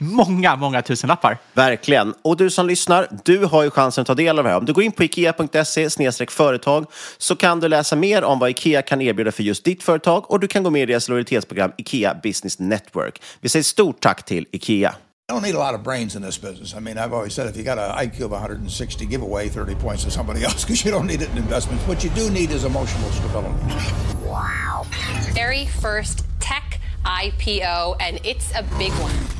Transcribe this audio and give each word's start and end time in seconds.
många, 0.00 0.56
många 0.56 0.82
tusenlappar. 0.82 1.38
Verkligen. 1.54 2.14
Och 2.22 2.36
du 2.36 2.50
som 2.50 2.66
lyssnar, 2.66 3.08
du 3.24 3.44
har 3.44 3.62
ju 3.62 3.70
chansen 3.70 4.02
att 4.02 4.06
ta 4.06 4.14
del 4.14 4.38
av 4.38 4.44
det 4.44 4.50
här. 4.50 4.56
Om 4.56 4.64
du 4.64 4.72
går 4.72 4.84
in 4.84 4.92
på 4.92 5.04
ikea.se 5.04 5.88
företag 6.28 6.86
så 7.18 7.36
kan 7.36 7.60
du 7.60 7.68
läsa 7.68 7.96
mer 7.96 8.24
om 8.24 8.38
vad 8.38 8.50
Ikea 8.50 8.82
kan 8.82 9.00
erbjuda 9.00 9.32
för 9.32 9.42
just 9.42 9.64
ditt 9.64 9.82
företag 9.82 10.30
och 10.30 10.40
du 10.40 10.46
kan 10.46 10.62
gå 10.62 10.70
med 10.70 10.82
i 10.82 10.86
deras 10.86 11.08
lojalitetsprogram 11.08 11.72
Ikea 11.78 12.14
Business 12.22 12.58
Network. 12.58 13.22
Vi 13.40 13.48
säger 13.48 13.62
stort 13.62 14.00
tack 14.00 14.24
till 14.24 14.46
Ikea. 14.52 14.94
You 15.30 15.36
don't 15.36 15.42
need 15.42 15.54
a 15.54 15.70
lot 15.70 15.78
of 15.78 15.84
brains 15.84 16.16
in 16.16 16.22
this 16.22 16.40
business. 16.40 16.74
I 16.74 16.80
mean, 16.80 16.98
I've 16.98 17.12
always 17.12 17.34
said 17.34 17.46
if 17.46 17.56
you 17.56 17.62
got 17.62 17.78
an 17.78 18.04
IQ 18.04 18.24
of 18.24 18.32
160, 18.32 19.06
give 19.06 19.22
away 19.22 19.48
30 19.48 19.74
points 19.74 20.04
to 20.04 20.10
somebody 20.10 20.42
else 20.44 20.64
because 20.64 20.84
you 20.84 20.90
don't 20.90 21.06
need 21.06 21.22
it 21.22 21.30
in 21.30 21.38
investments. 21.38 21.86
What 21.86 22.02
you 22.02 22.10
do 22.10 22.30
need 22.30 22.50
is 22.50 22.64
emotional 22.64 23.10
stability. 23.12 23.54
very 25.34 25.66
first 25.66 26.24
tech 26.40 26.80
IPO, 27.04 27.96
and 28.00 28.18
it's 28.24 28.52
a 28.56 28.62
big 28.78 28.92
one. 28.94 29.39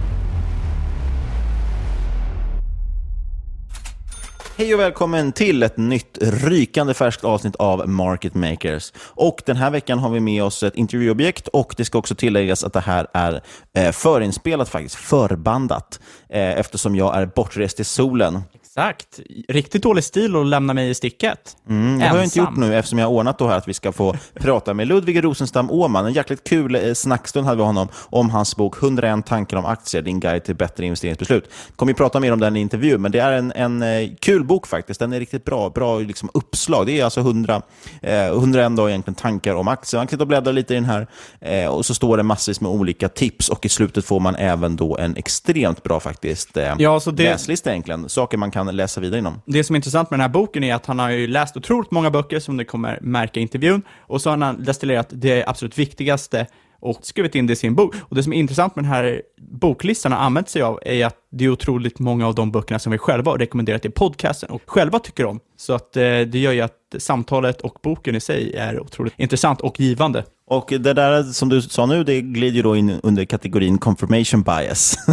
Hej 4.61 4.73
och 4.73 4.79
välkommen 4.79 5.31
till 5.31 5.63
ett 5.63 5.77
nytt 5.77 6.17
rykande 6.21 6.93
färskt 6.93 7.23
avsnitt 7.23 7.55
av 7.55 7.89
Market 7.89 8.33
Makers. 8.33 8.93
Och 8.97 9.41
den 9.45 9.55
här 9.55 9.71
veckan 9.71 9.99
har 9.99 10.09
vi 10.09 10.19
med 10.19 10.43
oss 10.43 10.63
ett 10.63 10.75
intervjuobjekt 10.75 11.47
och 11.47 11.73
det 11.77 11.85
ska 11.85 11.97
också 11.97 12.15
tilläggas 12.15 12.63
att 12.63 12.73
det 12.73 12.79
här 12.79 13.07
är 13.13 13.41
eh, 13.73 13.91
förinspelat 13.91 14.69
faktiskt, 14.69 14.95
förbandat, 14.95 15.99
eh, 16.29 16.59
eftersom 16.59 16.95
jag 16.95 17.17
är 17.17 17.25
bortrest 17.25 17.79
i 17.79 17.83
solen. 17.83 18.41
Exakt. 18.71 19.19
Riktigt 19.47 19.83
dålig 19.83 20.03
stil 20.03 20.35
att 20.35 20.47
lämna 20.47 20.73
mig 20.73 20.89
i 20.89 20.93
sticket. 20.93 21.57
Mm, 21.69 21.99
det 21.99 22.05
har 22.07 22.15
jag 22.15 22.25
inte 22.25 22.39
gjort 22.39 22.57
nu 22.57 22.75
eftersom 22.75 22.99
jag 22.99 23.05
har 23.05 23.11
ordnat 23.13 23.37
då 23.39 23.47
här 23.47 23.57
att 23.57 23.67
vi 23.67 23.73
ska 23.73 23.91
få 23.91 24.15
prata 24.33 24.73
med 24.73 24.87
Ludvig 24.87 25.23
Rosenstam 25.23 25.71
Åman. 25.71 26.05
En 26.05 26.13
jäkligt 26.13 26.43
kul 26.43 26.75
eh, 26.75 26.93
snackstund 26.93 27.45
hade 27.45 27.57
vi 27.57 27.63
honom 27.63 27.87
om 27.95 28.29
hans 28.29 28.55
bok 28.55 28.83
101 28.83 29.25
tankar 29.25 29.57
om 29.57 29.65
aktier, 29.65 30.01
din 30.01 30.19
guide 30.19 30.43
till 30.43 30.55
bättre 30.55 30.85
investeringsbeslut. 30.85 31.49
Kommer 31.75 31.93
vi 31.93 31.97
prata 31.97 32.19
mer 32.19 32.33
om 32.33 32.39
den 32.39 32.55
i 32.55 32.59
intervju, 32.59 32.97
men 32.97 33.11
det 33.11 33.19
är 33.19 33.31
en, 33.31 33.51
en 33.51 33.83
eh, 33.83 34.09
kul 34.19 34.43
bok 34.43 34.67
faktiskt. 34.67 34.99
Den 34.99 35.13
är 35.13 35.19
riktigt 35.19 35.45
bra, 35.45 35.69
bra 35.69 35.99
liksom 35.99 36.29
uppslag. 36.33 36.85
Det 36.85 36.99
är 36.99 37.03
alltså 37.03 37.19
100, 37.19 37.61
eh, 38.01 38.25
101 38.25 38.75
då 38.75 38.89
egentligen 38.89 39.15
tankar 39.15 39.55
om 39.55 39.67
aktier. 39.67 39.99
Man 39.99 40.07
kan 40.07 40.11
sitta 40.11 40.23
och 40.23 40.27
bläddra 40.27 40.51
lite 40.51 40.73
i 40.73 40.75
den 40.75 40.85
här 40.85 41.07
eh, 41.41 41.67
och 41.67 41.85
så 41.85 41.93
står 41.93 42.17
det 42.17 42.23
massvis 42.23 42.61
med 42.61 42.71
olika 42.71 43.09
tips 43.09 43.49
och 43.49 43.65
i 43.65 43.69
slutet 43.69 44.05
får 44.05 44.19
man 44.19 44.35
även 44.35 44.75
då 44.75 44.97
en 44.97 45.15
extremt 45.15 45.83
bra 45.83 45.99
faktiskt 45.99 46.57
eh, 46.57 46.73
Ja, 46.79 46.99
så 46.99 47.11
det- 47.11 47.23
läslista 47.23 47.69
egentligen. 47.71 48.09
Saker 48.09 48.37
man 48.37 48.51
kan 48.51 48.60
läsa 48.67 49.01
vidare 49.01 49.19
inom. 49.19 49.41
Det 49.45 49.63
som 49.63 49.75
är 49.75 49.77
intressant 49.77 50.09
med 50.11 50.19
den 50.19 50.21
här 50.21 50.29
boken 50.29 50.63
är 50.63 50.75
att 50.75 50.85
han 50.85 50.99
har 50.99 51.09
ju 51.09 51.27
läst 51.27 51.57
otroligt 51.57 51.91
många 51.91 52.11
böcker 52.11 52.39
som 52.39 52.57
du 52.57 52.65
kommer 52.65 52.99
märka 53.01 53.39
i 53.39 53.43
intervjun 53.43 53.81
och 53.99 54.21
så 54.21 54.29
har 54.29 54.37
han 54.37 54.63
destillerat 54.63 55.07
det 55.11 55.45
absolut 55.45 55.77
viktigaste 55.77 56.47
och 56.81 56.99
skrivit 57.01 57.35
in 57.35 57.47
det 57.47 57.53
i 57.53 57.55
sin 57.55 57.75
bok. 57.75 57.95
Och 58.01 58.15
det 58.15 58.23
som 58.23 58.33
är 58.33 58.37
intressant 58.37 58.75
med 58.75 58.85
den 58.85 58.91
här 58.91 59.21
boklistan 59.37 60.11
har 60.11 60.19
använt 60.19 60.49
sig 60.49 60.61
av 60.61 60.79
är 60.85 61.05
att 61.05 61.15
det 61.31 61.45
är 61.45 61.49
otroligt 61.49 61.99
många 61.99 62.27
av 62.27 62.35
de 62.35 62.51
böckerna 62.51 62.79
som 62.79 62.91
vi 62.91 62.97
själva 62.97 63.31
har 63.31 63.37
rekommenderat 63.37 63.85
i 63.85 63.89
podcasten 63.89 64.49
och 64.49 64.61
själva 64.65 64.99
tycker 64.99 65.25
om. 65.25 65.39
Så 65.57 65.73
att 65.73 65.97
eh, 65.97 66.03
det 66.03 66.39
gör 66.39 66.51
ju 66.51 66.61
att 66.61 66.77
samtalet 66.97 67.61
och 67.61 67.79
boken 67.83 68.15
i 68.15 68.19
sig 68.19 68.55
är 68.55 68.79
otroligt 68.79 69.13
intressant 69.17 69.61
och 69.61 69.79
givande. 69.79 70.23
Och 70.51 70.73
det 70.79 70.93
där 70.93 71.23
som 71.23 71.49
du 71.49 71.61
sa 71.61 71.85
nu, 71.85 72.03
det 72.03 72.21
glider 72.21 72.55
ju 72.55 72.61
då 72.61 72.75
in 72.75 72.99
under 73.03 73.25
kategorin 73.25 73.77
confirmation 73.77 74.41
bias. 74.41 74.97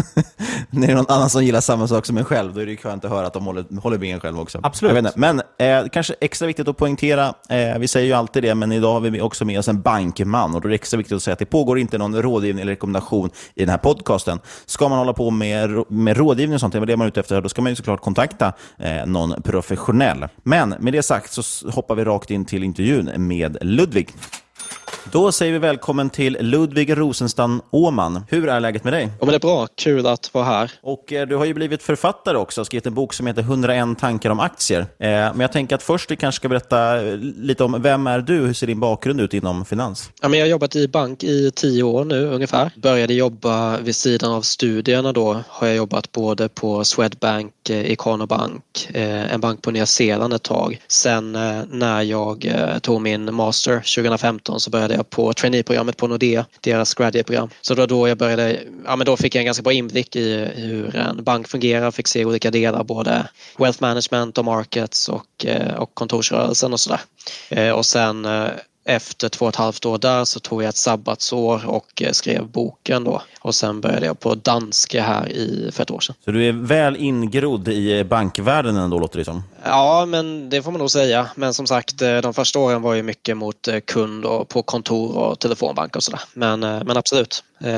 När 0.70 0.87
det 0.87 0.93
är 0.93 0.96
någon 0.96 1.06
annan 1.08 1.31
som 1.31 1.44
gillar 1.44 1.61
samma 1.61 1.88
sak 1.88 2.06
som 2.06 2.19
en 2.19 2.25
själv, 2.25 2.55
då 2.55 2.61
är 2.61 2.64
det 2.64 2.70
ju 2.70 2.76
skönt 2.76 3.05
att 3.05 3.11
höra 3.11 3.26
att 3.26 3.32
de 3.32 3.46
håller, 3.46 3.81
håller 3.81 3.99
med 3.99 4.14
en 4.14 4.20
själv 4.20 4.40
också. 4.40 4.61
Absolut. 4.62 5.17
Men 5.17 5.43
eh, 5.58 5.85
kanske 5.93 6.14
extra 6.20 6.46
viktigt 6.46 6.69
att 6.69 6.76
poängtera, 6.76 7.35
eh, 7.49 7.79
vi 7.79 7.88
säger 7.88 8.06
ju 8.06 8.12
alltid 8.12 8.43
det, 8.43 8.55
men 8.55 8.73
idag 8.73 8.93
har 8.93 9.00
vi 9.00 9.20
också 9.20 9.44
med 9.44 9.58
oss 9.58 9.69
en 9.69 9.81
bankman 9.81 10.55
och 10.55 10.61
då 10.61 10.69
är 10.69 10.70
det 10.70 10.75
extra 10.75 10.99
viktigt 10.99 11.17
att 11.17 11.23
säga 11.23 11.32
att 11.32 11.38
det 11.38 11.46
pågår 11.46 11.79
inte 11.79 11.99
någon 11.99 12.23
rådgivning 12.23 12.62
eller 12.62 12.73
rekommendation 12.73 13.31
i 13.55 13.61
den 13.61 13.69
här 13.69 13.79
podcasten. 13.79 14.40
Ska 14.67 14.88
man 14.88 14.99
hålla 14.99 15.12
på 15.12 15.31
med, 15.31 15.85
med 15.88 16.17
rådgivning 16.17 16.55
och 16.55 16.61
sånt, 16.61 16.73
det 16.73 16.79
är 16.79 16.87
det 16.87 16.96
man 16.96 17.05
är 17.05 17.08
ute 17.08 17.20
efter, 17.20 17.40
då 17.40 17.49
ska 17.49 17.62
man 17.62 17.73
ju 17.73 17.76
såklart 17.76 18.00
kontakta 18.00 18.52
eh, 18.79 19.06
någon 19.06 19.43
professionell. 19.43 20.29
Men 20.43 20.69
med 20.79 20.93
det 20.93 21.02
sagt 21.02 21.32
så 21.32 21.70
hoppar 21.70 21.94
vi 21.94 22.05
rakt 22.05 22.31
in 22.31 22.44
till 22.44 22.64
intervjun 22.64 23.11
med 23.17 23.58
Ludvig. 23.61 24.08
Då 25.05 25.33
säger 25.33 25.53
vi 25.53 25.59
välkommen 25.59 26.11
till 26.11 26.37
Ludvig 26.41 26.99
Rosenstam 26.99 27.62
Åman. 27.71 28.25
Hur 28.29 28.49
är 28.49 28.61
läget 28.61 28.85
med 28.85 28.93
dig? 28.93 29.03
Ja, 29.03 29.27
men 29.27 29.29
det 29.29 29.35
är 29.35 29.41
bra. 29.41 29.67
Kul 29.75 30.06
att 30.06 30.35
vara 30.35 30.45
här. 30.45 30.73
Och 30.81 31.12
eh, 31.12 31.27
du 31.27 31.37
har 31.37 31.45
ju 31.45 31.55
blivit 31.55 31.83
författare 31.83 32.37
också, 32.37 32.65
skrivit 32.65 32.87
en 32.87 32.95
bok 32.95 33.15
som 33.15 33.27
heter 33.27 33.43
101 33.43 33.99
tankar 33.99 34.31
om 34.31 34.41
aktier. 34.41 34.81
Eh, 34.81 34.87
men 34.99 35.41
jag 35.41 35.53
tänker 35.53 35.77
att 35.77 35.83
först 35.83 36.09
du 36.09 36.17
kanske 36.17 36.37
ska 36.37 36.49
berätta 36.49 37.06
eh, 37.06 37.17
lite 37.19 37.65
om 37.65 37.83
vem 37.83 38.06
är 38.06 38.21
du? 38.21 38.35
Hur 38.35 38.53
ser 38.53 38.67
din 38.67 38.81
bakgrund 38.81 39.21
ut 39.21 39.35
inom 39.35 39.65
finans? 39.65 40.11
Ja, 40.23 40.29
men 40.29 40.39
jag 40.39 40.47
har 40.47 40.50
jobbat 40.50 40.77
i 40.77 40.89
bank 40.89 41.25
i 41.25 41.50
tio 41.55 41.83
år 41.83 42.05
nu 42.05 42.27
ungefär. 42.27 42.71
Började 42.77 43.15
jobba 43.15 43.79
vid 43.79 43.97
sidan 43.97 44.33
av 44.33 44.43
studierna 44.43 45.12
då. 45.12 45.43
Har 45.49 45.67
jag 45.67 45.77
jobbat 45.77 46.12
både 46.12 46.49
på 46.49 46.85
Swedbank, 46.85 47.71
eh, 47.71 47.91
Ikano 47.93 48.27
Bank, 48.27 48.89
eh, 48.89 49.35
en 49.35 49.41
bank 49.41 49.62
på 49.62 49.71
Nya 49.71 49.87
Zeeland 49.87 50.33
ett 50.33 50.43
tag. 50.43 50.81
Sen 50.89 51.37
eh, 51.37 51.62
när 51.71 52.03
jag 52.03 52.47
tog 52.83 53.00
min 53.00 53.35
master 53.35 53.75
2015 53.97 54.61
så 54.61 54.71
började 54.71 54.98
jag 54.99 55.11
på 55.11 55.33
traineeprogrammet 55.33 55.97
på 55.97 56.06
Nordea, 56.06 56.47
deras 56.61 56.95
graduate-program. 56.95 57.50
Så 57.61 57.75
det 57.75 57.81
var 57.81 57.87
då 57.87 58.09
jag 58.09 58.19
började, 58.19 58.61
ja 58.85 58.97
men 58.97 59.06
då 59.06 59.17
fick 59.17 59.35
jag 59.35 59.41
en 59.41 59.47
ganska 59.47 59.62
bra 59.62 59.73
inblick 59.73 60.17
i 60.17 60.49
hur 60.55 60.97
en 60.97 61.25
bank 61.25 61.49
fungerar, 61.49 61.91
fick 61.91 62.09
se 62.09 62.25
olika 62.25 62.50
delar, 62.50 62.85
både 62.85 63.29
wealth 63.59 63.83
management 63.83 64.39
och 64.39 64.45
markets 64.45 65.09
och, 65.09 65.47
eh, 65.47 65.75
och 65.75 65.95
kontorsrörelsen 65.95 66.73
och 66.73 66.81
sådär. 66.81 67.00
Eh, 67.49 67.71
och 67.71 67.87
sen 67.87 68.25
eh, 68.25 68.49
efter 68.88 69.29
två 69.29 69.44
och 69.44 69.49
ett 69.49 69.56
halvt 69.56 69.87
år 69.87 69.99
där 69.99 70.25
så 70.25 70.40
tog 70.40 70.62
jag 70.62 70.69
ett 70.69 70.76
sabbatsår 70.76 71.67
och 71.67 72.02
eh, 72.02 72.12
skrev 72.12 72.46
boken 72.46 73.05
då. 73.05 73.23
Och 73.40 73.55
sen 73.55 73.81
började 73.81 74.06
jag 74.06 74.20
på 74.20 74.35
Danske 74.35 75.00
här 75.00 75.29
i, 75.29 75.70
för 75.73 75.82
ett 75.82 75.90
år 75.90 76.00
sedan. 76.00 76.17
Så 76.25 76.31
du 76.31 76.49
är 76.49 76.52
väl 76.52 76.96
ingrodd 76.96 77.69
i 77.69 78.05
bankvärlden 78.05 78.76
ändå, 78.76 78.99
låter 78.99 79.19
det 79.19 79.25
som. 79.25 79.43
Ja, 79.64 80.06
men 80.06 80.50
det 80.50 80.62
får 80.62 80.70
man 80.70 80.79
nog 80.79 80.90
säga. 80.90 81.31
Men 81.35 81.55
som 81.55 81.67
sagt, 81.67 82.02
eh, 82.02 82.19
de 82.19 82.35
första 82.35 82.58
åren 82.58 82.82
var 82.82 82.94
ju 82.94 83.02
mycket 83.02 83.37
mot 83.37 83.69
eh, 83.69 83.81
kund 83.81 84.25
och 84.25 84.49
på 84.49 84.62
kontor 84.62 85.17
och 85.17 85.38
telefonbank 85.38 85.96
och 85.96 86.02
sådär. 86.02 86.20
Men, 86.35 86.61
men 86.61 86.96
absolut. 86.96 87.44
Eh, 87.60 87.70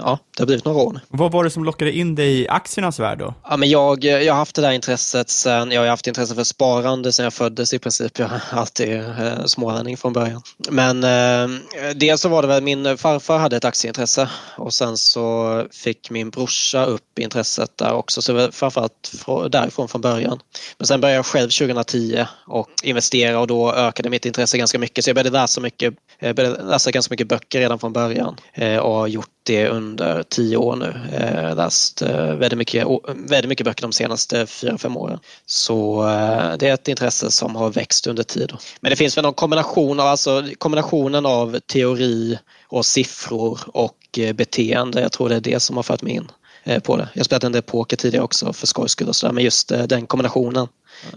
ja, 0.00 0.18
det 0.36 0.42
har 0.42 0.46
blivit 0.46 0.64
några 0.64 0.78
år 0.78 0.92
nu. 0.92 1.00
Vad 1.08 1.32
var 1.32 1.44
det 1.44 1.50
som 1.50 1.64
lockade 1.64 1.92
in 1.92 2.14
dig 2.14 2.40
i 2.40 2.48
aktiernas 2.48 2.98
värld 2.98 3.18
då? 3.18 3.34
Ja, 3.48 3.56
men 3.56 3.70
jag, 3.70 4.04
jag 4.04 4.32
har 4.32 4.38
haft 4.38 4.54
det 4.56 4.62
där 4.62 4.70
intresset 4.72 5.28
sen, 5.30 5.70
jag 5.70 5.80
har 5.80 5.88
haft 5.88 6.06
intresse 6.06 6.34
för 6.34 6.44
sparande 6.44 7.12
sen 7.12 7.24
jag 7.24 7.32
föddes 7.34 7.72
i 7.72 7.78
princip. 7.78 8.18
Jag 8.18 8.28
har 8.28 8.40
alltid 8.50 8.96
eh, 8.98 9.44
smålänning 9.46 9.96
från 9.96 10.12
början. 10.12 10.42
Men 10.70 11.04
eh, 11.04 11.58
dels 11.94 12.20
så 12.20 12.28
var 12.28 12.42
det 12.42 12.48
väl 12.48 12.62
min 12.62 12.98
farfar 12.98 13.38
hade 13.38 13.56
ett 13.56 13.64
aktieintresse 13.64 14.28
och 14.56 14.74
sen 14.74 14.96
så 14.96 15.64
fick 15.72 16.10
min 16.10 16.30
brorsa 16.30 16.84
upp 16.84 17.18
intresset 17.18 17.78
där 17.78 17.92
också. 17.92 18.22
Så 18.22 18.32
det 18.32 18.42
var 18.42 18.50
framförallt 18.50 19.10
frå- 19.14 19.48
därifrån 19.48 19.88
från 19.88 20.00
början. 20.00 20.40
Men 20.78 20.86
sen 20.86 21.00
började 21.00 21.16
jag 21.16 21.26
själv 21.26 21.48
2010 21.50 22.26
och 22.46 22.68
investera 22.82 23.38
och 23.40 23.46
då 23.46 23.72
ökade 23.72 24.10
mitt 24.10 24.26
intresse 24.26 24.58
ganska 24.58 24.78
mycket. 24.78 25.04
Så 25.04 25.10
jag 25.10 25.14
började 25.14 25.30
läsa, 25.30 25.60
mycket, 25.60 25.94
jag 26.18 26.36
började 26.36 26.62
läsa 26.62 26.90
ganska 26.90 27.12
mycket 27.12 27.28
böcker 27.28 27.60
redan 27.60 27.78
från 27.78 27.92
början 27.92 28.36
eh, 28.54 28.61
Eh, 28.62 28.78
och 28.78 28.94
har 28.94 29.06
gjort 29.06 29.28
det 29.42 29.68
under 29.68 30.22
tio 30.22 30.56
år 30.56 30.76
nu. 30.76 30.94
Eh, 31.12 31.56
läst 31.56 32.02
eh, 32.02 32.34
väldigt, 32.34 32.58
mycket, 32.58 32.86
väldigt 33.08 33.48
mycket 33.48 33.64
böcker 33.64 33.82
de 33.82 33.92
senaste 33.92 34.46
fyra, 34.46 34.78
fem 34.78 34.96
åren. 34.96 35.18
Så 35.46 36.02
eh, 36.02 36.56
det 36.58 36.68
är 36.68 36.74
ett 36.74 36.88
intresse 36.88 37.30
som 37.30 37.56
har 37.56 37.70
växt 37.70 38.06
under 38.06 38.22
tid. 38.22 38.52
Men 38.80 38.90
det 38.90 38.96
finns 38.96 39.16
väl 39.16 39.22
någon 39.22 39.34
kombination 39.34 40.00
av, 40.00 40.06
alltså 40.06 40.44
kombinationen 40.58 41.26
av 41.26 41.58
teori 41.58 42.38
och 42.68 42.86
siffror 42.86 43.60
och 43.66 44.18
eh, 44.18 44.32
beteende. 44.32 45.00
Jag 45.00 45.12
tror 45.12 45.28
det 45.28 45.36
är 45.36 45.40
det 45.40 45.60
som 45.60 45.76
har 45.76 45.82
fört 45.82 46.02
mig 46.02 46.12
in 46.12 46.30
eh, 46.64 46.82
på 46.82 46.96
det. 46.96 47.08
Jag 47.12 47.20
har 47.20 47.24
spelat 47.24 47.44
en 47.44 47.52
del 47.52 47.62
poker 47.62 47.96
tidigare 47.96 48.24
också 48.24 48.52
för 48.52 48.66
skojs 48.66 48.92
skull 48.92 49.08
och 49.08 49.16
sådär, 49.16 49.32
men 49.32 49.44
just 49.44 49.70
eh, 49.70 49.82
den 49.82 50.06
kombinationen 50.06 50.68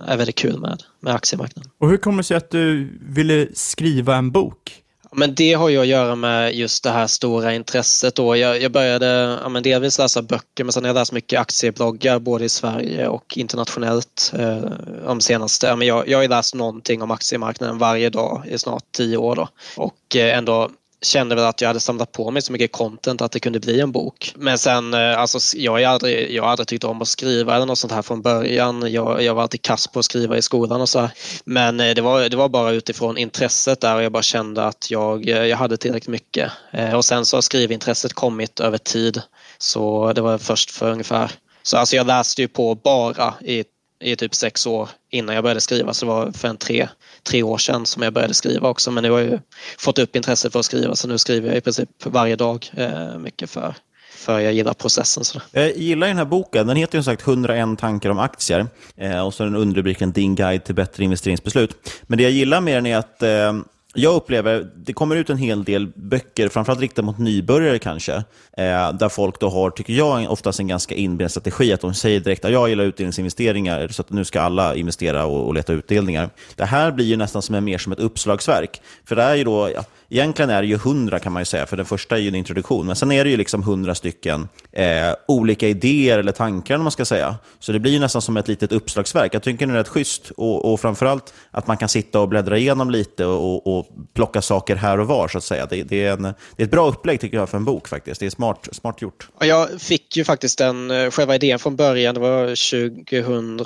är 0.07 0.17
väldigt 0.17 0.35
kul 0.35 0.59
med, 0.59 0.83
med 0.99 1.15
aktiemarknaden. 1.15 1.71
Och 1.79 1.89
hur 1.89 1.97
kommer 1.97 2.17
det 2.17 2.23
sig 2.23 2.37
att 2.37 2.51
du 2.51 2.97
ville 3.01 3.47
skriva 3.53 4.15
en 4.15 4.31
bok? 4.31 4.81
Men 5.17 5.35
det 5.35 5.53
har 5.53 5.69
ju 5.69 5.81
att 5.81 5.87
göra 5.87 6.15
med 6.15 6.55
just 6.55 6.83
det 6.83 6.89
här 6.89 7.07
stora 7.07 7.53
intresset. 7.53 8.15
Då. 8.15 8.35
Jag, 8.35 8.61
jag 8.61 8.71
började 8.71 9.39
ja, 9.43 9.49
men 9.49 9.63
delvis 9.63 9.99
läsa 9.99 10.21
böcker 10.21 10.63
men 10.63 10.73
sen 10.73 10.83
har 10.83 10.89
jag 10.89 10.95
läst 10.95 11.11
mycket 11.11 11.39
aktiebloggar 11.39 12.19
både 12.19 12.45
i 12.45 12.49
Sverige 12.49 13.07
och 13.07 13.37
internationellt. 13.37 14.31
Eh, 14.39 14.59
de 15.05 15.21
senaste, 15.21 15.67
ja, 15.67 15.75
men 15.75 15.87
jag, 15.87 16.07
jag 16.07 16.17
har 16.17 16.23
ju 16.23 16.29
läst 16.29 16.55
någonting 16.55 17.01
om 17.01 17.11
aktiemarknaden 17.11 17.77
varje 17.77 18.09
dag 18.09 18.43
i 18.47 18.57
snart 18.57 18.83
tio 18.91 19.17
år. 19.17 19.35
Då. 19.35 19.47
Och 19.75 20.15
eh, 20.15 20.37
ändå 20.37 20.69
kände 21.01 21.35
väl 21.35 21.45
att 21.45 21.61
jag 21.61 21.67
hade 21.67 21.79
samlat 21.79 22.11
på 22.11 22.31
mig 22.31 22.41
så 22.41 22.51
mycket 22.51 22.71
content 22.71 23.21
att 23.21 23.31
det 23.31 23.39
kunde 23.39 23.59
bli 23.59 23.79
en 23.79 23.91
bok. 23.91 24.33
Men 24.35 24.57
sen, 24.57 24.93
eh, 24.93 25.19
alltså, 25.19 25.57
jag, 25.57 25.71
har 25.71 25.81
aldrig, 25.81 26.31
jag 26.31 26.43
har 26.43 26.49
aldrig 26.49 26.67
tyckt 26.67 26.83
om 26.83 27.01
att 27.01 27.07
skriva 27.07 27.55
eller 27.55 27.65
något 27.65 27.77
sånt 27.77 27.93
här 27.93 28.01
från 28.01 28.21
början. 28.21 28.91
Jag, 28.91 29.23
jag 29.23 29.35
var 29.35 29.41
alltid 29.41 29.61
kass 29.61 29.87
på 29.87 29.99
att 29.99 30.05
skriva 30.05 30.37
i 30.37 30.41
skolan 30.41 30.81
och 30.81 30.89
så 30.89 30.99
här. 30.99 31.09
Men 31.45 31.79
eh, 31.79 31.95
det 31.95 32.01
var, 32.01 32.29
det 32.29 32.37
var 32.37 32.49
bara 32.49 32.71
utifrån 32.71 33.17
intresset 33.17 33.81
där 33.81 33.95
och 33.95 34.03
jag 34.03 34.11
bara 34.11 34.23
kände 34.23 34.63
att 34.63 34.91
jag, 34.91 35.29
eh, 35.29 35.45
jag 35.45 35.57
hade 35.57 35.77
tillräckligt 35.77 36.07
mycket. 36.07 36.51
Och 36.95 37.05
sen 37.05 37.25
så 37.25 37.37
har 37.37 37.41
skrivintresset 37.41 38.13
kommit 38.13 38.59
över 38.59 38.77
tid. 38.77 39.21
Så 39.57 40.13
det 40.13 40.21
var 40.21 40.37
först 40.37 40.71
för 40.71 40.91
ungefär, 40.91 41.31
så 41.63 41.77
alltså 41.77 41.95
jag 41.95 42.07
läste 42.07 42.41
ju 42.41 42.47
på 42.47 42.75
bara 42.75 43.33
i 43.41 43.63
i 44.05 44.15
typ 44.15 44.35
sex 44.35 44.67
år 44.67 44.89
innan 45.11 45.35
jag 45.35 45.43
började 45.43 45.61
skriva. 45.61 45.93
Så 45.93 46.05
det 46.05 46.11
var 46.11 46.31
för 46.31 46.47
en 46.47 46.57
tre, 46.57 46.87
tre 47.23 47.43
år 47.43 47.57
sedan 47.57 47.85
som 47.85 48.03
jag 48.03 48.13
började 48.13 48.33
skriva 48.33 48.69
också. 48.69 48.91
Men 48.91 49.03
nu 49.03 49.11
har 49.11 49.19
jag 49.19 49.29
ju 49.29 49.39
fått 49.77 49.99
upp 49.99 50.15
intresset 50.15 50.51
för 50.51 50.59
att 50.59 50.65
skriva 50.65 50.95
så 50.95 51.07
nu 51.07 51.17
skriver 51.17 51.47
jag 51.47 51.57
i 51.57 51.61
princip 51.61 51.89
varje 52.03 52.35
dag. 52.35 52.69
Eh, 52.73 53.17
mycket 53.17 53.49
för, 53.49 53.75
för 54.15 54.39
jag 54.39 54.53
gillar 54.53 54.73
processen. 54.73 55.23
Så. 55.23 55.39
Eh, 55.53 55.63
jag 55.63 55.77
gillar 55.77 56.07
den 56.07 56.17
här 56.17 56.25
boken. 56.25 56.67
Den 56.67 56.77
heter 56.77 56.97
ju 56.97 57.03
som 57.03 57.13
sagt 57.13 57.27
101 57.27 57.79
tankar 57.79 58.09
om 58.09 58.19
aktier. 58.19 58.67
Eh, 58.97 59.25
och 59.25 59.33
så 59.33 59.43
är 59.43 59.47
den 59.47 59.55
underrubriken 59.55 60.11
Din 60.11 60.35
guide 60.35 60.63
till 60.63 60.75
bättre 60.75 61.03
investeringsbeslut. 61.03 61.89
Men 62.03 62.17
det 62.17 62.23
jag 62.23 62.31
gillar 62.31 62.61
med 62.61 62.77
den 62.77 62.85
är 62.85 62.97
att 62.97 63.23
eh, 63.23 63.53
jag 63.95 64.15
upplever, 64.15 64.67
det 64.75 64.93
kommer 64.93 65.15
ut 65.15 65.29
en 65.29 65.37
hel 65.37 65.63
del 65.63 65.87
böcker, 65.87 66.49
framförallt 66.49 66.81
riktade 66.81 67.05
mot 67.05 67.17
nybörjare 67.17 67.79
kanske, 67.79 68.13
eh, 68.57 68.93
där 68.93 69.09
folk 69.09 69.39
då 69.39 69.49
har, 69.49 69.69
tycker 69.69 69.93
jag, 69.93 70.31
oftast 70.31 70.59
en 70.59 70.67
ganska 70.67 70.95
inbränd 70.95 71.31
strategi, 71.31 71.73
att 71.73 71.81
de 71.81 71.93
säger 71.93 72.19
direkt 72.19 72.45
att 72.45 72.51
jag 72.51 72.69
gillar 72.69 72.83
utdelningsinvesteringar, 72.83 73.87
så 73.87 74.01
att 74.01 74.09
nu 74.09 74.25
ska 74.25 74.41
alla 74.41 74.75
investera 74.75 75.25
och, 75.25 75.47
och 75.47 75.53
leta 75.53 75.73
utdelningar. 75.73 76.29
Det 76.55 76.65
här 76.65 76.91
blir 76.91 77.05
ju 77.05 77.15
nästan 77.15 77.41
som 77.41 77.55
en, 77.55 77.63
mer 77.63 77.77
som 77.77 77.91
ett 77.91 77.99
uppslagsverk, 77.99 78.81
för 79.05 79.15
det 79.15 79.23
är 79.23 79.35
ju 79.35 79.43
då, 79.43 79.69
ja, 79.75 79.83
egentligen 80.15 80.49
är 80.49 80.61
det 80.61 80.67
ju 80.67 80.77
hundra 80.77 81.19
kan 81.19 81.33
man 81.33 81.41
ju 81.41 81.45
säga, 81.45 81.65
för 81.65 81.77
den 81.77 81.85
första 81.85 82.17
är 82.17 82.21
ju 82.21 82.27
en 82.27 82.35
introduktion, 82.35 82.87
men 82.87 82.95
sen 82.95 83.11
är 83.11 83.23
det 83.23 83.29
ju 83.29 83.37
liksom 83.37 83.63
hundra 83.63 83.95
stycken 83.95 84.47
eh, 84.71 84.85
olika 85.27 85.67
idéer 85.67 86.19
eller 86.19 86.31
tankar, 86.31 86.75
om 86.75 86.83
man 86.83 86.91
ska 86.91 87.05
säga. 87.05 87.35
Så 87.59 87.71
det 87.71 87.79
blir 87.79 87.91
ju 87.91 87.99
nästan 87.99 88.21
som 88.21 88.37
ett 88.37 88.47
litet 88.47 88.71
uppslagsverk. 88.71 89.33
Jag 89.33 89.43
tycker 89.43 89.67
det 89.67 89.73
är 89.73 89.77
rätt 89.77 89.87
schysst, 89.87 90.31
och, 90.37 90.73
och 90.73 90.79
framförallt 90.79 91.33
att 91.51 91.67
man 91.67 91.77
kan 91.77 91.89
sitta 91.89 92.19
och 92.19 92.29
bläddra 92.29 92.57
igenom 92.57 92.89
lite 92.89 93.25
och, 93.25 93.77
och, 93.77 93.87
plocka 94.13 94.41
saker 94.41 94.75
här 94.75 94.99
och 94.99 95.07
var, 95.07 95.27
så 95.27 95.37
att 95.37 95.43
säga. 95.43 95.65
Det, 95.65 95.83
det, 95.83 96.05
är 96.05 96.13
en, 96.13 96.21
det 96.21 96.33
är 96.57 96.63
ett 96.63 96.71
bra 96.71 96.87
upplägg 96.87 97.19
tycker 97.19 97.37
jag 97.37 97.49
för 97.49 97.57
en 97.57 97.65
bok 97.65 97.87
faktiskt. 97.87 98.19
Det 98.19 98.25
är 98.25 98.29
smart, 98.29 98.69
smart 98.71 99.01
gjort. 99.01 99.29
Jag 99.39 99.81
fick 99.81 100.17
ju 100.17 100.23
faktiskt 100.23 100.57
den, 100.57 100.91
eh, 100.91 101.11
själva 101.11 101.35
idén 101.35 101.59
från 101.59 101.75
början, 101.75 102.15
det 102.15 102.21
var 102.21 102.47
2000, 102.47 103.57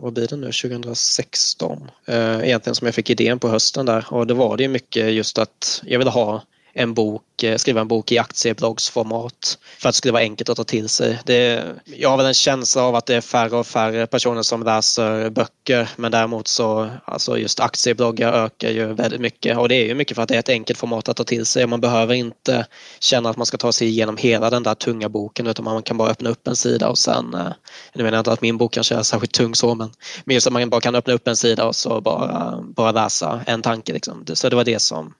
vad 0.00 0.12
blir 0.12 0.26
det 0.26 0.36
nu, 0.36 0.46
2016 0.46 1.90
eh, 2.06 2.16
egentligen 2.16 2.74
som 2.74 2.86
jag 2.86 2.94
fick 2.94 3.10
idén 3.10 3.38
på 3.38 3.48
hösten 3.48 3.86
där 3.86 4.04
och 4.08 4.26
då 4.26 4.34
var 4.34 4.56
det 4.56 4.62
ju 4.62 4.68
mycket 4.68 5.12
just 5.12 5.38
att 5.38 5.82
jag 5.88 5.98
ville 5.98 6.10
ha 6.10 6.42
en 6.72 6.94
bok, 6.94 7.42
eh, 7.42 7.56
skriva 7.56 7.80
en 7.80 7.88
bok 7.88 8.12
i 8.12 8.18
aktiebloggsformat 8.18 9.58
för 9.78 9.88
att 9.88 9.94
det 9.94 9.96
skulle 9.96 10.12
vara 10.12 10.22
enkelt 10.22 10.48
att 10.48 10.56
ta 10.56 10.64
till 10.64 10.88
sig. 10.88 11.18
Det, 11.24 11.64
jag 11.84 12.10
har 12.10 12.16
väl 12.16 12.26
en 12.26 12.34
känsla 12.34 12.82
av 12.82 12.94
att 12.94 13.06
det 13.06 13.14
är 13.14 13.20
färre 13.20 13.56
och 13.56 13.66
färre 13.66 14.06
personer 14.06 14.42
som 14.42 14.62
läser 14.62 15.30
böcker 15.30 15.88
men 15.96 16.12
däremot 16.12 16.48
så, 16.48 16.90
alltså 17.04 17.38
just 17.38 17.60
aktiebloggar 17.60 18.32
ökar 18.32 18.70
ju 18.70 18.94
väldigt 18.94 19.20
mycket 19.20 19.58
och 19.58 19.68
det 19.68 19.74
är 19.74 19.86
ju 19.86 19.94
mycket 19.94 20.14
för 20.14 20.22
att 20.22 20.28
det 20.28 20.34
är 20.34 20.38
ett 20.38 20.48
enkelt 20.48 20.78
format 20.78 21.08
att 21.08 21.16
ta 21.16 21.24
till 21.24 21.46
sig. 21.46 21.66
Man 21.66 21.80
behöver 21.80 22.14
inte 22.14 22.66
känna 23.00 23.30
att 23.30 23.36
man 23.36 23.46
ska 23.46 23.56
ta 23.56 23.72
sig 23.72 23.88
igenom 23.88 24.16
hela 24.16 24.50
den 24.50 24.62
där 24.62 24.74
tunga 24.74 25.08
boken 25.08 25.46
utan 25.46 25.64
man 25.64 25.82
kan 25.82 25.96
bara 25.96 26.10
öppna 26.10 26.30
upp 26.30 26.48
en 26.48 26.56
sida 26.56 26.88
och 26.88 26.98
sen, 26.98 27.34
eh, 27.34 27.52
nu 27.94 28.04
menar 28.04 28.16
jag 28.16 28.20
inte 28.20 28.32
att 28.32 28.42
min 28.42 28.58
bok 28.58 28.72
kanske 28.72 28.94
är 28.94 29.02
särskilt 29.02 29.32
tung 29.32 29.54
så 29.54 29.74
men, 29.74 29.90
men 30.24 30.34
just 30.34 30.46
att 30.46 30.52
man 30.52 30.70
bara 30.70 30.80
kan 30.80 30.94
öppna 30.94 31.14
upp 31.14 31.28
en 31.28 31.36
sida 31.36 31.64
och 31.64 31.76
så 31.76 32.00
bara, 32.00 32.58
bara 32.62 32.92
läsa 32.92 33.40
en 33.46 33.62
tanke 33.62 33.92
liksom. 33.92 34.24
Så 34.34 34.48
det 34.48 34.56
var 34.56 34.64
det 34.64 34.78
som 34.78 35.14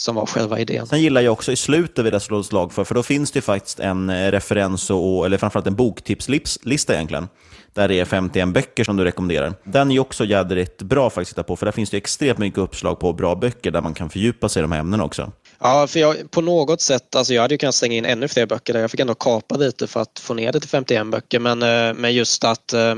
som 0.00 0.14
var 0.14 0.26
själva 0.26 0.58
idén. 0.58 0.86
Sen 0.86 1.00
gillar 1.00 1.20
jag 1.20 1.32
också 1.32 1.52
i 1.52 1.56
slutet 1.56 2.04
vid 2.04 2.22
slå 2.22 2.42
slag 2.42 2.72
för, 2.72 2.84
för 2.84 2.94
då 2.94 3.02
finns 3.02 3.30
det 3.30 3.40
faktiskt 3.40 3.80
en 3.80 4.10
eh, 4.10 4.30
referens, 4.30 4.90
och, 4.90 5.26
eller 5.26 5.38
framförallt 5.38 5.66
en 5.66 5.74
boktipslista 5.74 6.94
egentligen, 6.94 7.28
där 7.74 7.88
det 7.88 8.00
är 8.00 8.04
51 8.04 8.48
böcker 8.48 8.84
som 8.84 8.96
du 8.96 9.04
rekommenderar. 9.04 9.54
Den 9.64 9.90
är 9.90 9.98
också 9.98 10.24
jädrigt 10.24 10.82
bra 10.82 11.10
faktiskt 11.10 11.32
att 11.32 11.36
titta 11.36 11.42
på, 11.42 11.56
för 11.56 11.66
där 11.66 11.72
finns 11.72 11.90
det 11.90 11.96
extremt 11.96 12.38
mycket 12.38 12.58
uppslag 12.58 13.00
på 13.00 13.12
bra 13.12 13.34
böcker 13.34 13.70
där 13.70 13.82
man 13.82 13.94
kan 13.94 14.10
fördjupa 14.10 14.48
sig 14.48 14.60
i 14.60 14.62
de 14.62 14.72
här 14.72 14.80
ämnena 14.80 15.04
också. 15.04 15.32
Ja, 15.58 15.86
för 15.86 16.00
jag, 16.00 16.30
på 16.30 16.40
något 16.40 16.80
sätt, 16.80 17.16
alltså 17.16 17.34
jag 17.34 17.42
hade 17.42 17.54
ju 17.54 17.58
kunnat 17.58 17.74
slänga 17.74 17.94
in 17.94 18.04
ännu 18.04 18.28
fler 18.28 18.46
böcker 18.46 18.72
där. 18.72 18.80
Jag 18.80 18.90
fick 18.90 19.00
ändå 19.00 19.14
kapa 19.14 19.56
lite 19.56 19.86
för 19.86 20.00
att 20.00 20.18
få 20.18 20.34
ner 20.34 20.52
det 20.52 20.60
till 20.60 20.68
51 20.68 21.06
böcker. 21.06 21.38
Men, 21.38 21.62
eh, 21.62 21.94
men 21.94 22.14
just 22.14 22.44
att 22.44 22.72
eh, 22.72 22.94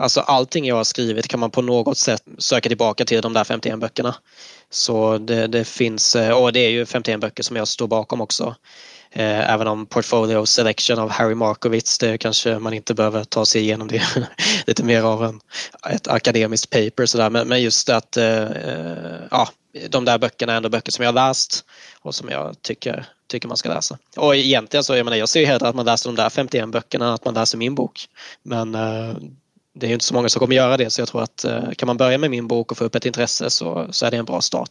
alltså 0.00 0.20
allting 0.20 0.66
jag 0.66 0.76
har 0.76 0.84
skrivit 0.84 1.28
kan 1.28 1.40
man 1.40 1.50
på 1.50 1.62
något 1.62 1.98
sätt 1.98 2.22
söka 2.38 2.68
tillbaka 2.68 3.04
till 3.04 3.22
de 3.22 3.32
där 3.32 3.44
51 3.44 3.78
böckerna. 3.78 4.14
Så 4.70 5.18
det, 5.18 5.46
det 5.46 5.64
finns, 5.64 6.16
eh, 6.16 6.30
och 6.30 6.52
det 6.52 6.60
är 6.60 6.70
ju 6.70 6.86
51 6.86 7.20
böcker 7.20 7.42
som 7.42 7.56
jag 7.56 7.68
står 7.68 7.86
bakom 7.86 8.20
också. 8.20 8.54
Eh, 9.12 9.52
även 9.52 9.66
om 9.66 9.86
portfolio 9.86 10.46
selection 10.46 10.98
av 10.98 11.10
Harry 11.10 11.34
Markowitz, 11.34 11.98
det 11.98 12.18
kanske 12.18 12.58
man 12.58 12.74
inte 12.74 12.94
behöver 12.94 13.24
ta 13.24 13.46
sig 13.46 13.60
igenom 13.62 13.88
det. 13.88 14.02
Lite 14.66 14.84
mer 14.84 15.02
av 15.02 15.24
en, 15.24 15.40
ett 15.90 16.08
akademiskt 16.08 16.70
paper 16.70 17.06
sådär. 17.06 17.30
Men, 17.30 17.48
men 17.48 17.62
just 17.62 17.88
att 17.88 18.16
eh, 18.16 18.42
eh, 18.42 19.20
ja, 19.30 19.48
de 19.88 20.04
där 20.04 20.18
böckerna 20.18 20.52
är 20.52 20.56
ändå 20.56 20.68
böcker 20.68 20.92
som 20.92 21.04
jag 21.04 21.12
har 21.12 21.28
läst 21.28 21.64
och 22.00 22.14
som 22.14 22.28
jag 22.28 22.62
tycker, 22.62 23.06
tycker 23.26 23.48
man 23.48 23.56
ska 23.56 23.68
läsa. 23.68 23.98
Och 24.16 24.36
egentligen 24.36 24.84
så, 24.84 24.96
jag 24.96 25.04
menar, 25.04 25.16
jag 25.16 25.28
ser 25.28 25.40
ju 25.40 25.46
hellre 25.46 25.68
att 25.68 25.74
man 25.74 25.86
läser 25.86 26.08
de 26.08 26.16
där 26.16 26.30
51 26.30 26.68
böckerna 26.68 27.06
än 27.06 27.12
att 27.12 27.24
man 27.24 27.34
läser 27.34 27.58
min 27.58 27.74
bok. 27.74 28.06
Men 28.42 28.74
eh, 28.74 29.14
det 29.74 29.86
är 29.86 29.88
ju 29.88 29.94
inte 29.94 30.04
så 30.04 30.14
många 30.14 30.28
som 30.28 30.40
kommer 30.40 30.56
göra 30.56 30.76
det 30.76 30.90
så 30.90 31.00
jag 31.00 31.08
tror 31.08 31.22
att 31.22 31.44
eh, 31.44 31.70
kan 31.70 31.86
man 31.86 31.96
börja 31.96 32.18
med 32.18 32.30
min 32.30 32.48
bok 32.48 32.70
och 32.70 32.78
få 32.78 32.84
upp 32.84 32.94
ett 32.94 33.06
intresse 33.06 33.50
så, 33.50 33.88
så 33.90 34.06
är 34.06 34.10
det 34.10 34.16
en 34.16 34.24
bra 34.24 34.40
start. 34.40 34.70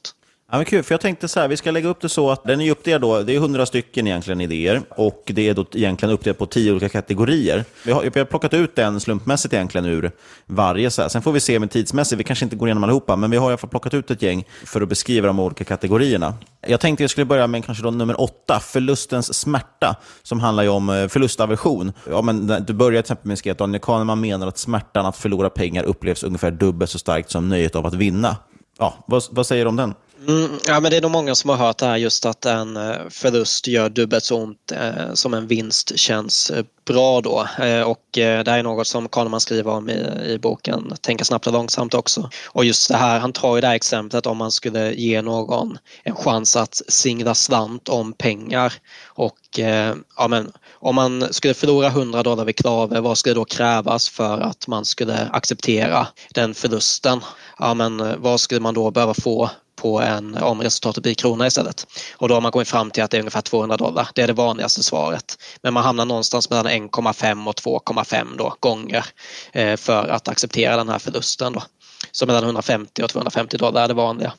Ja, 0.51 0.57
men 0.57 0.65
kul, 0.65 0.83
för 0.83 0.93
jag 0.93 1.01
tänkte 1.01 1.27
så 1.27 1.39
här, 1.39 1.47
vi 1.47 1.57
ska 1.57 1.71
lägga 1.71 1.89
upp 1.89 2.01
det 2.01 2.09
så 2.09 2.31
att 2.31 2.43
den 2.43 2.61
är 2.61 2.71
uppdelad 2.71 3.01
då, 3.01 3.21
det 3.21 3.35
är 3.35 3.39
hundra 3.39 3.65
stycken 3.65 4.07
egentligen 4.07 4.41
idéer 4.41 4.81
och 4.89 5.23
det 5.25 5.49
är 5.49 5.53
då 5.53 5.65
egentligen 5.73 6.13
uppdelat 6.13 6.37
på 6.37 6.45
tio 6.45 6.71
olika 6.71 6.89
kategorier. 6.89 7.65
Vi 7.85 7.91
har, 7.91 8.03
vi 8.13 8.19
har 8.19 8.25
plockat 8.25 8.53
ut 8.53 8.79
en 8.79 8.99
slumpmässigt 8.99 9.53
egentligen 9.53 9.85
ur 9.85 10.11
varje. 10.45 10.89
Så 10.89 11.01
här. 11.01 11.09
Sen 11.09 11.21
får 11.21 11.31
vi 11.31 11.39
se 11.39 11.59
med 11.59 11.71
tidsmässigt, 11.71 12.19
vi 12.19 12.23
kanske 12.23 12.45
inte 12.45 12.55
går 12.55 12.67
igenom 12.67 12.83
allihopa, 12.83 13.15
men 13.15 13.31
vi 13.31 13.37
har 13.37 13.45
i 13.45 13.47
alla 13.47 13.57
fall 13.57 13.69
plockat 13.69 13.93
ut 13.93 14.11
ett 14.11 14.21
gäng 14.21 14.43
för 14.65 14.81
att 14.81 14.89
beskriva 14.89 15.27
de 15.27 15.39
olika 15.39 15.63
kategorierna. 15.63 16.33
Jag 16.67 16.79
tänkte 16.79 17.03
jag 17.03 17.09
skulle 17.09 17.25
börja 17.25 17.47
med 17.47 17.65
kanske 17.65 17.83
då 17.83 17.91
nummer 17.91 18.21
åtta, 18.21 18.59
förlustens 18.59 19.33
smärta, 19.33 19.95
som 20.23 20.39
handlar 20.39 20.63
ju 20.63 20.69
om 20.69 20.89
eh, 20.89 21.07
förlustaversion. 21.07 21.91
Ja, 22.09 22.21
men 22.21 22.47
du 22.47 22.73
börjar 22.73 23.01
till 23.01 23.13
exempel 23.13 23.27
med 23.27 23.51
att 23.51 23.57
Daniel 23.57 23.81
Kahneman 23.81 24.21
menar 24.21 24.47
att 24.47 24.57
smärtan 24.57 25.05
att 25.05 25.17
förlora 25.17 25.49
pengar 25.49 25.83
upplevs 25.83 26.23
ungefär 26.23 26.51
dubbelt 26.51 26.91
så 26.91 26.99
starkt 26.99 27.31
som 27.31 27.49
nöjet 27.49 27.75
av 27.75 27.85
att 27.85 27.93
vinna. 27.93 28.37
Ja, 28.79 28.93
vad, 29.05 29.23
vad 29.31 29.47
säger 29.47 29.65
du 29.65 29.69
om 29.69 29.75
den? 29.75 29.93
Mm, 30.29 30.59
ja, 30.67 30.79
men 30.79 30.91
det 30.91 30.97
är 30.97 31.01
nog 31.01 31.11
många 31.11 31.35
som 31.35 31.49
har 31.49 31.57
hört 31.57 31.77
det 31.77 31.85
här 31.85 31.97
just 31.97 32.25
att 32.25 32.45
en 32.45 32.77
eh, 32.77 32.95
förlust 33.09 33.67
gör 33.67 33.89
dubbelt 33.89 34.23
så 34.23 34.43
ont 34.43 34.71
eh, 34.71 35.13
som 35.13 35.33
en 35.33 35.47
vinst 35.47 35.99
känns 35.99 36.49
eh, 36.49 36.65
bra 36.85 37.21
då. 37.21 37.47
Eh, 37.59 37.81
och 37.81 38.17
eh, 38.17 38.43
det 38.43 38.51
här 38.51 38.59
är 38.59 38.63
något 38.63 38.87
som 38.87 39.09
Kahneman 39.09 39.41
skriver 39.41 39.71
om 39.71 39.89
i, 39.89 39.93
i 40.25 40.39
boken 40.41 40.93
Tänka 41.01 41.23
snabbt 41.23 41.47
och 41.47 41.53
långsamt 41.53 41.93
också. 41.93 42.29
Och 42.47 42.65
just 42.65 42.89
det 42.89 42.95
här, 42.95 43.19
han 43.19 43.33
tar 43.33 43.55
ju 43.55 43.61
det 43.61 43.67
här 43.67 43.75
exemplet 43.75 44.25
om 44.25 44.37
man 44.37 44.51
skulle 44.51 44.93
ge 44.93 45.21
någon 45.21 45.77
en 46.03 46.15
chans 46.15 46.55
att 46.55 46.81
singla 46.87 47.35
slant 47.35 47.89
om 47.89 48.13
pengar 48.13 48.73
och 49.05 49.59
eh, 49.59 49.95
ja, 50.17 50.27
men, 50.27 50.51
om 50.73 50.95
man 50.95 51.33
skulle 51.33 51.53
förlora 51.53 51.87
100 51.87 52.23
dollar 52.23 52.45
vid 52.45 52.55
klave, 52.55 52.99
vad 52.99 53.17
skulle 53.17 53.35
då 53.35 53.45
krävas 53.45 54.09
för 54.09 54.39
att 54.39 54.67
man 54.67 54.85
skulle 54.85 55.29
acceptera 55.31 56.07
den 56.33 56.53
förlusten? 56.53 57.19
Ja, 57.59 57.73
men 57.73 57.99
eh, 57.99 58.15
vad 58.17 58.39
skulle 58.39 58.61
man 58.61 58.73
då 58.73 58.91
behöva 58.91 59.13
få 59.13 59.49
på 59.81 60.01
en, 60.01 60.37
om 60.37 60.61
resultatet 60.61 61.03
blir 61.03 61.13
krona 61.13 61.47
istället. 61.47 61.87
Och 62.17 62.27
då 62.27 62.33
har 62.33 62.41
man 62.41 62.51
kommit 62.51 62.67
fram 62.67 62.91
till 62.91 63.03
att 63.03 63.11
det 63.11 63.17
är 63.17 63.19
ungefär 63.19 63.41
200 63.41 63.77
dollar. 63.77 64.09
Det 64.15 64.21
är 64.21 64.27
det 64.27 64.33
vanligaste 64.33 64.83
svaret. 64.83 65.37
Men 65.61 65.73
man 65.73 65.83
hamnar 65.83 66.05
någonstans 66.05 66.49
mellan 66.49 66.67
1,5 66.67 67.47
och 67.47 67.55
2,5 67.55 68.37
då, 68.37 68.55
gånger 68.59 69.05
eh, 69.53 69.77
för 69.77 70.07
att 70.07 70.27
acceptera 70.27 70.77
den 70.77 70.89
här 70.89 70.99
förlusten. 70.99 71.53
Då. 71.53 71.61
Så 72.11 72.25
mellan 72.25 72.43
150 72.43 73.03
och 73.03 73.09
250 73.09 73.57
dollar 73.57 73.83
är 73.83 73.87
det 73.87 73.93
vanliga. 73.93 74.33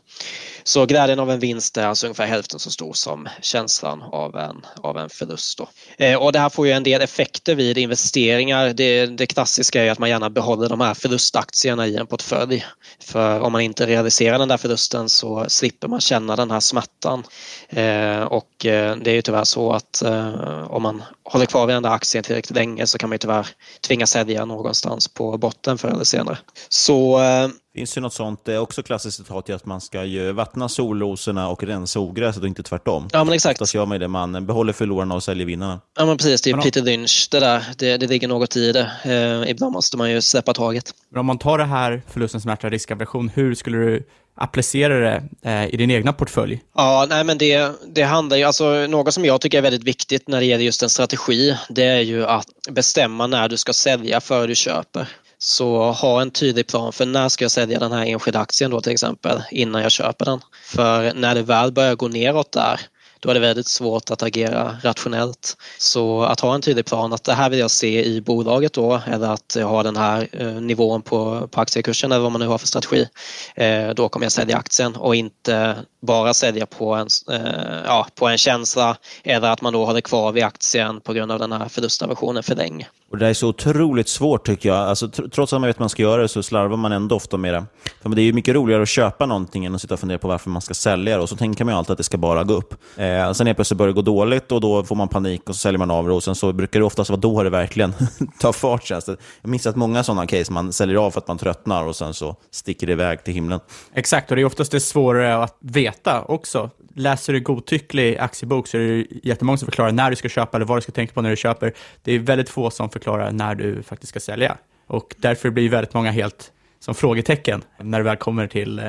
Så 0.65 0.87
glädjen 0.87 1.19
av 1.19 1.31
en 1.31 1.41
vinst 1.41 1.77
är 1.77 1.87
alltså 1.87 2.07
ungefär 2.07 2.27
hälften 2.27 2.61
så 2.61 2.71
stor 2.71 2.93
som 2.93 3.29
känslan 3.43 4.03
av 4.03 4.37
en, 4.37 4.67
av 4.83 4.99
en 4.99 5.11
förlust. 5.11 5.59
Då. 5.59 5.69
Eh, 6.05 6.23
och 6.23 6.33
det 6.33 6.39
här 6.39 6.49
får 6.49 6.67
ju 6.67 6.73
en 6.73 6.83
del 6.83 7.03
effekter 7.03 7.55
vid 7.55 7.79
investeringar. 7.79 8.73
Det, 8.73 9.07
det 9.07 9.27
klassiska 9.27 9.85
är 9.85 9.91
att 9.91 9.99
man 9.99 10.09
gärna 10.09 10.31
behåller 10.31 10.69
de 10.69 10.81
här 10.81 10.95
förlustaktierna 10.95 11.87
i 11.87 11.97
en 11.97 12.07
portfölj. 12.07 12.67
För 13.01 13.41
om 13.41 13.53
man 13.53 13.61
inte 13.61 13.87
realiserar 13.87 14.39
den 14.39 14.49
där 14.49 14.57
förlusten 14.57 15.09
så 15.09 15.45
slipper 15.49 15.89
man 15.89 16.01
känna 16.01 16.37
den 16.37 16.51
här 16.51 16.61
smärtan. 16.61 17.25
Eh, 17.69 18.23
och 18.23 18.67
eh, 18.67 18.97
det 18.97 19.11
är 19.11 19.15
ju 19.15 19.23
tyvärr 19.23 19.45
så 19.45 19.73
att 19.73 20.03
eh, 20.03 20.71
om 20.71 20.83
man 20.83 21.03
håller 21.25 21.47
kvar 21.47 21.67
vid 21.67 21.77
den 21.77 21.83
där 21.83 21.91
aktien 21.91 22.25
tillräckligt 22.25 22.57
länge 22.57 22.87
så 22.87 22.99
kan 22.99 23.09
man 23.09 23.15
ju 23.15 23.19
tyvärr 23.19 23.47
tvingas 23.81 24.11
sälja 24.11 24.45
någonstans 24.45 25.09
på 25.09 25.39
botten 25.39 25.79
förr 25.79 25.89
eller 25.89 26.05
senare. 26.05 26.39
Så 26.69 27.21
eh, 27.21 27.49
finns 27.75 27.97
ju 27.97 28.01
något 28.01 28.13
sånt, 28.13 28.45
det 28.45 28.55
är 28.55 28.59
också 28.59 28.83
klassiskt 28.83 29.17
citat, 29.17 29.51
att 29.51 29.67
man 29.67 29.81
ska 29.81 30.05
ju 30.05 30.33
vattna 30.33 30.69
solrosorna 30.69 31.49
och 31.49 31.63
rensa 31.63 32.01
ogräset 32.01 32.43
och 32.43 32.49
inte 32.49 32.63
tvärtom. 32.63 33.09
Ja, 33.13 33.25
men 33.25 33.35
exakt. 33.35 33.57
Oftast 33.57 33.75
gör 33.75 33.87
man 33.87 34.01
det, 34.01 34.09
man 34.09 34.47
behåller 34.47 34.73
förlorarna 34.73 35.15
och 35.15 35.23
säljer 35.23 35.47
vinnarna. 35.47 35.81
Ja, 35.99 36.07
men 36.07 36.17
precis. 36.17 36.43
Det 36.43 36.51
är 36.51 36.57
Peter 36.57 36.83
Lynch 36.83 37.29
det 37.31 37.41
där. 37.41 37.65
Det, 37.79 37.97
det 37.97 38.07
ligger 38.07 38.29
något 38.29 38.57
i 38.57 38.73
det. 38.73 38.93
Eh, 39.05 39.51
ibland 39.51 39.73
måste 39.73 39.97
man 39.97 40.11
ju 40.11 40.23
släppa 40.23 40.55
taget. 40.55 40.95
Men 41.11 41.21
om 41.21 41.27
man 41.27 41.39
tar 41.39 41.59
det 41.59 41.65
här 41.65 42.03
förlusten, 42.09 42.41
smärta, 42.41 42.69
riskaversion, 42.69 43.29
hur 43.29 43.55
skulle 43.55 43.79
du 43.79 44.07
applicera 44.35 44.99
det 44.99 45.23
eh, 45.51 45.75
i 45.75 45.77
din 45.77 45.91
egna 45.91 46.13
portfölj? 46.13 46.61
Ja, 46.77 47.07
nej 47.09 47.25
men 47.25 47.39
det, 47.39 47.73
det 47.95 48.03
handlar 48.03 48.37
ju, 48.37 48.45
alltså 48.45 48.87
något 48.87 49.15
som 49.15 49.25
jag 49.25 49.41
tycker 49.41 49.59
är 49.59 49.63
väldigt 49.63 49.85
viktigt 49.85 50.29
när 50.29 50.41
det 50.41 50.47
gäller 50.47 50.65
just 50.65 50.83
en 50.83 50.91
strategi, 50.91 51.57
det 51.69 51.85
är 51.85 52.01
ju 52.01 52.27
att 52.27 52.47
bestämma 52.71 53.27
när 53.27 53.49
du 53.49 53.57
ska 53.57 53.73
sälja 53.73 54.21
före 54.21 54.47
du 54.47 54.55
köper. 54.55 55.09
Så 55.43 55.91
ha 55.93 56.23
en 56.23 56.31
tydlig 56.31 56.67
plan 56.67 56.93
för 56.93 57.07
när 57.07 57.29
ska 57.29 57.45
jag 57.45 57.53
sälja 57.53 57.79
den 57.79 57.93
här 57.93 58.07
enskilda 58.07 58.41
aktien 58.41 58.71
då 58.71 58.81
till 58.81 58.93
exempel 58.93 59.43
innan 59.51 59.83
jag 59.83 59.93
köper 59.93 60.25
den. 60.25 60.41
För 60.65 61.15
när 61.15 61.35
det 61.35 61.43
väl 61.43 61.73
börjar 61.73 61.95
gå 61.95 62.09
neråt 62.09 62.53
där 62.53 62.81
då 63.21 63.31
är 63.31 63.35
det 63.35 63.41
väldigt 63.41 63.67
svårt 63.67 64.11
att 64.11 64.23
agera 64.23 64.77
rationellt. 64.83 65.57
Så 65.79 66.23
att 66.23 66.41
ha 66.41 66.55
en 66.55 66.63
tydlig 66.63 66.87
plan 66.87 67.13
att 67.13 67.25
det 67.25 67.33
här 67.33 67.51
vill 67.51 67.59
jag 67.59 67.71
se 67.71 68.05
i 68.05 68.21
bolaget 68.21 68.73
då 68.73 69.01
eller 69.07 69.29
att 69.29 69.57
ha 69.63 69.83
den 69.83 69.97
här 69.97 70.29
eh, 70.33 70.47
nivån 70.47 71.03
på, 71.03 71.49
på 71.51 71.61
aktiekursen 71.61 72.13
eller 72.13 72.23
vad 72.23 72.33
man 72.33 72.41
nu 72.41 72.47
har 72.47 72.59
för 72.59 72.67
strategi. 72.67 73.07
Eh, 73.55 73.89
då 73.89 74.09
kommer 74.09 74.25
jag 74.25 74.33
sälja 74.33 74.57
aktien 74.57 74.97
och 74.97 75.15
inte 75.15 75.77
bara 76.03 76.35
sälja 76.35 76.67
på 76.67 76.95
en, 76.95 77.09
eh, 77.31 77.81
ja, 77.85 78.07
på 78.15 78.29
en 78.29 78.39
känsla 78.39 78.97
eller 79.25 79.51
att 79.51 79.63
man 79.63 79.73
då 79.73 79.85
håller 79.85 80.01
kvar 80.01 80.33
vid 80.33 80.45
aktien 80.45 81.01
på 81.01 81.13
grund 81.13 81.33
av 81.33 81.39
den 81.39 81.53
här 81.53 81.69
förlustaversionen 81.69 82.43
för 82.43 82.55
länge. 82.55 82.87
Och 83.11 83.19
det 83.19 83.27
är 83.27 83.35
så 83.35 83.49
otroligt 83.49 84.09
svårt 84.09 84.47
tycker 84.47 84.69
jag. 84.69 84.79
Alltså, 84.79 85.09
trots 85.09 85.53
att 85.53 85.61
man 85.61 85.67
vet 85.67 85.77
att 85.77 85.81
man 85.81 85.89
ska 85.89 86.03
göra 86.03 86.23
det 86.23 86.29
så 86.29 86.43
slarvar 86.43 86.77
man 86.77 86.93
ändå 86.93 87.17
ofta 87.17 87.37
med 87.37 87.55
det. 87.55 87.65
För 88.03 88.09
det 88.09 88.23
är 88.23 88.25
ju 88.25 88.33
mycket 88.33 88.55
roligare 88.55 88.83
att 88.83 88.89
köpa 88.89 89.27
någonting 89.27 89.65
än 89.65 89.75
att 89.75 89.81
sitta 89.81 89.95
och 89.95 90.01
fundera 90.01 90.19
på 90.19 90.29
varför 90.29 90.51
man 90.51 90.63
ska 90.63 90.75
sälja 90.75 91.17
det. 91.17 91.23
Och 91.23 91.29
så 91.29 91.37
tänker 91.37 91.65
man 91.65 91.75
ju 91.75 91.79
alltid 91.79 91.93
att 91.93 91.99
det 91.99 92.05
ska 92.05 92.19
bara 92.19 92.45
gå 92.45 92.55
upp. 92.55 92.75
Eh, 92.97 93.10
Eh, 93.11 93.33
sen 93.33 93.47
helt 93.47 93.57
plötsligt 93.57 93.79
börjar 93.79 93.93
det 93.93 93.95
gå 93.95 94.03
dåligt 94.03 94.53
och 94.53 94.61
då 94.61 94.85
får 94.85 94.97
man 94.97 95.09
panik 95.09 95.49
och 95.49 95.55
så 95.55 95.59
säljer 95.59 95.79
man 95.79 95.91
av 95.91 96.07
det. 96.07 96.13
Och 96.13 96.23
sen 96.23 96.35
så 96.35 96.53
brukar 96.53 96.81
det 96.81 96.87
oftast 96.87 97.11
vara 97.11 97.21
då 97.21 97.43
det 97.43 97.51
verkligen 97.51 97.95
tar 98.41 98.53
fart. 98.53 98.85
Känns 98.85 99.05
det. 99.05 99.17
Jag 99.41 99.51
minns 99.51 99.67
att 99.67 99.77
många 99.77 100.03
sådana 100.03 100.27
case 100.27 100.53
man 100.53 100.73
säljer 100.73 100.97
av 100.97 101.11
för 101.11 101.21
att 101.21 101.29
man 101.29 101.39
tröttnar 101.39 101.85
och 101.85 101.97
sen 101.97 102.15
så 102.15 102.37
sticker 102.51 102.87
det 102.87 102.93
iväg 102.93 103.25
till 103.25 103.35
himlen. 103.35 103.61
Exakt, 103.95 104.31
och 104.31 104.37
det 104.37 104.43
är 104.43 104.47
oftast 104.47 104.73
det 104.73 104.81
svårare 104.81 105.37
att 105.37 105.57
veta 105.61 106.23
också. 106.23 106.71
Läser 106.95 107.33
du 107.33 107.41
godtycklig 107.41 108.19
aktiebok 108.19 108.67
så 108.67 108.77
är 108.77 108.81
det 108.81 109.07
jättemånga 109.23 109.59
som 109.59 109.67
förklarar 109.67 109.93
när 109.93 110.11
du 110.11 110.17
ska 110.17 110.29
köpa 110.29 110.57
eller 110.57 110.67
vad 110.67 110.79
du 110.79 110.83
ska 110.83 110.93
tänka 110.93 111.15
på 111.15 111.23
när 111.23 111.31
du 111.31 111.37
köper. 111.37 111.73
Det 112.03 112.13
är 112.13 112.19
väldigt 112.19 112.49
få 112.49 112.71
som 112.71 112.91
förklarar 112.91 113.31
när 113.31 113.55
du 113.55 113.83
faktiskt 113.83 114.11
ska 114.11 114.21
sälja. 114.21 114.57
Och 114.87 115.15
därför 115.19 115.51
blir 115.51 115.69
väldigt 115.69 115.95
många 115.95 116.11
helt 116.11 116.53
som 116.85 116.95
frågetecken 116.95 117.63
när 117.83 117.99
det 117.99 118.05
väl 118.05 118.17
kommer 118.17 118.47
till 118.47 118.79
eh, 118.79 118.85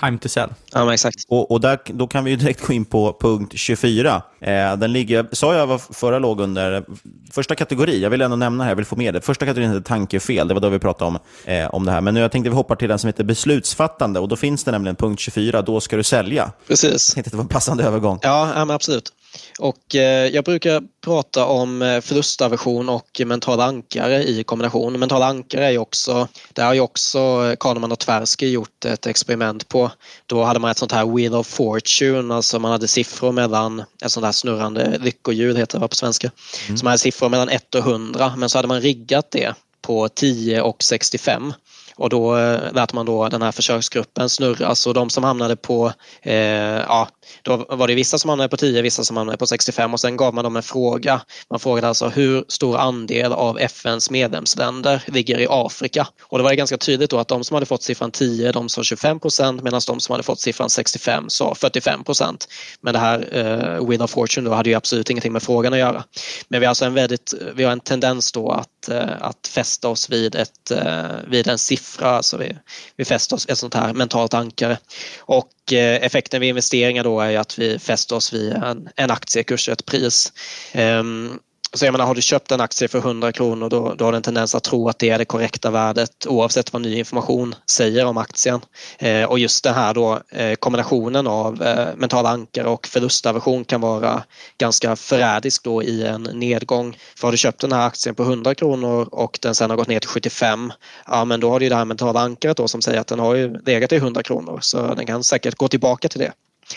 time 0.00 0.18
to 0.18 0.28
sell. 0.28 0.50
Ja, 0.72 0.84
men 0.84 0.94
exakt. 0.94 1.16
Och, 1.28 1.50
och 1.50 1.60
där, 1.60 1.78
då 1.84 2.06
kan 2.06 2.24
vi 2.24 2.30
ju 2.30 2.36
direkt 2.36 2.66
gå 2.66 2.72
in 2.72 2.84
på 2.84 3.16
punkt 3.20 3.52
24. 3.56 4.22
Eh, 4.40 4.76
den 4.76 4.92
ligger, 4.92 5.26
sa 5.32 5.54
jag 5.54 5.66
var 5.66 5.78
förra 5.78 6.18
låg 6.18 6.40
under 6.40 6.84
första 7.32 7.54
kategori, 7.54 8.00
jag 8.00 8.10
vill 8.10 8.20
ändå 8.20 8.36
nämna 8.36 8.64
här, 8.64 8.70
jag 8.70 8.76
vill 8.76 8.84
få 8.84 8.96
med 8.96 9.14
det. 9.14 9.20
Första 9.20 9.46
kategorin 9.46 9.70
heter 9.70 9.84
tankefel, 9.84 10.48
det 10.48 10.54
var 10.54 10.60
då 10.60 10.68
vi 10.68 10.78
pratade 10.78 11.08
om, 11.08 11.18
eh, 11.44 11.74
om 11.74 11.84
det 11.84 11.92
här. 11.92 12.00
Men 12.00 12.14
nu 12.14 12.20
jag 12.20 12.32
tänkte 12.32 12.50
vi 12.50 12.56
hoppar 12.56 12.76
till 12.76 12.88
den 12.88 12.98
som 12.98 13.08
heter 13.08 13.24
beslutsfattande 13.24 14.20
och 14.20 14.28
då 14.28 14.36
finns 14.36 14.64
det 14.64 14.70
nämligen 14.70 14.96
punkt 14.96 15.20
24, 15.20 15.62
då 15.62 15.80
ska 15.80 15.96
du 15.96 16.02
sälja. 16.02 16.52
Precis. 16.68 17.08
Jag 17.08 17.14
tänkte 17.14 17.28
att 17.28 17.32
det 17.32 17.36
var 17.36 17.44
en 17.44 17.48
passande 17.48 17.84
övergång. 17.84 18.18
Ja, 18.22 18.52
ja 18.54 18.74
absolut. 18.74 19.12
Och 19.58 19.94
eh, 19.94 20.28
jag 20.28 20.44
brukar 20.44 20.82
prata 21.04 21.46
om 21.46 21.82
eh, 21.82 22.00
förlustaversion 22.00 22.88
och 22.88 23.20
mentala 23.26 23.64
ankare 23.64 24.24
i 24.24 24.44
kombination. 24.44 24.98
Mentala 24.98 25.26
ankare 25.26 25.66
är 25.66 25.70
ju 25.70 25.78
också, 25.78 26.28
där 26.52 26.64
har 26.66 26.74
ju 26.74 26.80
också 26.80 27.54
Kahneman 27.60 27.92
och 27.92 27.98
Tversky 27.98 28.48
gjort 28.48 28.84
ett 28.84 29.06
experiment 29.06 29.68
på. 29.68 29.90
Då 30.26 30.44
hade 30.44 30.60
man 30.60 30.70
ett 30.70 30.78
sånt 30.78 30.92
här 30.92 31.16
Wheel 31.16 31.34
of 31.34 31.46
Fortune, 31.46 32.34
alltså 32.34 32.58
man 32.58 32.72
hade 32.72 32.88
siffror 32.88 33.32
mellan, 33.32 33.84
ett 34.04 34.12
sånt 34.12 34.26
här 34.26 34.32
snurrande 34.32 34.98
lyckohjul 34.98 35.56
heter 35.56 35.78
det 35.78 35.88
på 35.88 35.94
svenska. 35.94 36.30
Mm. 36.66 36.78
Så 36.78 36.84
man 36.84 36.90
hade 36.90 36.98
siffror 36.98 37.28
mellan 37.28 37.48
1 37.48 37.74
och 37.74 37.80
100 37.80 38.34
men 38.36 38.50
så 38.50 38.58
hade 38.58 38.68
man 38.68 38.80
riggat 38.80 39.30
det 39.30 39.54
på 39.82 40.08
10 40.08 40.60
och 40.60 40.82
65. 40.82 41.52
Och 41.96 42.10
då 42.10 42.36
eh, 42.36 42.72
lät 42.72 42.92
man 42.92 43.06
då 43.06 43.28
den 43.28 43.42
här 43.42 43.52
försöksgruppen 43.52 44.28
snurras 44.28 44.86
och 44.86 44.94
de 44.94 45.10
som 45.10 45.24
hamnade 45.24 45.56
på, 45.56 45.92
eh, 46.22 46.34
ja, 46.34 47.08
då 47.42 47.66
var 47.68 47.88
det 47.88 47.94
vissa 47.94 48.18
som 48.18 48.28
hamnade 48.30 48.48
på 48.48 48.56
10, 48.56 48.82
vissa 48.82 49.04
som 49.04 49.16
hamnade 49.16 49.38
på 49.38 49.46
65 49.46 49.92
och 49.92 50.00
sen 50.00 50.16
gav 50.16 50.34
man 50.34 50.44
dem 50.44 50.56
en 50.56 50.62
fråga. 50.62 51.20
Man 51.50 51.60
frågade 51.60 51.88
alltså 51.88 52.08
hur 52.08 52.44
stor 52.48 52.76
andel 52.76 53.32
av 53.32 53.58
FNs 53.58 54.10
medlemsländer 54.10 55.02
ligger 55.06 55.38
i 55.38 55.46
Afrika? 55.50 56.08
Och 56.22 56.38
det 56.38 56.42
var 56.42 56.50
det 56.50 56.56
ganska 56.56 56.78
tydligt 56.78 57.10
då 57.10 57.18
att 57.18 57.28
de 57.28 57.44
som 57.44 57.54
hade 57.54 57.66
fått 57.66 57.82
siffran 57.82 58.10
10, 58.10 58.52
de 58.52 58.68
sa 58.68 58.82
25 58.82 59.20
procent 59.20 59.62
medan 59.62 59.80
de 59.86 60.00
som 60.00 60.12
hade 60.12 60.22
fått 60.22 60.40
siffran 60.40 60.70
65 60.70 61.24
sa 61.28 61.54
45 61.54 62.04
procent. 62.04 62.48
Men 62.80 62.92
det 62.92 62.98
här 62.98 63.28
eh, 63.32 63.88
Wheel 63.88 64.02
of 64.02 64.10
Fortune 64.10 64.50
då 64.50 64.54
hade 64.54 64.70
ju 64.70 64.76
absolut 64.76 65.10
ingenting 65.10 65.32
med 65.32 65.42
frågan 65.42 65.72
att 65.72 65.78
göra. 65.78 66.04
Men 66.48 66.60
vi 66.60 66.66
har 66.66 66.68
alltså 66.68 66.84
en 66.84 66.94
väldigt, 66.94 67.34
vi 67.54 67.64
har 67.64 67.72
en 67.72 67.80
tendens 67.80 68.32
då 68.32 68.50
att, 68.50 68.88
eh, 68.88 69.22
att 69.22 69.46
fästa 69.46 69.88
oss 69.88 70.10
vid, 70.10 70.34
ett, 70.34 70.70
eh, 70.70 71.04
vid 71.28 71.48
en 71.48 71.58
siffra 71.58 72.10
alltså 72.10 72.36
vi, 72.36 72.56
vi 72.96 73.04
fäster 73.04 73.36
oss 73.36 73.46
ett 73.48 73.58
sånt 73.58 73.74
här 73.74 73.92
mentalt 73.92 74.34
ankare. 74.34 74.78
Och 75.18 75.72
eh, 75.72 76.04
effekten 76.04 76.40
vid 76.40 76.48
investeringar 76.48 77.04
då 77.04 77.15
är 77.20 77.38
att 77.38 77.58
vi 77.58 77.78
fäster 77.78 78.16
oss 78.16 78.32
vid 78.32 78.52
en, 78.52 78.88
en 78.96 79.10
aktiekurs, 79.10 79.68
ett 79.68 79.86
pris. 79.86 80.32
Um, 80.74 81.40
så 81.76 81.84
jag 81.84 81.92
menar, 81.92 82.06
har 82.06 82.14
du 82.14 82.22
köpt 82.22 82.52
en 82.52 82.60
aktie 82.60 82.88
för 82.88 82.98
100 82.98 83.32
kronor 83.32 83.68
då, 83.68 83.94
då 83.94 84.04
har 84.04 84.12
du 84.12 84.16
en 84.16 84.22
tendens 84.22 84.54
att 84.54 84.64
tro 84.64 84.88
att 84.88 84.98
det 84.98 85.10
är 85.10 85.18
det 85.18 85.24
korrekta 85.24 85.70
värdet 85.70 86.26
oavsett 86.26 86.72
vad 86.72 86.82
ny 86.82 86.98
information 86.98 87.54
säger 87.70 88.06
om 88.06 88.16
aktien. 88.16 88.60
Eh, 88.98 89.24
och 89.24 89.38
just 89.38 89.64
den 89.64 89.74
här 89.74 89.94
då 89.94 90.20
eh, 90.30 90.54
kombinationen 90.54 91.26
av 91.26 91.62
eh, 91.62 91.86
mentala 91.96 92.28
ankare 92.28 92.68
och 92.68 92.86
förlustaversion 92.86 93.64
kan 93.64 93.80
vara 93.80 94.22
ganska 94.58 94.96
förrädisk 94.96 95.64
då 95.64 95.82
i 95.82 96.06
en 96.06 96.22
nedgång. 96.22 96.98
För 97.16 97.26
har 97.26 97.32
du 97.32 97.38
köpt 97.38 97.60
den 97.60 97.72
här 97.72 97.86
aktien 97.86 98.14
på 98.14 98.22
100 98.22 98.54
kronor 98.54 99.08
och 99.12 99.38
den 99.42 99.54
sen 99.54 99.70
har 99.70 99.76
gått 99.76 99.88
ner 99.88 100.00
till 100.00 100.10
75, 100.10 100.72
ja 101.06 101.24
men 101.24 101.40
då 101.40 101.50
har 101.50 101.58
du 101.58 101.66
ju 101.66 101.70
det 101.70 101.76
här 101.76 101.84
mentala 101.84 102.20
ankaret 102.20 102.56
då 102.56 102.68
som 102.68 102.82
säger 102.82 103.00
att 103.00 103.06
den 103.06 103.18
har 103.18 103.34
ju 103.34 103.58
legat 103.66 103.92
i 103.92 103.96
100 103.96 104.22
kronor 104.22 104.58
så 104.62 104.94
den 104.94 105.06
kan 105.06 105.24
säkert 105.24 105.54
gå 105.54 105.68
tillbaka 105.68 106.08
till 106.08 106.20
det. 106.20 106.32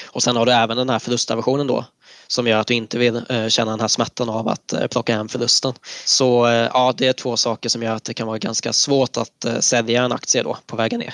Och 0.08 0.24
sen 0.24 0.36
har 0.36 0.46
du 0.46 0.52
även 0.52 0.78
den 0.78 0.90
här 0.90 1.00
förlustaversionen 1.00 1.68
då 1.68 1.86
som 2.28 2.48
gör 2.48 2.60
att 2.60 2.68
du 2.68 2.74
inte 2.74 2.98
vill 2.98 3.22
eh, 3.30 3.48
känna 3.48 3.72
den 3.72 3.80
här 3.80 3.88
smärtan 3.88 4.30
av 4.30 4.48
att 4.48 4.74
eh, 4.74 4.88
plocka 4.88 5.16
hem 5.16 5.30
förlusten. 5.30 5.74
Så 6.06 6.48
eh, 6.48 6.54
ja, 6.54 6.94
det 6.98 7.08
är 7.08 7.14
två 7.14 7.38
saker 7.38 7.70
som 7.70 7.84
gör 7.84 7.96
att 7.96 8.04
det 8.04 8.14
kan 8.14 8.28
vara 8.28 8.38
ganska 8.38 8.74
svårt 8.74 9.18
att 9.18 9.46
sälja 9.60 10.04
en 10.04 10.12
aktie 10.12 10.44
då 10.44 10.58
på 10.66 10.76
vägen 10.76 11.00
ner. 11.00 11.14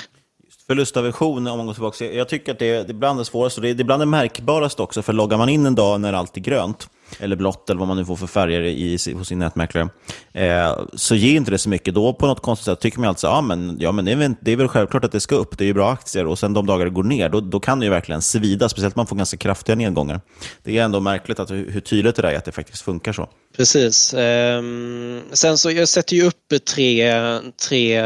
Förlustaversion, 0.68 1.48
om 1.48 1.58
man 1.58 1.66
går 1.68 1.74
tillbaka, 1.74 2.06
jag 2.06 2.30
tycker 2.30 2.52
att 2.52 2.60
det 2.60 2.70
är, 2.70 2.84
det 2.84 2.92
är 2.92 2.94
bland 2.94 3.20
det 3.20 3.26
svåraste 3.26 3.60
och 3.60 3.62
det 3.62 3.70
är, 3.70 3.74
det 3.74 3.82
är 3.82 3.86
bland 3.86 4.02
det 4.02 4.06
märkbaraste 4.06 4.82
också, 4.82 5.02
för 5.02 5.14
loggar 5.14 5.38
man 5.38 5.50
in 5.50 5.66
en 5.66 5.76
dag 5.76 6.02
när 6.02 6.14
allt 6.14 6.38
är 6.38 6.42
grönt, 6.42 6.90
eller 7.20 7.36
blått 7.36 7.70
eller 7.70 7.80
vad 7.80 7.88
man 7.88 7.98
nu 7.98 8.06
får 8.06 8.16
för 8.16 8.28
färger 8.28 8.62
i, 8.62 9.14
hos 9.14 9.28
sin 9.28 9.40
nätmäklare, 9.40 9.90
eh, 10.34 10.80
så 10.94 11.16
ger 11.16 11.36
inte 11.36 11.52
det 11.52 11.58
så 11.58 11.70
mycket. 11.70 11.94
Då 11.94 12.14
på 12.14 12.28
något 12.28 12.42
konstigt 12.42 12.66
sätt 12.66 12.80
tycker 12.80 13.00
man 13.00 13.10
alltså, 13.10 13.28
ja 13.28 13.42
men, 13.42 13.78
ja, 13.80 13.92
men 13.92 14.06
det, 14.06 14.12
är 14.12 14.16
väl, 14.16 14.34
det 14.42 14.52
är 14.52 14.56
väl 14.56 14.68
självklart 14.68 15.04
att 15.06 15.12
det 15.12 15.20
ska 15.20 15.36
upp, 15.36 15.58
det 15.58 15.64
är 15.64 15.68
ju 15.68 15.74
bra 15.74 15.92
aktier 15.92 16.26
och 16.26 16.40
sen 16.40 16.54
de 16.54 16.66
dagar 16.66 16.86
det 16.86 16.92
går 16.92 17.04
ner, 17.04 17.30
då, 17.30 17.42
då 17.42 17.60
kan 17.60 17.80
det 17.80 17.86
ju 17.86 17.90
verkligen 17.90 18.22
svida, 18.22 18.70
speciellt 18.70 18.96
om 18.96 19.00
man 19.00 19.08
får 19.08 19.16
ganska 19.16 19.38
kraftiga 19.38 19.76
nedgångar. 19.76 20.22
Det 20.64 20.78
är 20.78 20.84
ändå 20.84 21.00
märkligt 21.00 21.40
att, 21.40 21.52
hur 21.52 21.80
tydligt 21.80 22.16
det 22.16 22.32
är 22.32 22.38
att 22.38 22.46
det 22.46 22.52
faktiskt 22.52 22.82
funkar 22.82 23.14
så. 23.14 23.30
Precis. 23.58 24.14
Ehm, 24.14 25.22
sen 25.32 25.58
så 25.58 25.72
jag 25.72 25.88
sätter 25.88 26.16
ju 26.16 26.24
upp 26.24 26.66
tre, 26.76 27.14
tre 27.70 28.00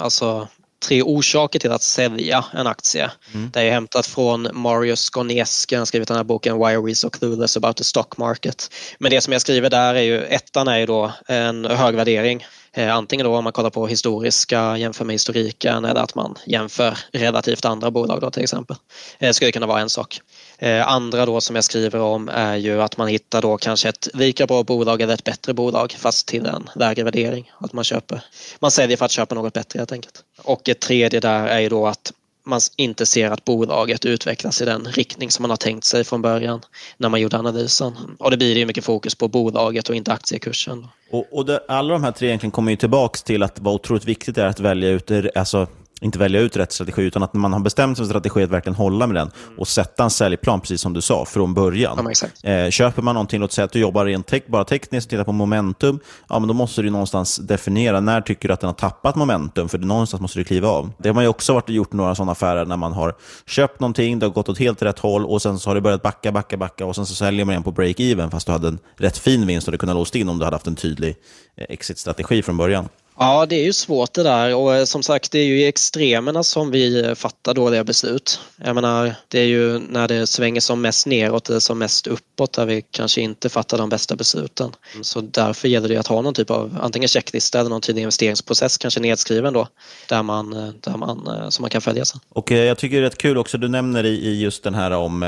alltså 0.00 0.48
tre 0.80 1.02
orsaker 1.02 1.58
till 1.58 1.72
att 1.72 1.82
sälja 1.82 2.44
en 2.54 2.66
aktie. 2.66 3.10
Mm. 3.34 3.50
Det 3.52 3.60
är 3.60 3.70
hämtat 3.70 4.06
från 4.06 4.48
Marius 4.52 5.00
Skoneski, 5.00 5.74
han 5.74 5.80
har 5.80 5.86
skrivit 5.86 6.08
den 6.08 6.16
här 6.16 6.24
boken 6.24 6.58
Why 6.58 6.64
are 6.64 6.82
we 6.82 6.94
so 6.94 7.10
clueless 7.10 7.56
about 7.56 7.76
the 7.76 7.84
stock 7.84 8.16
market. 8.16 8.70
Men 8.98 9.10
det 9.10 9.20
som 9.20 9.32
jag 9.32 9.42
skriver 9.42 9.70
där 9.70 9.94
är 9.94 10.02
ju, 10.02 10.22
ettan 10.22 10.68
är 10.68 10.78
ju 10.78 10.86
då 10.86 11.12
en 11.26 11.64
hög 11.64 11.94
värdering. 11.94 12.46
Eh, 12.72 12.94
antingen 12.94 13.26
då 13.26 13.36
om 13.36 13.44
man 13.44 13.52
kollar 13.52 13.70
på 13.70 13.86
historiska, 13.86 14.76
jämför 14.76 15.04
med 15.04 15.14
historiken 15.14 15.84
eller 15.84 16.00
att 16.00 16.14
man 16.14 16.34
jämför 16.46 16.98
relativt 17.12 17.64
andra 17.64 17.90
bolag 17.90 18.20
då 18.20 18.30
till 18.30 18.42
exempel. 18.42 18.76
Det 19.18 19.26
eh, 19.26 19.32
skulle 19.32 19.52
kunna 19.52 19.66
vara 19.66 19.80
en 19.80 19.90
sak. 19.90 20.20
Eh, 20.58 20.88
andra 20.88 21.26
då 21.26 21.40
som 21.40 21.56
jag 21.56 21.64
skriver 21.64 22.00
om 22.00 22.28
är 22.28 22.56
ju 22.56 22.82
att 22.82 22.96
man 22.96 23.08
hittar 23.08 23.42
då 23.42 23.56
kanske 23.56 23.88
ett 23.88 24.08
lika 24.14 24.46
bra 24.46 24.62
bolag 24.62 25.00
eller 25.00 25.14
ett 25.14 25.24
bättre 25.24 25.54
bolag 25.54 25.92
fast 25.92 26.26
till 26.26 26.46
en 26.46 26.70
lägre 26.74 27.04
värdering. 27.04 27.50
Att 27.58 27.72
man 27.72 27.84
köper, 27.84 28.20
man 28.60 28.70
säljer 28.70 28.96
för 28.96 29.04
att 29.04 29.10
köpa 29.10 29.34
något 29.34 29.52
bättre 29.54 29.78
helt 29.78 29.92
enkelt. 29.92 30.24
Och 30.42 30.68
ett 30.68 30.80
tredje 30.80 31.20
där 31.20 31.46
är 31.46 31.58
ju 31.58 31.68
då 31.68 31.86
att 31.86 32.12
man 32.48 32.60
inte 32.76 33.06
ser 33.06 33.30
att 33.30 33.44
bolaget 33.44 34.04
utvecklas 34.04 34.62
i 34.62 34.64
den 34.64 34.84
riktning 34.84 35.30
som 35.30 35.42
man 35.42 35.50
har 35.50 35.56
tänkt 35.56 35.84
sig 35.84 36.04
från 36.04 36.22
början 36.22 36.60
när 36.96 37.08
man 37.08 37.20
gjorde 37.20 37.38
analysen. 37.38 37.92
Och 38.18 38.30
det 38.30 38.36
blir 38.36 38.56
ju 38.56 38.66
mycket 38.66 38.84
fokus 38.84 39.14
på 39.14 39.28
bolaget 39.28 39.88
och 39.88 39.94
inte 39.94 40.12
aktiekursen. 40.12 40.86
Och, 41.10 41.26
och 41.32 41.46
det, 41.46 41.60
alla 41.68 41.92
de 41.92 42.04
här 42.04 42.12
tre 42.12 42.28
egentligen 42.28 42.50
kommer 42.50 42.70
ju 42.70 42.76
tillbaka 42.76 43.18
till 43.18 43.42
att 43.42 43.58
vad 43.58 43.74
otroligt 43.74 44.04
viktigt 44.04 44.34
det 44.34 44.42
är 44.42 44.46
att 44.46 44.60
välja 44.60 44.88
ut 44.88 45.10
alltså, 45.34 45.66
inte 46.00 46.18
välja 46.18 46.40
ut 46.40 46.56
rätt 46.56 46.72
strategi, 46.72 47.02
utan 47.02 47.22
att 47.22 47.34
man 47.34 47.52
har 47.52 47.60
bestämt 47.60 47.96
sig 47.96 48.06
för 48.06 48.10
strategi 48.10 48.42
att 48.42 48.50
verkligen 48.50 48.76
hålla 48.76 49.06
med 49.06 49.16
den 49.16 49.30
och 49.58 49.68
sätta 49.68 50.04
en 50.04 50.10
säljplan, 50.10 50.60
precis 50.60 50.80
som 50.80 50.92
du 50.92 51.00
sa, 51.00 51.24
från 51.24 51.54
början. 51.54 52.14
Ja, 52.42 52.50
eh, 52.50 52.70
köper 52.70 53.02
man 53.02 53.14
någonting, 53.14 53.40
låt 53.40 53.52
säga 53.52 53.64
att 53.64 53.72
du 53.72 53.78
jobbar 53.78 54.04
rent 54.04 54.26
te 54.26 54.40
bara 54.46 54.64
tekniskt 54.64 55.06
och 55.06 55.10
tittar 55.10 55.24
på 55.24 55.32
momentum, 55.32 56.00
ja, 56.28 56.38
men 56.38 56.48
då 56.48 56.54
måste 56.54 56.82
du 56.82 56.90
någonstans 56.90 57.36
definiera 57.36 58.00
när 58.00 58.20
tycker 58.20 58.48
du 58.48 58.54
att 58.54 58.60
den 58.60 58.68
har 58.68 58.74
tappat 58.74 59.16
momentum, 59.16 59.68
för 59.68 59.78
någonstans 59.78 60.20
måste 60.20 60.38
du 60.38 60.44
kliva 60.44 60.68
av. 60.68 60.92
Det 60.98 61.08
har 61.08 61.14
man 61.14 61.24
ju 61.24 61.28
också 61.28 61.54
varit 61.54 61.68
gjort 61.68 61.92
några 61.92 62.14
sådana 62.14 62.32
affärer 62.32 62.64
när 62.64 62.76
man 62.76 62.92
har 62.92 63.14
köpt 63.46 63.80
någonting, 63.80 64.18
det 64.18 64.26
har 64.26 64.32
gått 64.32 64.48
åt 64.48 64.58
helt 64.58 64.82
rätt 64.82 64.98
håll 64.98 65.24
och 65.24 65.42
sen 65.42 65.58
så 65.58 65.70
har 65.70 65.74
det 65.74 65.80
börjat 65.80 66.02
backa, 66.02 66.32
backa, 66.32 66.56
backa 66.56 66.86
och 66.86 66.94
sen 66.96 67.06
så 67.06 67.14
säljer 67.14 67.44
man 67.44 67.52
igen 67.52 67.62
på 67.62 67.72
break-even 67.72 68.30
fast 68.30 68.46
du 68.46 68.52
hade 68.52 68.68
en 68.68 68.78
rätt 68.96 69.18
fin 69.18 69.46
vinst 69.46 69.68
och 69.68 69.72
du 69.72 69.78
kunde 69.78 69.92
ha 69.92 69.98
låst 69.98 70.14
in 70.14 70.28
om 70.28 70.38
du 70.38 70.44
hade 70.44 70.54
haft 70.54 70.66
en 70.66 70.76
tydlig 70.76 71.16
eh, 71.56 71.66
exit-strategi 71.68 72.42
från 72.42 72.56
början. 72.56 72.88
Ja, 73.20 73.46
det 73.46 73.56
är 73.56 73.64
ju 73.64 73.72
svårt 73.72 74.14
det 74.14 74.22
där 74.22 74.54
och 74.54 74.74
eh, 74.74 74.84
som 74.84 75.02
sagt 75.02 75.32
det 75.32 75.38
är 75.38 75.44
ju 75.44 75.60
i 75.60 75.66
extremerna 75.66 76.42
som 76.42 76.70
vi 76.70 77.04
eh, 77.04 77.14
fattar 77.14 77.54
dåliga 77.54 77.84
beslut. 77.84 78.40
Jag 78.64 78.74
menar, 78.74 79.14
det 79.28 79.40
är 79.40 79.44
ju 79.44 79.78
när 79.78 80.08
det 80.08 80.26
svänger 80.26 80.60
som 80.60 80.80
mest 80.80 81.06
neråt 81.06 81.48
eller 81.48 81.60
som 81.60 81.78
mest 81.78 82.06
uppåt 82.06 82.52
där 82.52 82.66
vi 82.66 82.82
kanske 82.90 83.20
inte 83.20 83.48
fattar 83.48 83.78
de 83.78 83.88
bästa 83.88 84.16
besluten. 84.16 84.70
Mm, 84.92 85.04
så 85.04 85.20
därför 85.20 85.68
gäller 85.68 85.88
det 85.88 85.96
att 85.96 86.06
ha 86.06 86.22
någon 86.22 86.34
typ 86.34 86.50
av 86.50 86.78
antingen 86.80 87.08
checklista 87.08 87.60
eller 87.60 87.70
någon 87.70 87.80
tydlig 87.80 88.02
investeringsprocess, 88.02 88.78
kanske 88.78 89.00
nedskriven 89.00 89.52
då, 89.52 89.68
där 90.08 90.22
man, 90.22 90.50
där 90.80 90.96
man, 90.96 91.52
som 91.52 91.62
man 91.62 91.70
kan 91.70 91.80
följa 91.80 92.04
sen. 92.04 92.20
Och 92.28 92.50
jag 92.50 92.78
tycker 92.78 92.96
det 92.96 93.02
är 93.02 93.10
rätt 93.10 93.18
kul 93.18 93.38
också, 93.38 93.58
du 93.58 93.68
nämner 93.68 94.04
i 94.04 94.40
just 94.40 94.62
den 94.64 94.74
här 94.74 94.90
om, 94.90 95.20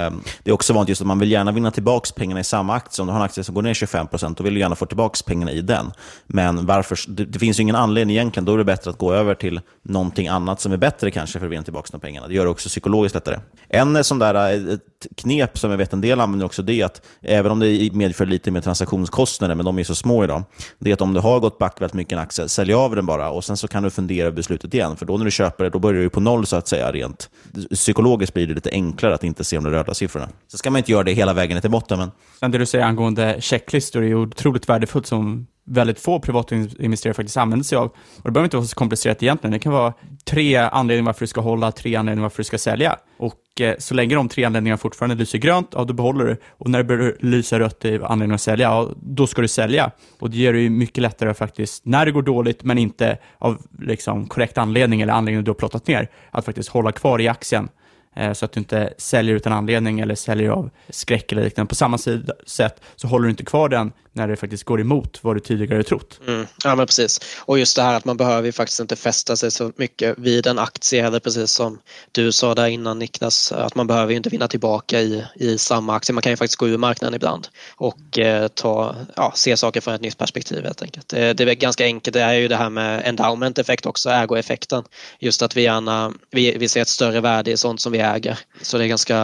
det 0.42 0.50
är 0.50 0.54
också 0.54 0.72
vanligt 0.72 0.88
just 0.88 1.00
att 1.00 1.06
man 1.06 1.18
vill 1.18 1.30
gärna 1.30 1.52
vinna 1.52 1.70
tillbaka 1.70 2.10
pengarna 2.16 2.40
i 2.40 2.44
samma 2.44 2.74
aktie. 2.74 3.02
Om 3.02 3.06
du 3.06 3.12
har 3.12 3.20
en 3.20 3.24
aktie 3.24 3.44
som 3.44 3.54
går 3.54 3.62
ner 3.62 3.74
25 3.74 4.06
procent, 4.06 4.38
då 4.38 4.44
vill 4.44 4.54
du 4.54 4.60
gärna 4.60 4.76
få 4.76 4.86
tillbaka 4.86 5.18
pengarna 5.26 5.52
i 5.52 5.60
den. 5.60 5.92
Men 6.26 6.66
varför, 6.66 6.98
det, 7.08 7.24
det 7.24 7.38
finns 7.38 7.58
ju 7.58 7.62
ingen 7.62 7.79
anledning 7.80 8.16
egentligen, 8.16 8.44
då 8.44 8.54
är 8.54 8.58
det 8.58 8.64
bättre 8.64 8.90
att 8.90 8.98
gå 8.98 9.12
över 9.12 9.34
till 9.34 9.60
någonting 9.82 10.28
annat 10.28 10.60
som 10.60 10.72
är 10.72 10.76
bättre 10.76 11.10
kanske 11.10 11.38
för 11.38 11.46
att 11.46 11.52
vinna 11.52 11.62
tillbaka 11.62 11.88
de 11.92 12.00
pengarna. 12.00 12.28
Det 12.28 12.34
gör 12.34 12.44
det 12.44 12.50
också 12.50 12.68
psykologiskt 12.68 13.14
lättare. 13.14 13.38
En 13.68 13.96
eh, 13.96 14.02
sån 14.02 14.18
där 14.18 14.34
eh, 14.34 14.74
ett 14.74 15.06
knep 15.16 15.58
som 15.58 15.70
jag 15.70 15.78
vet 15.78 15.92
en 15.92 16.00
del 16.00 16.20
använder 16.20 16.46
också, 16.46 16.62
det 16.62 16.80
är 16.80 16.84
att 16.84 17.02
även 17.22 17.52
om 17.52 17.60
det 17.60 17.92
medför 17.92 18.26
lite 18.26 18.50
mer 18.50 18.60
transaktionskostnader, 18.60 19.54
men 19.54 19.64
de 19.64 19.78
är 19.78 19.84
så 19.84 19.94
små 19.94 20.24
idag, 20.24 20.42
det 20.78 20.90
är 20.90 20.94
att 20.94 21.00
om 21.00 21.14
du 21.14 21.20
har 21.20 21.40
gått 21.40 21.58
back 21.58 21.80
väldigt 21.80 21.94
mycket 21.94 22.12
en 22.12 22.18
aktie, 22.18 22.48
sälj 22.48 22.74
av 22.74 22.96
den 22.96 23.06
bara 23.06 23.30
och 23.30 23.44
sen 23.44 23.56
så 23.56 23.68
kan 23.68 23.82
du 23.82 23.90
fundera 23.90 24.26
över 24.26 24.36
beslutet 24.36 24.74
igen. 24.74 24.96
För 24.96 25.06
då 25.06 25.16
när 25.16 25.24
du 25.24 25.30
köper 25.30 25.64
det, 25.64 25.70
då 25.70 25.78
börjar 25.78 26.02
du 26.02 26.10
på 26.10 26.20
noll 26.20 26.46
så 26.46 26.56
att 26.56 26.68
säga 26.68 26.92
rent. 26.92 27.30
Psykologiskt 27.70 28.34
blir 28.34 28.46
det 28.46 28.54
lite 28.54 28.70
enklare 28.70 29.14
att 29.14 29.24
inte 29.24 29.44
se 29.44 29.56
de 29.56 29.66
röda 29.66 29.94
siffrorna. 29.94 30.28
Så 30.48 30.58
ska 30.58 30.70
man 30.70 30.78
inte 30.78 30.92
göra 30.92 31.02
det 31.02 31.12
hela 31.12 31.32
vägen 31.32 31.54
ner 31.54 31.60
till 31.60 31.70
botten. 31.70 31.98
Men... 31.98 32.10
Sen 32.40 32.50
det 32.50 32.58
du 32.58 32.66
säger 32.66 32.84
angående 32.84 33.36
checklistor 33.40 34.02
är 34.02 34.06
ju 34.06 34.14
otroligt 34.14 34.68
värdefullt 34.68 35.06
som 35.06 35.46
väldigt 35.70 36.00
få 36.00 36.20
privatinvesterare 36.20 37.14
faktiskt 37.14 37.36
använder 37.36 37.64
sig 37.64 37.78
av. 37.78 37.86
Och 37.86 38.24
det 38.24 38.30
behöver 38.30 38.46
inte 38.46 38.56
vara 38.56 38.66
så 38.66 38.74
komplicerat 38.74 39.22
egentligen. 39.22 39.52
Det 39.52 39.58
kan 39.58 39.72
vara 39.72 39.94
tre 40.24 40.56
anledningar 40.56 41.06
varför 41.06 41.20
du 41.20 41.26
ska 41.26 41.40
hålla, 41.40 41.72
tre 41.72 41.96
anledningar 41.96 42.22
varför 42.22 42.36
du 42.36 42.44
ska 42.44 42.58
sälja. 42.58 42.98
Och 43.18 43.60
eh, 43.60 43.74
så 43.78 43.94
länge 43.94 44.14
de 44.14 44.28
tre 44.28 44.44
anledningarna 44.44 44.78
fortfarande 44.78 45.14
lyser 45.14 45.38
grönt, 45.38 45.68
ja 45.72 45.84
då 45.84 45.94
behåller 45.94 46.24
du. 46.24 46.36
Och 46.48 46.70
när 46.70 46.78
det 46.78 46.84
börjar 46.84 47.16
lysa 47.20 47.58
rött 47.58 47.84
i 47.84 47.94
anledningen 47.94 48.34
att 48.34 48.40
sälja, 48.40 48.68
ja 48.68 48.88
då 49.02 49.26
ska 49.26 49.42
du 49.42 49.48
sälja. 49.48 49.90
Och 50.18 50.30
det 50.30 50.36
gör 50.36 50.52
det 50.52 50.60
ju 50.60 50.70
mycket 50.70 51.02
lättare 51.02 51.34
faktiskt, 51.34 51.86
när 51.86 52.06
det 52.06 52.12
går 52.12 52.22
dåligt, 52.22 52.64
men 52.64 52.78
inte 52.78 53.18
av 53.38 53.62
liksom, 53.80 54.26
korrekt 54.26 54.58
anledning 54.58 55.00
eller 55.00 55.12
anledning 55.12 55.44
du 55.44 55.50
har 55.50 55.54
plottat 55.54 55.86
ner, 55.86 56.08
att 56.30 56.44
faktiskt 56.44 56.68
hålla 56.68 56.92
kvar 56.92 57.20
i 57.20 57.28
aktien 57.28 57.68
eh, 58.16 58.32
så 58.32 58.44
att 58.44 58.52
du 58.52 58.60
inte 58.60 58.94
säljer 58.98 59.36
utan 59.36 59.52
anledning 59.52 60.00
eller 60.00 60.14
säljer 60.14 60.50
av 60.50 60.70
skräck 60.88 61.32
eller 61.32 61.44
liknande. 61.44 61.68
På 61.68 61.74
samma 61.74 61.98
sätt 62.46 62.82
så 62.96 63.08
håller 63.08 63.24
du 63.24 63.30
inte 63.30 63.44
kvar 63.44 63.68
den 63.68 63.92
när 64.12 64.28
det 64.28 64.36
faktiskt 64.36 64.64
går 64.64 64.80
emot 64.80 65.18
vad 65.22 65.36
du 65.36 65.40
tidigare 65.40 65.82
trott. 65.82 66.20
Mm. 66.26 66.46
Ja, 66.64 66.74
men 66.74 66.86
precis. 66.86 67.20
Och 67.38 67.58
just 67.58 67.76
det 67.76 67.82
här 67.82 67.94
att 67.94 68.04
man 68.04 68.16
behöver 68.16 68.46
ju 68.46 68.52
faktiskt 68.52 68.80
inte 68.80 68.96
fästa 68.96 69.36
sig 69.36 69.50
så 69.50 69.72
mycket 69.76 70.18
vid 70.18 70.46
en 70.46 70.58
aktie 70.58 71.02
heller, 71.02 71.20
precis 71.20 71.50
som 71.50 71.78
du 72.12 72.32
sa 72.32 72.54
där 72.54 72.66
innan 72.66 72.98
Niklas, 72.98 73.52
att 73.52 73.74
man 73.74 73.86
behöver 73.86 74.10
ju 74.10 74.16
inte 74.16 74.28
vinna 74.28 74.48
tillbaka 74.48 75.00
i, 75.00 75.24
i 75.34 75.58
samma 75.58 75.96
aktie. 75.96 76.12
Man 76.12 76.22
kan 76.22 76.32
ju 76.32 76.36
faktiskt 76.36 76.58
gå 76.58 76.68
ur 76.68 76.78
marknaden 76.78 77.14
ibland 77.14 77.48
och 77.76 78.18
eh, 78.18 78.48
ta, 78.48 78.96
ja, 79.16 79.32
se 79.36 79.56
saker 79.56 79.80
från 79.80 79.94
ett 79.94 80.00
nytt 80.00 80.18
perspektiv 80.18 80.64
helt 80.64 80.82
enkelt. 80.82 81.08
Det, 81.08 81.32
det 81.32 81.44
är 81.44 81.54
ganska 81.54 81.84
enkelt, 81.84 82.14
det 82.14 82.22
är 82.22 82.34
ju 82.34 82.48
det 82.48 82.56
här 82.56 82.70
med 82.70 83.02
endowment 83.04 83.58
effekt 83.58 83.86
också, 83.86 84.10
ägoeffekten. 84.10 84.84
Just 85.18 85.42
att 85.42 85.56
vi 85.56 85.62
gärna, 85.62 86.12
vi, 86.30 86.58
vi 86.58 86.68
ser 86.68 86.82
ett 86.82 86.88
större 86.88 87.20
värde 87.20 87.50
i 87.50 87.56
sånt 87.56 87.80
som 87.80 87.92
vi 87.92 87.98
äger. 87.98 88.38
Så 88.62 88.78
det 88.78 88.84
är 88.84 88.88
ganska, 88.88 89.16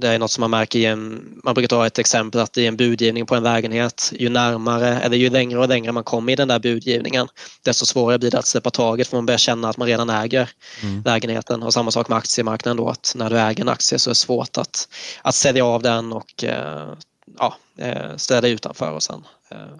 det 0.00 0.08
är 0.08 0.18
något 0.18 0.30
som 0.30 0.40
man 0.40 0.50
märker 0.50 0.78
i 0.78 0.84
en, 0.84 1.40
man 1.44 1.54
brukar 1.54 1.68
ta 1.68 1.86
ett 1.86 1.98
exempel 1.98 2.40
att 2.40 2.58
i 2.58 2.66
en 2.66 2.76
budgivning 2.76 3.26
på 3.26 3.34
en 3.34 3.42
lägenhet, 3.42 3.95
ju 4.12 4.28
närmare 4.28 5.00
eller 5.00 5.16
ju 5.16 5.30
längre 5.30 5.58
och 5.58 5.68
längre 5.68 5.92
man 5.92 6.04
kommer 6.04 6.32
i 6.32 6.36
den 6.36 6.48
där 6.48 6.58
budgivningen, 6.58 7.28
desto 7.64 7.86
svårare 7.86 8.18
blir 8.18 8.30
det 8.30 8.38
att 8.38 8.46
släppa 8.46 8.70
taget 8.70 9.08
för 9.08 9.16
man 9.16 9.26
börjar 9.26 9.38
känna 9.38 9.68
att 9.68 9.76
man 9.76 9.88
redan 9.88 10.10
äger 10.10 10.50
mm. 10.82 11.02
lägenheten. 11.04 11.62
Och 11.62 11.74
samma 11.74 11.90
sak 11.90 12.08
med 12.08 12.18
aktiemarknaden 12.18 12.76
då, 12.76 12.88
att 12.88 13.12
när 13.16 13.30
du 13.30 13.38
äger 13.38 13.60
en 13.60 13.68
aktie 13.68 13.98
så 13.98 14.10
är 14.10 14.12
det 14.12 14.14
svårt 14.14 14.58
att, 14.58 14.88
att 15.22 15.34
sälja 15.34 15.64
av 15.64 15.82
den 15.82 16.12
och 16.12 16.44
eh, 16.44 16.92
ja, 17.38 17.56
eh, 17.78 18.16
städa 18.16 18.48
utanför 18.48 18.90
och 18.90 19.02
sen 19.02 19.24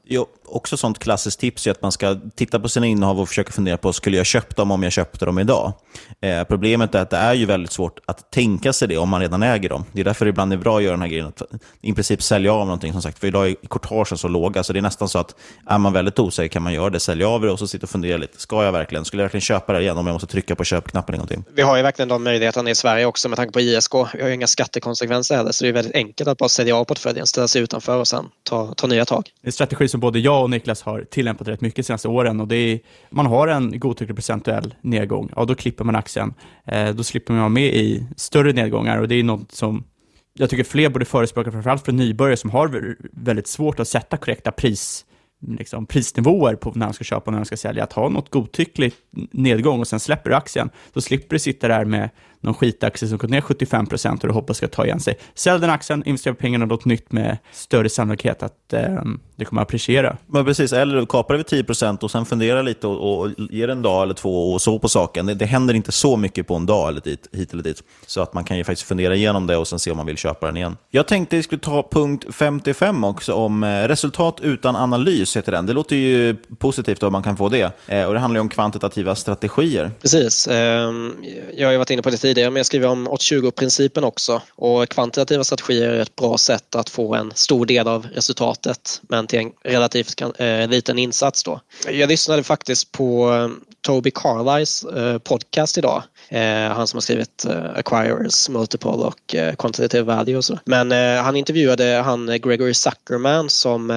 Jo, 0.05 0.27
också 0.45 0.77
sånt 0.77 0.99
klassiskt 0.99 1.41
tips 1.41 1.67
är 1.67 1.71
att 1.71 1.83
man 1.83 1.93
ska 1.93 2.17
titta 2.35 2.61
på 2.61 2.69
sina 2.69 2.87
innehav 2.87 3.21
och 3.21 3.29
försöka 3.29 3.53
fundera 3.53 3.77
på, 3.77 3.93
skulle 3.93 4.17
jag 4.17 4.27
köpt 4.27 4.57
dem 4.57 4.71
om 4.71 4.83
jag 4.83 4.93
köpte 4.93 5.25
dem 5.25 5.39
idag? 5.39 5.73
Eh, 6.21 6.45
problemet 6.45 6.95
är 6.95 7.03
att 7.03 7.11
det 7.11 7.17
är 7.17 7.35
ju 7.35 7.47
väldigt 7.47 7.73
svårt 7.73 7.99
att 8.07 8.31
tänka 8.31 8.73
sig 8.73 8.89
det 8.89 8.99
om 8.99 9.09
man 9.09 9.21
redan 9.21 9.43
äger 9.43 9.69
dem. 9.69 9.85
Det 9.93 10.01
är 10.01 10.05
därför 10.05 10.25
det 10.25 10.29
ibland 10.29 10.53
är 10.53 10.57
bra 10.57 10.77
att 10.77 10.83
göra 10.83 10.93
den 10.93 11.03
här 11.03 11.09
grejen, 11.09 11.27
att 11.27 11.43
i 11.81 11.93
princip 11.93 12.23
sälja 12.23 12.53
av 12.53 12.67
någonting 12.67 12.93
som 12.93 13.03
sagt. 13.03 13.19
För 13.19 13.27
idag 13.27 13.49
är 13.49 13.55
courtagen 13.71 14.19
så 14.19 14.29
låga, 14.29 14.63
så 14.63 14.73
det 14.73 14.79
är 14.79 14.83
nästan 14.83 15.09
så 15.09 15.19
att 15.19 15.35
är 15.67 15.79
man 15.79 15.93
väldigt 15.93 16.19
osäker 16.19 16.49
kan 16.49 16.63
man 16.63 16.73
göra 16.73 16.91
det, 16.91 17.01
sälja 17.01 17.29
av 17.29 17.43
det 17.43 17.51
och 17.51 17.59
så 17.59 17.67
sitta 17.67 17.85
och 17.85 17.91
fundera 17.91 18.17
lite. 18.17 18.41
Ska 18.41 18.65
jag 18.65 18.73
verkligen, 18.73 19.05
skulle 19.05 19.23
jag 19.23 19.25
verkligen 19.25 19.41
köpa 19.41 19.73
det 19.73 19.81
igen 19.81 19.99
om 19.99 20.07
jag 20.07 20.15
måste 20.15 20.27
trycka 20.27 20.55
på 20.55 20.65
köpknappen 20.65 21.15
en 21.15 21.19
gång 21.19 21.29
till? 21.29 21.43
Vi 21.55 21.63
har 21.63 21.77
ju 21.77 21.83
verkligen 21.83 22.09
de 22.09 22.25
möjligheterna 22.25 22.71
i 22.71 22.75
Sverige 22.75 23.07
också 23.07 23.29
med 23.29 23.37
tanke 23.37 23.53
på 23.53 23.61
ISK. 23.61 23.95
Vi 23.95 24.21
har 24.21 24.29
ju 24.29 24.35
inga 24.35 24.47
skattekonsekvenser 24.47 25.37
heller, 25.37 25.53
så 25.53 25.65
det 25.65 25.69
är 25.69 25.73
väldigt 25.73 25.95
enkelt 25.95 26.29
att 26.29 26.39
bara 26.39 26.49
sälja 26.49 26.77
av 26.77 26.85
portföljen, 26.85 27.27
ställa 27.27 27.49
sig 27.49 27.63
utanför 27.63 27.97
och 27.97 28.09
sen 28.09 28.25
ta, 28.43 28.75
ta 28.75 28.87
nya 28.87 29.05
tag. 29.05 29.31
Strategi 29.57 29.89
som 29.89 30.01
både 30.01 30.19
jag 30.19 30.43
och 30.43 30.51
Niklas 30.51 30.83
har 30.83 31.05
tillämpat 31.11 31.49
rätt 31.49 31.61
mycket 31.61 31.77
de 31.77 31.83
senaste 31.83 32.09
åren 32.09 32.41
och 32.41 32.49
det 32.49 32.57
är, 32.57 32.81
man 33.11 33.27
har 33.27 33.49
en 33.49 33.81
godtycklig 33.81 34.17
procentuell 34.17 34.75
nedgång, 34.81 35.31
ja 35.37 35.45
då 35.45 35.55
klipper 35.55 35.85
man 35.85 35.97
aktien. 35.97 36.35
Eh, 36.65 36.89
då 36.95 37.05
slipper 37.05 37.33
man 37.33 37.41
vara 37.41 37.49
med 37.49 37.75
i 37.75 38.07
större 38.17 38.53
nedgångar 38.53 38.99
och 38.99 39.09
det 39.09 39.15
är 39.15 39.23
något 39.23 39.53
som 39.53 39.85
jag 40.35 40.51
tycker 40.51 40.65
fler 40.65 40.89
borde 40.89 41.05
förespråka, 41.05 41.53
framförallt 41.53 41.85
för 41.85 41.93
nybörjare 41.93 42.37
som 42.37 42.51
har 42.51 42.97
väldigt 43.13 43.47
svårt 43.47 43.81
att 43.81 43.89
sätta 43.89 44.17
korrekta 44.17 44.51
pris, 44.51 45.05
liksom, 45.59 45.87
prisnivåer 45.87 46.55
på 46.55 46.73
när 46.75 46.87
de 46.87 46.93
ska 46.93 47.05
köpa 47.05 47.25
och 47.27 47.33
när 47.33 47.39
de 47.39 47.45
ska 47.45 47.57
sälja. 47.57 47.85
Att 47.85 47.93
ha 47.93 48.09
något 48.09 48.31
godtyckligt 48.31 48.97
nedgång 49.33 49.81
och 49.81 49.89
sen 49.89 50.01
släpper 50.01 50.31
du 50.31 50.37
aktien, 50.37 50.71
då 50.93 51.01
slipper 51.01 51.35
du 51.35 51.39
sitta 51.39 51.69
där 51.69 51.85
med 51.85 52.11
någon 52.41 52.55
skitaktie 52.55 53.09
som 53.09 53.19
gått 53.19 53.31
ner 53.31 53.41
75 53.41 53.87
procent 53.87 54.23
och 54.25 54.29
du 54.29 54.35
hoppas 54.35 54.57
ska 54.57 54.69
ta 54.69 54.85
igen 54.85 55.01
sig. 55.01 55.19
Sälj 55.35 55.61
den 55.61 55.71
aktien, 55.71 56.03
investera 56.07 56.35
pengarna 56.35 56.65
i 56.65 56.69
något 56.69 56.85
nytt 56.85 57.13
med 57.13 57.39
större 57.53 57.89
sannolikhet 57.89 58.43
att 58.43 58.73
eh, 58.73 59.03
det 59.37 59.45
kommer 59.45 59.63
att 59.63 59.69
appreciera. 59.69 60.17
Men 60.27 60.45
precis, 60.45 60.73
eller 60.73 61.07
kapar 61.07 61.37
vid 61.37 61.47
10 61.47 61.65
procent 61.65 62.03
och 62.03 62.11
sen 62.11 62.27
fundera 62.27 62.63
lite 62.63 62.87
och, 62.87 63.21
och 63.21 63.31
ge 63.51 63.67
det 63.67 63.73
en 63.73 63.83
dag 63.83 64.03
eller 64.03 64.15
två 64.15 64.53
och 64.53 64.63
så 64.63 64.79
på 64.79 64.89
saken. 64.89 65.27
Det, 65.27 65.35
det, 65.35 65.47
händer 65.47 65.75
inte 65.75 65.93
så 65.93 66.17
mycket 66.17 66.47
på 66.47 66.55
en 66.55 66.67
dag 66.67 66.89
eller 66.89 67.01
dit, 67.01 67.29
hit 67.33 67.53
eller 67.53 67.63
dit. 67.63 67.83
Så 68.07 68.21
att 68.21 68.35
man 68.35 68.45
kan 68.45 68.57
ju 68.57 68.65
faktiskt 68.65 68.89
fundera 68.89 69.15
igenom 69.15 69.47
det 69.47 69.57
och 69.57 69.69
sen 69.69 69.79
se 69.79 69.91
om 69.91 69.97
man 69.97 70.07
vill 70.07 70.17
köpa 70.17 70.47
den 70.47 70.57
igen. 70.57 70.77
Jag 70.91 71.07
tänkte 71.07 71.37
att 71.37 71.39
vi 71.39 71.43
skulle 71.43 71.61
ta 71.61 71.89
punkt 71.91 72.25
55 72.31 73.05
också 73.05 73.35
om 73.35 73.65
eh, 73.65 73.69
resultat 73.69 74.41
utan 74.43 74.77
analys, 74.77 75.37
heter 75.37 75.53
den. 75.53 75.67
Det 75.67 75.73
låter 75.73 75.97
ju 75.97 76.37
positivt 76.59 77.03
om 77.03 77.13
man 77.13 77.23
kan 77.23 77.37
få 77.37 77.49
det. 77.49 77.73
Eh, 77.87 78.05
och 78.05 78.15
det 78.15 78.21
handlar 78.21 78.39
ju 78.39 78.43
om 78.43 78.49
kvantitativa 78.49 79.15
strategier. 79.15 79.91
Precis. 80.03 80.47
Eh, 80.47 80.93
jag 81.57 81.67
har 81.67 81.73
ju 81.73 81.79
varit 81.79 81.91
inne 81.91 82.03
på 82.03 82.11
det 82.11 82.17
tidigare, 82.27 82.51
men 82.51 82.57
jag 82.57 82.67
skriver 82.67 82.89
om 82.89 83.09
80-20-principen 83.09 84.05
också. 84.05 84.43
Och 84.51 84.89
kvantitativa 84.89 85.45
strategier 85.45 85.89
är 85.89 86.01
ett 86.01 86.17
bra 86.17 86.39
sätt 86.39 86.75
att 86.75 86.91
få 86.91 87.15
en 87.15 87.33
stor 87.35 87.67
del 87.67 87.89
av 87.89 88.07
resultatet, 88.07 89.01
men 89.09 89.27
till 89.27 89.39
en 89.39 89.53
relativt 89.65 90.23
eh, 90.39 90.69
liten 90.69 90.99
insats. 90.99 91.45
Då. 91.45 91.61
Jag 91.91 92.09
lyssnade 92.09 92.43
faktiskt 92.43 92.93
på 92.93 93.33
eh, 93.33 93.49
Toby 93.81 94.11
Carlisles 94.11 94.85
eh, 94.85 95.19
podcast 95.19 95.79
idag. 95.79 96.03
Eh, 96.29 96.43
han 96.73 96.87
som 96.87 96.97
har 96.97 97.01
skrivit 97.01 97.47
Acquirers, 97.75 98.49
Multiple 98.49 98.91
och 98.91 99.35
Quantitative 99.59 100.03
Value 100.03 100.37
och 100.37 100.45
så. 100.45 100.59
Men 100.65 100.91
han 101.25 101.37
intervjuade 101.37 102.03
han 102.05 102.27
Gregory 102.27 102.75
Zuckerman 102.75 103.51
som 103.51 103.91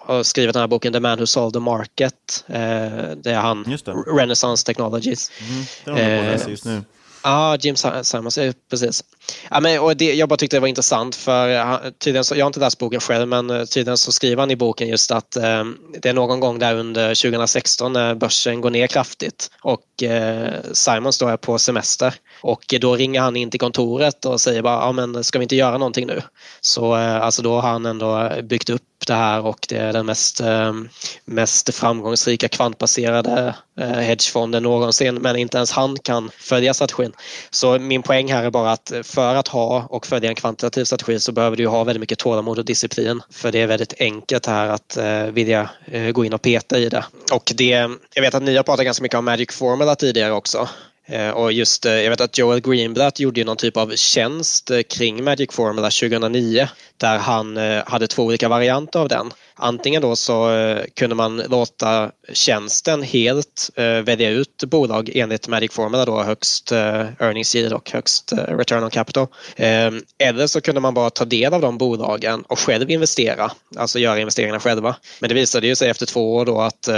har 0.00 0.22
skrivit 0.22 0.52
den 0.52 0.60
här 0.60 0.68
boken 0.68 0.92
The 0.92 1.00
Man 1.00 1.18
Who 1.18 1.26
Solved 1.26 1.52
the 1.52 1.60
Market. 1.60 2.44
det 2.46 3.30
är 3.30 3.40
han, 3.40 3.78
Renaissance 4.16 4.66
Technologies. 4.66 5.30
Mm, 5.40 5.64
det 5.84 5.90
har 5.90 6.24
jag 6.24 6.50
just 6.50 6.64
nu. 6.64 6.82
Ja, 7.24 7.52
ah, 7.52 7.56
Jim 7.60 7.76
Simons, 7.76 8.38
precis. 8.68 9.04
Ja, 9.50 9.60
men, 9.60 9.80
och 9.80 9.96
det, 9.96 10.14
jag 10.14 10.28
bara 10.28 10.36
tyckte 10.36 10.56
det 10.56 10.60
var 10.60 10.68
intressant 10.68 11.16
för 11.16 11.48
eh, 11.48 11.76
tydligen 11.98 12.24
så, 12.24 12.36
jag 12.36 12.44
har 12.44 12.46
inte 12.46 12.60
läst 12.60 12.78
boken 12.78 13.00
själv 13.00 13.28
men 13.28 13.50
eh, 13.50 13.64
tydligen 13.64 13.96
så 13.96 14.12
skriver 14.12 14.42
han 14.42 14.50
i 14.50 14.56
boken 14.56 14.88
just 14.88 15.10
att 15.10 15.36
eh, 15.36 15.64
det 16.02 16.08
är 16.08 16.12
någon 16.12 16.40
gång 16.40 16.58
där 16.58 16.74
under 16.74 17.08
2016 17.14 17.92
när 17.92 18.14
börsen 18.14 18.60
går 18.60 18.70
ner 18.70 18.86
kraftigt 18.86 19.50
och 19.62 20.02
eh, 20.02 20.54
Simon 20.72 21.12
då 21.20 21.28
är 21.28 21.36
på 21.36 21.58
semester 21.58 22.14
och 22.40 22.74
då 22.80 22.96
ringer 22.96 23.20
han 23.20 23.36
in 23.36 23.50
till 23.50 23.60
kontoret 23.60 24.24
och 24.24 24.40
säger 24.40 24.62
bara 24.62 24.86
ja 24.86 24.92
men 24.92 25.24
ska 25.24 25.38
vi 25.38 25.42
inte 25.42 25.56
göra 25.56 25.78
någonting 25.78 26.06
nu? 26.06 26.22
Så 26.60 26.96
eh, 26.96 27.22
alltså 27.22 27.42
då 27.42 27.60
har 27.60 27.70
han 27.70 27.86
ändå 27.86 28.30
byggt 28.42 28.70
upp 28.70 28.82
det 29.06 29.14
här 29.14 29.46
och 29.46 29.66
det 29.68 29.76
är 29.76 29.92
den 29.92 30.06
mest, 30.06 30.40
eh, 30.40 30.72
mest 31.24 31.74
framgångsrika 31.74 32.48
kvantbaserade 32.48 33.54
eh, 33.80 33.88
hedgefonden 33.88 34.62
någonsin 34.62 35.14
men 35.14 35.36
inte 35.36 35.56
ens 35.56 35.72
han 35.72 35.98
kan 35.98 36.30
följa 36.38 36.74
strategin. 36.74 37.12
Så 37.50 37.78
min 37.78 38.02
poäng 38.02 38.32
här 38.32 38.44
är 38.44 38.50
bara 38.50 38.72
att 38.72 38.92
eh, 38.92 39.02
för 39.12 39.34
att 39.34 39.48
ha 39.48 39.86
och 39.90 40.06
följa 40.06 40.28
en 40.28 40.34
kvantitativ 40.34 40.84
strategi 40.84 41.20
så 41.20 41.32
behöver 41.32 41.56
du 41.56 41.66
ha 41.66 41.84
väldigt 41.84 42.00
mycket 42.00 42.18
tålamod 42.18 42.58
och 42.58 42.64
disciplin 42.64 43.22
för 43.30 43.52
det 43.52 43.60
är 43.60 43.66
väldigt 43.66 43.94
enkelt 43.98 44.46
här 44.46 44.68
att 44.68 44.96
eh, 44.96 45.24
vilja 45.24 45.70
eh, 45.84 46.10
gå 46.10 46.24
in 46.24 46.32
och 46.32 46.42
peta 46.42 46.78
i 46.78 46.88
det. 46.88 47.04
Och 47.32 47.52
det, 47.56 47.88
jag 48.14 48.22
vet 48.22 48.34
att 48.34 48.42
ni 48.42 48.56
har 48.56 48.62
pratat 48.62 48.84
ganska 48.84 49.02
mycket 49.02 49.18
om 49.18 49.24
Magic 49.24 49.50
Formula 49.50 49.94
tidigare 49.94 50.32
också 50.32 50.68
Eh, 51.06 51.30
och 51.30 51.52
just, 51.52 51.86
eh, 51.86 51.92
jag 51.92 52.10
vet 52.10 52.20
att 52.20 52.38
Joel 52.38 52.60
Greenblatt 52.60 53.20
gjorde 53.20 53.40
ju 53.40 53.44
någon 53.44 53.56
typ 53.56 53.76
av 53.76 53.96
tjänst 53.96 54.70
eh, 54.70 54.82
kring 54.82 55.24
Magic 55.24 55.52
Formula 55.52 55.90
2009 55.90 56.68
där 56.96 57.18
han 57.18 57.56
hade 57.86 58.06
två 58.06 58.22
olika 58.22 58.48
varianter 58.48 58.98
av 58.98 59.08
den. 59.08 59.32
Antingen 59.64 60.02
då 60.02 60.16
så 60.16 60.52
eh, 60.52 60.84
kunde 60.94 61.14
man 61.14 61.36
låta 61.36 62.10
tjänsten 62.32 63.02
helt 63.02 63.70
eh, 63.76 63.84
välja 63.84 64.30
ut 64.30 64.64
bolag 64.66 65.10
enligt 65.14 65.48
Magic 65.48 65.72
Formula 65.72 66.04
då 66.04 66.22
högst 66.22 66.72
eh, 66.72 67.06
earnings 67.18 67.56
yield 67.56 67.72
och 67.72 67.90
högst 67.90 68.32
return 68.32 68.84
on 68.84 68.90
capital. 68.90 69.26
Eller 70.18 70.46
så 70.46 70.60
kunde 70.60 70.80
man 70.80 70.94
bara 70.94 71.10
ta 71.10 71.24
del 71.24 71.54
av 71.54 71.60
de 71.60 71.78
bolagen 71.78 72.42
och 72.42 72.58
själv 72.58 72.90
investera, 72.90 73.50
alltså 73.76 73.98
göra 73.98 74.20
investeringarna 74.20 74.60
själva. 74.60 74.96
Men 75.20 75.28
det 75.28 75.34
visade 75.34 75.66
ju 75.66 75.74
sig 75.74 75.90
efter 75.90 76.06
två 76.06 76.34
år 76.34 76.44
då 76.44 76.60
att 76.60 76.88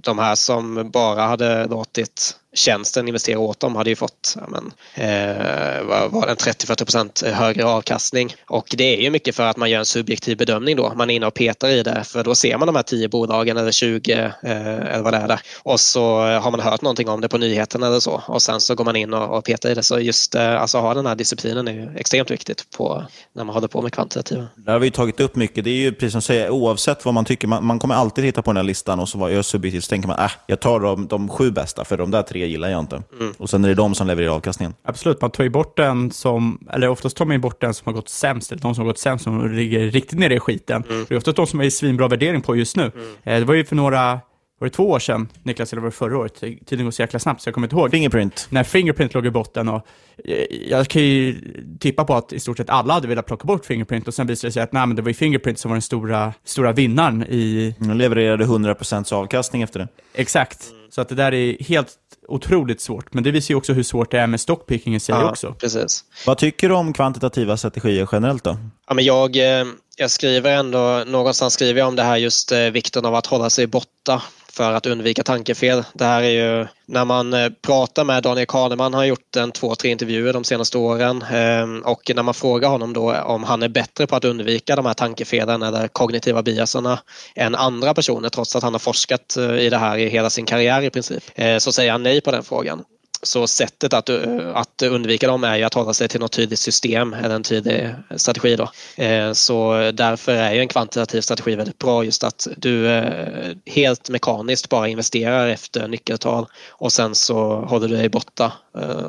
de 0.00 0.18
här 0.18 0.34
som 0.34 0.90
bara 0.90 1.22
hade 1.22 1.66
låtit 1.66 2.36
tjänsten 2.54 3.08
investera 3.08 3.38
åt 3.38 3.60
dem 3.60 3.76
hade 3.76 3.90
ju 3.90 3.96
fått 3.96 4.36
ja, 4.36 4.48
men, 4.48 4.72
eh, 4.94 5.82
var 6.08 6.34
30-40% 6.34 7.32
högre 7.32 7.64
avkastning. 7.64 8.34
Och 8.46 8.66
det 8.76 8.96
är 8.96 9.00
ju 9.00 9.10
mycket 9.10 9.36
för 9.36 9.42
att 9.42 9.56
man 9.56 9.70
gör 9.70 9.78
en 9.78 9.86
subjektiv 9.86 10.36
bedömning 10.36 10.76
då. 10.76 10.92
Man 10.96 11.10
är 11.10 11.14
inne 11.14 11.26
och 11.26 11.34
petar 11.34 11.68
i 11.68 11.82
det 11.82 11.87
för 12.04 12.24
då 12.24 12.34
ser 12.34 12.58
man 12.58 12.66
de 12.66 12.76
här 12.76 12.82
10 12.82 13.08
bolagen 13.08 13.56
eller 13.56 13.72
20 13.72 14.12
eh, 14.12 14.30
eller 14.42 15.02
vad 15.02 15.12
det 15.12 15.16
är 15.16 15.28
där. 15.28 15.40
Och 15.62 15.80
så 15.80 16.18
har 16.18 16.50
man 16.50 16.60
hört 16.60 16.82
någonting 16.82 17.08
om 17.08 17.20
det 17.20 17.28
på 17.28 17.38
nyheterna 17.38 17.86
eller 17.86 18.00
så 18.00 18.22
och 18.26 18.42
sen 18.42 18.60
så 18.60 18.74
går 18.74 18.84
man 18.84 18.96
in 18.96 19.14
och, 19.14 19.38
och 19.38 19.44
petar 19.44 19.70
i 19.70 19.74
det. 19.74 19.82
Så 19.82 19.98
just 19.98 20.34
eh, 20.34 20.60
alltså 20.60 20.78
ha 20.78 20.94
den 20.94 21.06
här 21.06 21.14
disciplinen 21.14 21.68
är 21.68 21.72
ju 21.72 21.88
extremt 21.96 22.30
viktigt 22.30 22.70
på, 22.76 23.04
när 23.32 23.44
man 23.44 23.54
håller 23.54 23.68
på 23.68 23.82
med 23.82 23.92
kvantitativa. 23.92 24.46
Det 24.56 24.72
har 24.72 24.78
vi 24.78 24.90
tagit 24.90 25.20
upp 25.20 25.36
mycket. 25.36 25.64
Det 25.64 25.70
är 25.70 25.74
ju 25.74 25.92
precis 25.92 26.12
som 26.12 26.18
du 26.18 26.22
säger, 26.22 26.50
oavsett 26.50 27.04
vad 27.04 27.14
man 27.14 27.24
tycker, 27.24 27.48
man, 27.48 27.66
man 27.66 27.78
kommer 27.78 27.94
alltid 27.94 28.24
hitta 28.24 28.42
på 28.42 28.50
den 28.50 28.56
här 28.56 28.64
listan 28.64 29.00
och 29.00 29.08
så 29.08 29.18
var 29.18 29.28
jag 29.28 29.44
subjektivt 29.44 29.84
så 29.84 29.88
tänker 29.88 30.08
man, 30.08 30.18
äh, 30.18 30.30
jag 30.46 30.60
tar 30.60 30.80
de, 30.80 31.06
de 31.06 31.28
sju 31.28 31.50
bästa 31.50 31.84
för 31.84 31.96
de 31.96 32.10
där 32.10 32.22
tre 32.22 32.46
gillar 32.46 32.68
jag 32.68 32.80
inte. 32.80 33.02
Mm. 33.20 33.34
Och 33.38 33.50
sen 33.50 33.64
är 33.64 33.68
det 33.68 33.74
de 33.74 33.94
som 33.94 34.06
levererar 34.06 34.32
avkastningen. 34.32 34.74
Absolut, 34.82 35.20
man 35.20 35.30
tar 35.30 35.44
ju 35.44 35.50
bort 35.50 35.76
den 35.76 36.10
som, 36.10 36.68
eller 36.72 36.88
oftast 36.88 37.16
tar 37.16 37.24
man 37.24 37.34
ju 37.34 37.40
bort 37.40 37.60
den 37.60 37.74
som 37.74 37.82
har 37.86 37.92
gått 37.92 38.08
sämst, 38.08 38.52
eller 38.52 38.62
de 38.62 38.74
som 38.74 38.84
har 38.84 38.92
gått 38.92 38.98
sämst, 38.98 39.24
som 39.24 39.52
ligger 39.52 39.90
riktigt 39.90 40.18
nere 40.18 40.34
i 40.34 40.40
skiten. 40.40 40.84
Mm. 40.90 41.06
Det 41.08 41.14
är 41.14 41.18
oftast 41.18 41.36
de 41.36 41.46
som 41.46 41.60
är 41.60 41.64
i 41.64 41.70
svinbra 41.78 42.08
värdering 42.08 42.42
på 42.42 42.56
just 42.56 42.76
nu. 42.76 42.82
Mm. 42.94 43.06
Eh, 43.24 43.38
det 43.38 43.44
var 43.44 43.54
ju 43.54 43.64
för 43.64 43.76
några 43.76 44.20
var 44.60 44.68
det 44.68 44.74
två 44.74 44.90
år 44.90 44.98
sedan, 44.98 45.28
Niklas, 45.42 45.72
eller 45.72 45.82
var 45.82 45.88
det 45.88 45.96
förra 45.96 46.18
året? 46.18 46.40
Tiden 46.66 46.84
går 46.84 46.90
så 46.90 47.02
jäkla 47.02 47.18
snabbt 47.18 47.42
så 47.42 47.48
jag 47.48 47.54
kommer 47.54 47.66
inte 47.66 47.76
ihåg. 47.76 47.90
Fingerprint. 47.90 48.46
När 48.50 48.64
Fingerprint 48.64 49.14
låg 49.14 49.26
i 49.26 49.30
botten 49.30 49.68
och 49.68 49.86
eh, 50.24 50.44
jag 50.68 50.88
kan 50.88 51.02
ju 51.02 51.36
tippa 51.80 52.04
på 52.04 52.14
att 52.14 52.32
i 52.32 52.40
stort 52.40 52.56
sett 52.56 52.70
alla 52.70 52.94
hade 52.94 53.08
velat 53.08 53.26
plocka 53.26 53.44
bort 53.44 53.64
Fingerprint 53.64 54.08
och 54.08 54.14
sen 54.14 54.26
visade 54.26 54.48
det 54.48 54.52
sig 54.52 54.62
att 54.62 54.72
nej, 54.72 54.86
men 54.86 54.96
det 54.96 55.02
var 55.02 55.08
ju 55.08 55.14
Fingerprint 55.14 55.58
som 55.58 55.68
var 55.68 55.74
den 55.74 55.82
stora, 55.82 56.34
stora 56.44 56.72
vinnaren 56.72 57.22
i... 57.22 57.74
De 57.78 57.96
levererade 57.96 58.44
100% 58.44 59.14
avkastning 59.14 59.62
efter 59.62 59.80
det. 59.80 59.88
Exakt. 60.14 60.70
Mm. 60.70 60.90
Så 60.90 61.00
att 61.00 61.08
det 61.08 61.14
där 61.14 61.34
är 61.34 61.64
helt 61.64 61.88
otroligt 62.28 62.80
svårt, 62.80 63.14
men 63.14 63.24
det 63.24 63.30
visar 63.30 63.52
ju 63.52 63.58
också 63.58 63.72
hur 63.72 63.82
svårt 63.82 64.10
det 64.10 64.18
är 64.18 64.26
med 64.26 64.40
stockpicking 64.40 64.94
i 64.94 65.00
sig 65.00 65.14
ja, 65.14 65.30
också. 65.30 65.54
Precis. 65.58 66.04
Vad 66.26 66.38
tycker 66.38 66.68
du 66.68 66.74
om 66.74 66.92
kvantitativa 66.92 67.56
strategier 67.56 68.08
generellt 68.12 68.44
då? 68.44 68.56
Ja, 68.88 68.94
men 68.94 69.04
jag, 69.04 69.36
eh, 69.36 69.66
jag 69.96 70.10
skriver 70.10 70.52
ändå, 70.52 71.04
någonstans 71.06 71.54
skriver 71.54 71.80
jag 71.80 71.88
om 71.88 71.96
det 71.96 72.02
här 72.02 72.16
just 72.16 72.52
eh, 72.52 72.58
vikten 72.58 73.06
av 73.06 73.14
att 73.14 73.26
hålla 73.26 73.50
sig 73.50 73.66
borta 73.66 74.22
för 74.58 74.72
att 74.72 74.86
undvika 74.86 75.22
tankefel. 75.22 75.84
Det 75.94 76.04
här 76.04 76.22
är 76.22 76.30
ju 76.30 76.66
när 76.86 77.04
man 77.04 77.34
eh, 77.34 77.50
pratar 77.62 78.04
med 78.04 78.22
Daniel 78.22 78.46
Kahneman, 78.46 78.92
han 78.92 78.94
har 78.94 79.04
gjort 79.04 79.36
en 79.36 79.52
två, 79.52 79.74
tre 79.74 79.90
intervjuer 79.90 80.32
de 80.32 80.44
senaste 80.44 80.78
åren 80.78 81.22
ehm, 81.22 81.82
och 81.82 82.10
när 82.14 82.22
man 82.22 82.34
frågar 82.34 82.68
honom 82.68 82.92
då 82.92 83.14
om 83.14 83.44
han 83.44 83.62
är 83.62 83.68
bättre 83.68 84.06
på 84.06 84.16
att 84.16 84.24
undvika 84.24 84.76
de 84.76 84.86
här 84.86 84.94
tankefelen 84.94 85.62
eller 85.62 85.88
kognitiva 85.88 86.42
biaserna 86.42 86.98
än 87.34 87.54
andra 87.54 87.94
personer 87.94 88.28
trots 88.28 88.56
att 88.56 88.62
han 88.62 88.74
har 88.74 88.78
forskat 88.78 89.36
eh, 89.36 89.58
i 89.58 89.70
det 89.70 89.78
här 89.78 89.98
i 89.98 90.08
hela 90.08 90.30
sin 90.30 90.46
karriär 90.46 90.82
i 90.82 90.90
princip, 90.90 91.24
eh, 91.34 91.58
så 91.58 91.72
säger 91.72 91.92
han 91.92 92.02
nej 92.02 92.20
på 92.20 92.30
den 92.30 92.42
frågan 92.42 92.84
så 93.22 93.46
sättet 93.46 93.92
att, 93.92 94.08
eh, 94.08 94.48
att 94.54 94.82
undvika 94.82 95.26
dem 95.26 95.44
är 95.44 95.56
ju 95.56 95.64
att 95.64 95.74
hålla 95.74 95.94
sig 95.94 96.08
till 96.08 96.20
något 96.20 96.32
tydligt 96.32 96.58
system 96.58 97.14
eller 97.14 97.34
en 97.34 97.42
tydlig 97.42 97.94
strategi. 98.16 98.56
Då. 98.56 98.70
Eh, 99.04 99.32
så 99.32 99.90
därför 99.94 100.32
är 100.32 100.52
ju 100.52 100.60
en 100.60 100.68
kvantitativ 100.68 101.20
strategi 101.20 101.56
väldigt 101.56 101.78
bra 101.78 102.04
just 102.04 102.24
att 102.24 102.48
du 102.56 102.88
eh, 102.88 103.56
helt 103.66 104.10
mekaniskt 104.10 104.68
bara 104.68 104.88
investerar 104.88 105.48
efter 105.48 105.88
nyckeltal 105.88 106.46
och 106.68 106.92
sen 106.92 107.14
så 107.14 107.60
håller 107.60 107.88
du 107.88 107.96
dig 107.96 108.08
borta 108.08 108.52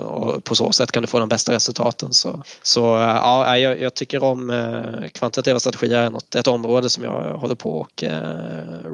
och 0.06 0.44
på 0.44 0.56
så 0.56 0.72
sätt 0.72 0.92
kan 0.92 1.04
du 1.04 1.08
få 1.08 1.20
de 1.20 1.30
bästa 1.30 1.52
resultaten. 1.52 2.14
Så, 2.14 2.44
så 2.62 2.80
ja, 2.82 3.58
jag, 3.58 3.82
jag 3.82 3.94
tycker 3.94 4.24
om 4.24 4.52
kvantitativa 5.14 5.60
strategier 5.60 6.00
är 6.00 6.10
något, 6.10 6.36
ett 6.36 6.48
område 6.48 6.90
som 6.90 7.04
jag 7.04 7.38
håller 7.38 7.56
på 7.56 7.80
och 7.80 8.04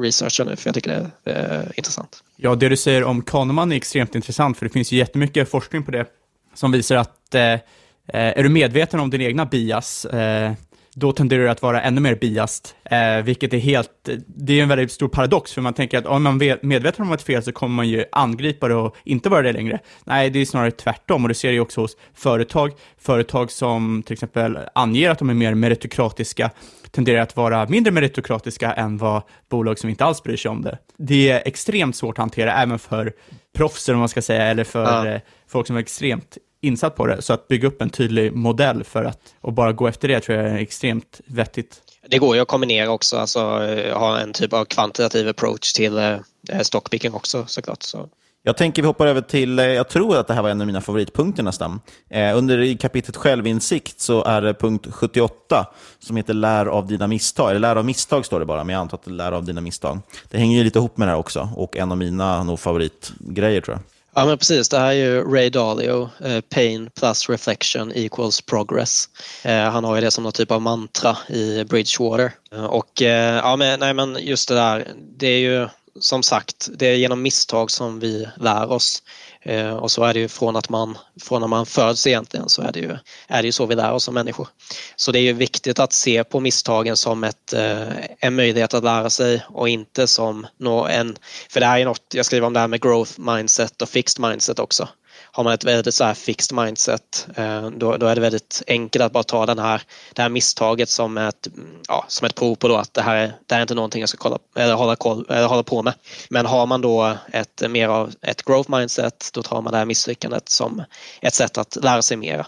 researchar 0.01 0.45
nu 0.45 0.56
för 0.56 0.67
jag 0.67 0.75
tycker 0.75 1.12
det 1.23 1.32
är 1.32 1.71
intressant. 1.75 2.23
Ja, 2.38 2.56
det 2.56 2.69
du 2.69 2.78
säger 2.78 3.04
om 3.04 3.21
Kahneman 3.21 3.71
är 3.71 3.76
extremt 3.76 4.15
intressant, 4.15 4.58
för 4.58 4.65
det 4.65 4.69
finns 4.69 4.91
ju 4.91 4.98
jättemycket 4.98 5.50
forskning 5.50 5.84
på 5.84 5.91
det 5.91 6.06
som 6.54 6.71
visar 6.71 6.95
att 6.95 7.36
eh, 7.36 7.41
eh, 7.43 7.60
är 8.08 8.43
du 8.43 8.50
medveten 8.50 9.00
om 9.00 9.10
din 9.10 9.21
egna 9.21 9.45
bias, 9.45 10.06
eh, 10.06 10.54
då 10.98 11.12
tenderar 11.12 11.43
du 11.43 11.50
att 11.50 11.62
vara 11.62 11.82
ännu 11.82 12.02
mer 12.02 12.15
biased, 12.15 12.65
eh, 12.84 13.24
vilket 13.24 13.54
är 13.54 13.58
helt, 13.58 13.89
det 14.28 14.60
är 14.60 14.63
en 14.63 14.69
väldigt 14.69 14.91
stor 14.91 15.08
paradox, 15.08 15.54
för 15.54 15.62
man 15.62 15.74
tänker 15.74 15.98
att 15.98 16.06
om 16.06 16.24
man 16.24 16.41
är 16.41 16.60
medveten 16.62 17.06
om 17.06 17.12
ett 17.12 17.21
fel 17.21 17.43
så 17.43 17.52
kommer 17.52 17.76
man 17.76 17.89
ju 17.89 18.06
angripa 18.12 18.67
det 18.67 18.76
och 18.76 18.95
inte 19.04 19.30
vara 19.30 19.41
det 19.41 19.54
längre. 19.54 19.80
Nej, 20.04 20.30
det 20.30 20.39
är 20.39 20.45
snarare 20.45 20.71
tvärtom, 20.71 21.24
och 21.24 21.28
du 21.28 21.36
ser 21.36 21.52
ju 21.52 21.60
också 21.60 21.82
hos 21.82 21.98
företag, 22.13 22.71
företag 22.98 23.52
som 23.52 24.04
till 24.06 24.13
exempel 24.13 24.58
anger 24.76 25.10
att 25.10 25.19
de 25.19 25.30
är 25.30 25.34
mer 25.34 25.54
meritokratiska, 25.54 26.52
tenderar 26.95 27.21
att 27.21 27.36
vara 27.36 27.67
mindre 27.67 27.91
meritokratiska 27.91 28.73
än 28.73 28.97
vad 28.97 29.21
bolag 29.49 29.79
som 29.79 29.89
inte 29.89 30.05
alls 30.05 30.23
bryr 30.23 30.38
sig 30.38 30.51
om 30.51 30.62
det. 30.62 30.77
Det 30.97 31.29
är 31.29 31.47
extremt 31.47 31.95
svårt 31.95 32.17
att 32.17 32.21
hantera 32.21 32.53
även 32.53 32.79
för 32.79 33.13
proffser, 33.55 33.93
om 33.93 33.99
man 33.99 34.10
ska 34.10 34.21
säga, 34.21 34.43
eller 34.43 34.63
för 34.63 34.84
ja. 34.84 35.08
Eh, 35.08 35.21
folk 35.47 35.67
som 35.67 35.75
är 35.75 35.79
extremt 35.79 36.38
insatt 36.62 36.95
på 36.95 37.08
det. 37.08 37.21
Så 37.21 37.34
att 37.34 37.47
bygga 37.47 37.67
upp 37.67 37.81
en 37.81 37.89
tydlig 37.89 38.34
modell 38.34 38.84
för 38.84 39.03
att 39.03 39.19
och 39.41 39.53
bara 39.53 39.71
gå 39.71 39.88
efter 39.88 40.08
det 40.08 40.19
tror 40.19 40.38
jag 40.38 40.47
är 40.47 40.58
extremt 40.58 41.21
vettigt. 41.25 41.81
Det 42.08 42.17
går 42.17 42.36
ju 42.36 42.41
att 42.41 42.47
kombinera 42.47 42.91
också, 42.91 43.17
alltså 43.17 43.63
eh, 43.63 43.97
ha 43.97 44.19
en 44.19 44.34
typ 44.34 44.53
av 44.53 44.65
kvantitativ 44.65 45.29
approach 45.29 45.73
till 45.73 45.97
eh, 45.97 46.19
stockpicking 46.62 47.13
också 47.13 47.45
såklart. 47.47 47.84
Så. 47.84 48.10
Jag 48.47 48.58
tänker 48.58 48.81
vi 48.81 48.86
hoppar 48.86 49.08
över 49.08 49.21
till, 49.21 49.60
eh, 49.60 49.65
jag 49.65 49.89
tror 49.89 50.17
att 50.17 50.27
det 50.27 50.34
här 50.34 50.41
var 50.41 50.49
en 50.49 50.62
av 50.62 50.67
mina 50.67 50.81
favoritpunkter 50.81 51.43
nästan. 51.43 51.79
Eh, 52.10 52.38
under 52.38 52.60
i 52.60 52.77
kapitlet 52.77 53.15
självinsikt 53.15 53.99
så 53.99 54.23
är 54.23 54.41
det 54.41 54.53
punkt 54.53 54.88
78 54.91 55.67
som 55.99 56.17
heter 56.17 56.34
lär 56.34 56.65
av 56.65 56.88
dina 56.88 57.08
misstag. 57.08 57.49
Eller 57.49 57.60
lär 57.60 57.75
av 57.75 57.86
misstag 57.86 58.25
står 58.25 58.39
det 58.39 58.45
bara, 58.45 58.63
men 58.63 58.73
jag 58.73 58.81
antar 58.81 58.97
att 58.97 59.03
det 59.03 59.12
är 59.12 59.13
lär 59.13 59.31
av 59.31 59.43
dina 59.43 59.62
misstag. 59.62 59.99
Det 60.29 60.38
hänger 60.38 60.58
ju 60.58 60.63
lite 60.63 60.79
ihop 60.79 60.97
med 60.97 61.08
det 61.08 61.12
här 61.12 61.19
också 61.19 61.49
och 61.55 61.77
en 61.77 61.91
av 61.91 61.97
mina 61.97 62.43
nog 62.43 62.60
favoritgrejer 62.60 63.62
tror 63.62 63.75
jag. 63.75 63.81
Ja 64.17 64.25
men 64.25 64.38
precis, 64.38 64.69
det 64.69 64.79
här 64.79 64.88
är 64.88 64.93
ju 64.93 65.34
Ray 65.34 65.49
Dalio, 65.49 66.10
eh, 66.23 66.41
Pain 66.41 66.89
plus 66.99 67.29
reflection 67.29 67.91
equals 67.95 68.41
progress. 68.41 69.05
Eh, 69.43 69.63
han 69.63 69.84
har 69.84 69.95
ju 69.95 70.01
det 70.01 70.12
som 70.12 70.23
någon 70.23 70.34
typ 70.34 70.51
av 70.51 70.62
mantra 70.62 71.17
i 71.29 71.63
Bridgewater. 71.63 72.31
Eh, 72.51 72.65
och 72.65 73.01
eh, 73.01 73.36
ja 73.36 73.55
men, 73.55 73.79
nej, 73.79 73.93
men 73.93 74.17
just 74.21 74.49
det 74.49 74.55
där, 74.55 74.88
det 75.17 75.27
är 75.27 75.39
ju 75.39 75.67
som 75.99 76.23
sagt, 76.23 76.69
det 76.73 76.88
är 76.88 76.95
genom 76.95 77.21
misstag 77.21 77.71
som 77.71 77.99
vi 77.99 78.27
lär 78.38 78.71
oss. 78.71 79.03
Eh, 79.41 79.75
och 79.75 79.91
så 79.91 80.03
är 80.03 80.13
det 80.13 80.19
ju 80.19 80.27
från 80.27 80.55
att 80.55 80.69
man, 80.69 80.97
från 81.21 81.41
när 81.41 81.47
man 81.47 81.65
föds 81.65 82.08
egentligen 82.08 82.49
så 82.49 82.62
är 82.62 82.71
det, 82.71 82.79
ju, 82.79 82.97
är 83.27 83.41
det 83.41 83.45
ju 83.45 83.51
så 83.51 83.65
vi 83.65 83.75
lär 83.75 83.91
oss 83.91 84.03
som 84.03 84.13
människor. 84.13 84.47
Så 84.95 85.12
det 85.12 85.19
är 85.19 85.23
ju 85.23 85.34
viktigt 85.34 85.79
att 85.79 85.93
se 85.93 86.23
på 86.23 86.39
misstagen 86.39 86.97
som 86.97 87.23
ett, 87.23 87.53
eh, 87.53 87.88
en 88.19 88.36
möjlighet 88.36 88.73
att 88.73 88.84
lära 88.84 89.10
sig 89.10 89.45
och 89.49 89.69
inte 89.69 90.08
som 90.08 90.47
en, 90.89 91.17
för 91.49 91.60
det 91.60 91.65
här 91.65 91.79
är 91.79 91.86
något, 91.86 92.13
jag 92.13 92.25
skriver 92.25 92.47
om 92.47 92.53
det 92.53 92.60
här 92.60 92.67
med 92.67 92.81
growth 92.81 93.19
mindset 93.19 93.81
och 93.81 93.89
fixed 93.89 94.29
mindset 94.29 94.60
också 94.60 94.88
har 95.36 95.43
man 95.43 95.54
ett 95.54 95.63
väldigt 95.63 95.95
så 95.95 96.04
här 96.04 96.13
fixed 96.13 96.58
mindset 96.58 97.28
eh, 97.36 97.69
då, 97.69 97.98
då 97.98 98.08
är 98.08 98.15
det 98.15 98.21
väldigt 98.21 98.63
enkelt 98.67 99.04
att 99.04 99.12
bara 99.12 99.24
ta 99.24 99.45
den 99.45 99.60
här, 99.60 99.82
det 100.13 100.21
här 100.21 100.30
misstaget 100.30 100.89
som 100.89 101.17
ett, 101.17 101.48
ja, 101.88 102.06
som 102.08 102.26
ett 102.26 102.36
prov 102.36 102.56
på 102.56 102.67
då 102.67 102.76
att 102.76 102.93
det 102.93 103.02
här, 103.02 103.15
är, 103.15 103.28
det 103.45 103.56
här 103.56 103.58
är 103.58 103.62
inte 103.62 103.76
någonting 103.76 104.00
jag 104.00 104.10
ska 104.10 104.17
kolla, 104.17 104.38
eller 104.56 104.74
hålla, 104.74 104.95
koll, 104.95 105.26
eller 105.30 105.48
hålla 105.48 105.63
på 105.63 105.84
med. 105.84 105.93
Men 106.30 106.45
har 106.45 106.65
man 106.65 106.82
då 106.82 107.17
ett 107.32 107.63
mer 107.69 107.88
av 107.88 108.13
ett 108.21 108.43
growth 108.43 108.71
mindset 108.71 109.30
då 109.34 109.43
tar 109.43 109.62
man 109.62 109.71
det 109.71 109.78
här 109.78 109.86
misslyckandet 109.86 110.50
som 110.50 110.84
ett 111.21 111.34
sätt 111.34 111.58
att 111.58 111.78
lära 111.82 112.02
sig 112.02 112.17
mera. 112.17 112.45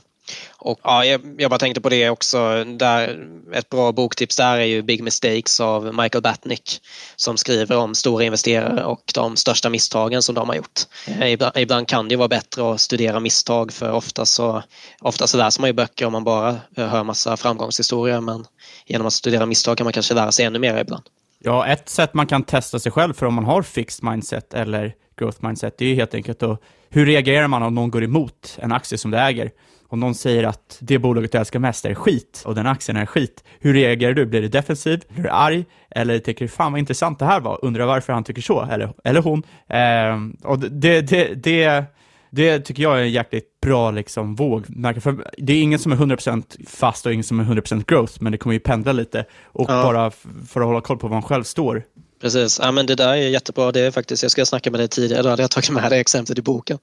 Och 0.57 0.79
ja, 0.83 1.05
jag, 1.05 1.21
jag, 1.37 1.49
bara 1.49 1.59
tänkte 1.59 1.81
på 1.81 1.89
det 1.89 2.09
också. 2.09 2.63
Där, 2.63 3.27
ett 3.53 3.69
bra 3.69 3.91
boktips 3.91 4.35
där 4.35 4.57
är 4.57 4.65
ju 4.65 4.81
Big 4.81 5.03
Mistakes 5.03 5.59
av 5.59 5.95
Michael 5.95 6.21
Batnick 6.21 6.81
som 7.15 7.37
skriver 7.37 7.77
om 7.77 7.95
stora 7.95 8.23
investerare 8.23 8.83
och 8.83 9.11
de 9.13 9.35
största 9.35 9.69
misstagen 9.69 10.23
som 10.23 10.35
de 10.35 10.49
har 10.49 10.55
gjort. 10.55 10.81
Eh, 11.07 11.31
ibland, 11.31 11.57
ibland 11.57 11.87
kan 11.87 12.07
det 12.07 12.15
vara 12.15 12.27
bättre 12.27 12.73
att 12.73 12.81
studera 12.81 13.19
misstag 13.19 13.73
för 13.73 13.91
ofta 13.91 14.25
så, 14.25 14.63
ofta 15.01 15.27
så 15.27 15.37
läser 15.37 15.61
man 15.61 15.69
ju 15.69 15.73
böcker 15.73 16.05
om 16.05 16.11
man 16.11 16.23
bara 16.23 16.57
hör 16.75 17.03
massa 17.03 17.37
framgångshistorier 17.37 18.21
men 18.21 18.45
genom 18.85 19.07
att 19.07 19.13
studera 19.13 19.45
misstag 19.45 19.77
kan 19.77 19.85
man 19.85 19.93
kanske 19.93 20.13
lära 20.13 20.31
sig 20.31 20.45
ännu 20.45 20.59
mer 20.59 20.77
ibland. 20.77 21.03
Ja, 21.39 21.67
ett 21.67 21.89
sätt 21.89 22.13
man 22.13 22.27
kan 22.27 22.43
testa 22.43 22.79
sig 22.79 22.91
själv 22.91 23.13
för 23.13 23.25
om 23.25 23.33
man 23.33 23.45
har 23.45 23.61
fixed 23.61 24.09
mindset 24.09 24.53
eller 24.53 24.93
growth 25.19 25.45
mindset, 25.45 25.77
det 25.77 25.85
är 25.85 25.95
helt 25.95 26.13
enkelt 26.13 26.43
att 26.43 26.61
hur 26.89 27.05
reagerar 27.05 27.47
man 27.47 27.63
om 27.63 27.75
någon 27.75 27.91
går 27.91 28.03
emot 28.03 28.57
en 28.61 28.71
aktie 28.71 28.97
som 28.97 29.11
du 29.11 29.17
äger? 29.17 29.51
Om 29.89 29.99
någon 29.99 30.15
säger 30.15 30.43
att 30.43 30.77
det 30.81 30.99
bolaget 30.99 31.31
du 31.31 31.37
älskar 31.37 31.59
mest 31.59 31.85
är 31.85 31.93
skit 31.93 32.43
och 32.45 32.55
den 32.55 32.67
aktien 32.67 32.97
är 32.97 33.05
skit, 33.05 33.43
hur 33.59 33.73
reagerar 33.73 34.13
du? 34.13 34.25
Blir 34.25 34.41
du 34.41 34.47
defensiv? 34.47 35.01
Blir 35.09 35.23
du 35.23 35.29
arg? 35.29 35.65
Eller 35.89 36.19
tycker 36.19 36.45
du 36.45 36.49
fan 36.49 36.71
vad 36.71 36.79
intressant 36.79 37.19
det 37.19 37.25
här 37.25 37.39
var? 37.39 37.59
Undrar 37.61 37.85
varför 37.85 38.13
han 38.13 38.23
tycker 38.23 38.41
så? 38.41 38.61
Eller, 38.71 38.93
eller 39.03 39.21
hon? 39.21 39.43
Eh, 39.67 40.49
och 40.49 40.59
det, 40.59 41.01
det, 41.01 41.43
det, 41.43 41.85
det 42.29 42.59
tycker 42.59 42.83
jag 42.83 42.99
är 42.99 43.01
en 43.01 43.11
jäkligt 43.11 43.61
bra 43.61 43.91
liksom, 43.91 44.35
våg. 44.35 44.65
För 45.01 45.31
det 45.37 45.53
är 45.53 45.61
ingen 45.61 45.79
som 45.79 45.91
är 45.91 45.95
100% 45.95 46.67
fast 46.67 47.05
och 47.05 47.13
ingen 47.13 47.23
som 47.23 47.39
är 47.39 47.43
100% 47.43 47.83
growth, 47.87 48.13
men 48.19 48.31
det 48.31 48.37
kommer 48.37 48.53
ju 48.53 48.59
pendla 48.59 48.91
lite. 48.91 49.25
Och 49.43 49.69
ja. 49.69 49.83
bara 49.83 50.11
för 50.47 50.61
att 50.61 50.67
hålla 50.67 50.81
koll 50.81 50.97
på 50.97 51.07
var 51.07 51.15
man 51.15 51.21
själv 51.21 51.43
står 51.43 51.83
Precis, 52.21 52.59
ja, 52.63 52.71
men 52.71 52.85
det 52.85 52.95
där 52.95 53.09
är 53.09 53.15
jättebra. 53.15 53.71
Det 53.71 53.79
är 53.79 53.91
faktiskt, 53.91 54.23
jag 54.23 54.31
ska 54.31 54.45
snacka 54.45 54.71
med 54.71 54.79
dig 54.79 54.87
tidigare, 54.87 55.23
då 55.23 55.29
hade 55.29 55.43
jag 55.43 55.51
tagit 55.51 55.69
med 55.69 55.91
det 55.91 55.97
exemplet 55.97 56.39
i 56.39 56.41
boken. 56.41 56.77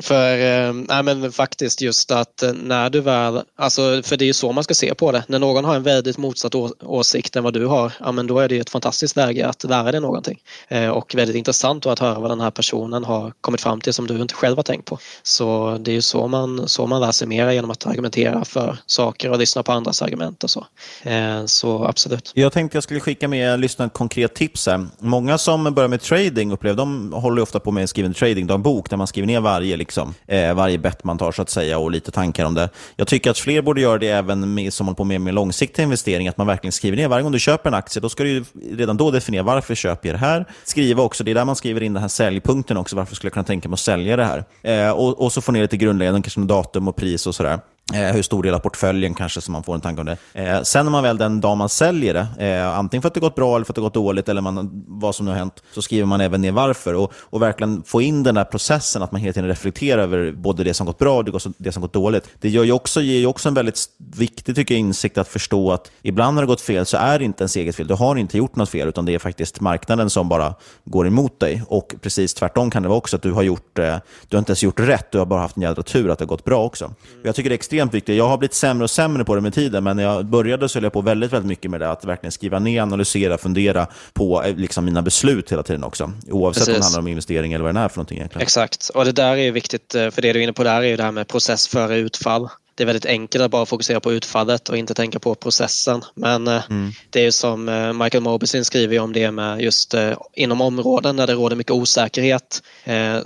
För 0.00 0.34
eh, 0.34 0.74
ja, 0.88 1.02
men 1.02 1.32
faktiskt 1.32 1.80
just 1.80 2.10
att 2.10 2.42
när 2.54 2.90
du 2.90 3.00
väl, 3.00 3.42
alltså, 3.56 4.02
för 4.02 4.16
det 4.16 4.24
är 4.24 4.26
ju 4.26 4.32
så 4.32 4.52
man 4.52 4.64
ska 4.64 4.74
se 4.74 4.94
på 4.94 5.12
det. 5.12 5.24
När 5.28 5.38
någon 5.38 5.64
har 5.64 5.76
en 5.76 5.82
väldigt 5.82 6.18
motsatt 6.18 6.54
åsikt 6.82 7.36
än 7.36 7.44
vad 7.44 7.54
du 7.54 7.66
har, 7.66 7.92
ja, 8.00 8.12
men 8.12 8.26
då 8.26 8.38
är 8.38 8.48
det 8.48 8.58
ett 8.58 8.70
fantastiskt 8.70 9.16
läge 9.16 9.48
att 9.48 9.64
lära 9.64 9.92
dig 9.92 10.00
någonting. 10.00 10.38
Eh, 10.68 10.88
och 10.88 11.14
väldigt 11.14 11.36
intressant 11.36 11.86
att 11.86 11.98
höra 11.98 12.18
vad 12.18 12.30
den 12.30 12.40
här 12.40 12.50
personen 12.50 13.04
har 13.04 13.32
kommit 13.40 13.60
fram 13.60 13.80
till 13.80 13.94
som 13.94 14.06
du 14.06 14.22
inte 14.22 14.34
själv 14.34 14.56
har 14.56 14.62
tänkt 14.62 14.84
på. 14.84 14.98
Så 15.22 15.78
det 15.80 15.90
är 15.90 15.94
ju 15.94 16.02
så 16.02 16.28
man, 16.28 16.68
så 16.68 16.86
man 16.86 17.00
lär 17.00 17.12
sig 17.12 17.28
mer 17.28 17.50
genom 17.50 17.70
att 17.70 17.86
argumentera 17.86 18.44
för 18.44 18.78
saker 18.86 19.30
och 19.30 19.38
lyssna 19.38 19.62
på 19.62 19.72
andras 19.72 20.02
argument 20.02 20.44
och 20.44 20.50
så. 20.50 20.66
Eh, 21.02 21.46
så 21.46 21.84
absolut. 21.84 22.32
Jag 22.34 22.52
tänkte 22.52 22.76
jag 22.76 22.84
skulle 22.84 23.00
skicka 23.00 23.28
med 23.28 23.60
lyssna 23.60 23.84
ett 23.84 23.92
konkret 23.92 24.34
tips 24.34 24.49
tips 24.50 24.66
här. 24.66 24.86
Många 24.98 25.38
som 25.38 25.74
börjar 25.74 25.88
med 25.88 26.00
trading 26.00 26.52
upplever, 26.52 26.76
de 26.76 27.12
håller 27.12 27.42
ofta 27.42 27.60
på 27.60 27.70
med 27.70 27.82
en 27.82 27.88
skriven 27.88 28.14
tradingdagbok 28.14 28.90
där 28.90 28.96
man 28.96 29.06
skriver 29.06 29.26
ner 29.26 29.40
varje, 29.40 29.76
liksom, 29.76 30.14
eh, 30.26 30.54
varje 30.54 30.78
bett 30.78 31.04
man 31.04 31.18
tar 31.18 31.32
så 31.32 31.42
att 31.42 31.50
säga 31.50 31.78
och 31.78 31.90
lite 31.90 32.10
tankar 32.10 32.44
om 32.44 32.54
det. 32.54 32.68
Jag 32.96 33.06
tycker 33.06 33.30
att 33.30 33.38
fler 33.38 33.62
borde 33.62 33.80
göra 33.80 33.98
det 33.98 34.08
även 34.08 34.54
med, 34.54 34.72
som 34.72 34.86
håller 34.86 34.96
på 34.96 35.04
med, 35.04 35.20
med 35.20 35.34
långsiktiga 35.34 35.84
investeringar, 35.84 36.30
att 36.30 36.38
man 36.38 36.46
verkligen 36.46 36.72
skriver 36.72 36.96
ner. 36.96 37.08
Varje 37.08 37.22
gång 37.22 37.32
du 37.32 37.38
köper 37.38 37.70
en 37.70 37.74
aktie, 37.74 38.02
då 38.02 38.08
ska 38.08 38.24
du 38.24 38.44
redan 38.72 38.96
då 38.96 39.10
definiera 39.10 39.42
varför 39.42 39.74
köper 39.74 40.08
jag 40.08 40.14
det 40.14 40.26
här. 40.26 40.44
Skriva 40.64 41.02
också, 41.02 41.24
det 41.24 41.30
är 41.30 41.34
där 41.34 41.44
man 41.44 41.56
skriver 41.56 41.82
in 41.82 41.92
den 41.92 42.02
här 42.02 42.08
säljpunkten 42.08 42.76
också, 42.76 42.96
varför 42.96 43.14
skulle 43.14 43.28
jag 43.28 43.32
kunna 43.32 43.44
tänka 43.44 43.68
mig 43.68 43.74
att 43.74 43.80
sälja 43.80 44.16
det 44.16 44.24
här? 44.24 44.44
Eh, 44.62 44.90
och, 44.90 45.20
och, 45.20 45.32
så 45.32 45.40
få 45.40 45.52
ner 45.52 45.62
lite 45.62 45.76
grundläggande, 45.76 46.22
kanske 46.22 46.40
datum 46.40 46.88
och 46.88 46.96
pris 46.96 47.26
och 47.26 47.34
sådär. 47.34 47.60
Eh, 47.94 48.14
hur 48.14 48.22
stor 48.22 48.42
del 48.42 48.54
av 48.54 48.58
portföljen 48.58 49.14
kanske, 49.14 49.40
så 49.40 49.52
man 49.52 49.62
får 49.62 49.74
en 49.74 49.80
tanke 49.80 50.00
om 50.00 50.06
det. 50.06 50.16
Eh, 50.32 50.62
sen 50.62 50.86
när 50.86 50.90
man 50.90 51.02
väl 51.02 51.18
den 51.18 51.40
dag 51.40 51.56
man 51.56 51.68
säljer 51.68 52.14
det, 52.14 52.46
eh, 52.46 52.78
antingen 52.78 53.02
för 53.02 53.08
att 53.08 53.14
det 53.14 53.20
gått 53.20 53.34
bra 53.34 53.56
eller 53.56 53.64
för 53.64 53.72
att 53.72 53.74
det 53.74 53.80
gått 53.80 53.94
dåligt, 53.94 54.28
eller 54.28 54.40
man, 54.40 54.84
vad 54.86 55.14
som 55.14 55.26
nu 55.26 55.32
har 55.32 55.38
hänt, 55.38 55.62
så 55.74 55.82
skriver 55.82 56.06
man 56.06 56.20
även 56.20 56.40
ner 56.40 56.52
varför. 56.52 56.94
Och, 56.94 57.12
och 57.14 57.42
verkligen 57.42 57.82
få 57.82 58.02
in 58.02 58.22
den 58.22 58.34
där 58.34 58.44
processen, 58.44 59.02
att 59.02 59.12
man 59.12 59.20
hela 59.20 59.32
tiden 59.32 59.48
reflekterar 59.48 60.02
över 60.02 60.32
både 60.32 60.64
det 60.64 60.74
som 60.74 60.86
gått 60.86 60.98
bra 60.98 61.18
och 61.18 61.40
det 61.58 61.72
som 61.72 61.82
gått 61.82 61.92
dåligt. 61.92 62.28
Det 62.40 62.48
gör 62.48 62.64
ju 62.64 62.72
också, 62.72 63.00
ger 63.00 63.18
ju 63.18 63.26
också 63.26 63.48
en 63.48 63.54
väldigt 63.54 63.84
viktig 64.16 64.54
tycker 64.54 64.74
jag, 64.74 64.80
insikt 64.80 65.18
att 65.18 65.28
förstå 65.28 65.72
att 65.72 65.90
ibland 66.02 66.34
när 66.34 66.42
det 66.42 66.46
gått 66.46 66.60
fel 66.60 66.86
så 66.86 66.96
är 66.96 67.18
det 67.18 67.24
inte 67.24 67.42
ens 67.42 67.56
eget 67.56 67.76
fel. 67.76 67.86
Du 67.86 67.94
har 67.94 68.16
inte 68.16 68.38
gjort 68.38 68.56
något 68.56 68.68
fel, 68.68 68.88
utan 68.88 69.04
det 69.04 69.14
är 69.14 69.18
faktiskt 69.18 69.60
marknaden 69.60 70.10
som 70.10 70.28
bara 70.28 70.54
går 70.84 71.06
emot 71.06 71.40
dig. 71.40 71.62
Och 71.68 71.94
precis 72.00 72.34
tvärtom 72.34 72.70
kan 72.70 72.82
det 72.82 72.88
vara 72.88 72.98
också 72.98 73.16
att 73.16 73.22
du 73.22 73.32
har 73.32 73.42
gjort, 73.42 73.78
eh, 73.78 73.96
du 74.28 74.36
har 74.36 74.38
inte 74.38 74.50
ens 74.50 74.62
gjort 74.62 74.80
rätt, 74.80 75.12
du 75.12 75.18
har 75.18 75.26
bara 75.26 75.40
haft 75.40 75.56
en 75.56 75.62
jädra 75.62 75.82
tur 75.82 76.10
att 76.10 76.18
det 76.18 76.24
har 76.24 76.28
gått 76.28 76.44
bra 76.44 76.64
också. 76.64 76.94
Jag 77.22 77.34
tycker 77.34 77.50
det 77.50 77.54
är 77.54 77.58
extremt 77.58 77.79
extremt 77.80 77.94
viktigt. 77.94 78.16
Jag 78.16 78.28
har 78.28 78.38
blivit 78.38 78.54
sämre 78.54 78.84
och 78.84 78.90
sämre 78.90 79.24
på 79.24 79.34
det 79.34 79.40
med 79.40 79.54
tiden, 79.54 79.84
men 79.84 79.96
när 79.96 80.02
jag 80.02 80.26
började 80.26 80.68
så 80.68 80.76
höll 80.76 80.84
jag 80.84 80.92
på 80.92 81.00
väldigt, 81.00 81.32
väldigt 81.32 81.48
mycket 81.48 81.70
med 81.70 81.80
det. 81.80 81.90
Att 81.90 82.04
verkligen 82.04 82.32
skriva 82.32 82.58
ner, 82.58 82.82
analysera, 82.82 83.38
fundera 83.38 83.86
på 84.12 84.42
eh, 84.42 84.56
liksom, 84.56 84.84
mina 84.84 85.02
beslut 85.02 85.52
hela 85.52 85.62
tiden 85.62 85.84
också. 85.84 86.12
Oavsett 86.30 86.60
Precis. 86.60 86.68
om 86.68 86.80
det 86.80 86.84
handlar 86.84 87.00
om 87.00 87.08
investering 87.08 87.52
eller 87.52 87.64
vad 87.64 87.74
det 87.74 87.80
är 87.80 87.88
för 87.88 87.96
någonting 87.96 88.18
egentligen. 88.18 88.42
Exakt, 88.42 88.90
och 88.94 89.04
det 89.04 89.12
där 89.12 89.36
är 89.36 89.52
viktigt, 89.52 89.94
eh, 89.94 90.10
för 90.10 90.22
det 90.22 90.32
du 90.32 90.38
är 90.38 90.42
inne 90.42 90.52
på 90.52 90.64
där 90.64 90.82
är 90.82 90.88
ju 90.88 90.96
det 90.96 91.02
här 91.02 91.12
med 91.12 91.28
process 91.28 91.68
före 91.68 91.98
utfall. 91.98 92.48
Det 92.74 92.84
är 92.84 92.86
väldigt 92.86 93.06
enkelt 93.06 93.44
att 93.44 93.50
bara 93.50 93.66
fokusera 93.66 94.00
på 94.00 94.12
utfallet 94.12 94.68
och 94.68 94.76
inte 94.76 94.94
tänka 94.94 95.18
på 95.18 95.34
processen. 95.34 96.02
Men 96.14 96.48
eh, 96.48 96.62
mm. 96.70 96.92
det 97.10 97.20
är 97.20 97.24
ju 97.24 97.32
som 97.32 97.64
Michael 98.02 98.22
Mobesin 98.22 98.64
skriver 98.64 98.98
om 98.98 99.12
det 99.12 99.30
med 99.30 99.60
just 99.60 99.94
inom 100.34 100.60
områden 100.60 101.16
där 101.16 101.26
det 101.26 101.32
råder 101.32 101.56
mycket 101.56 101.72
osäkerhet. 101.72 102.62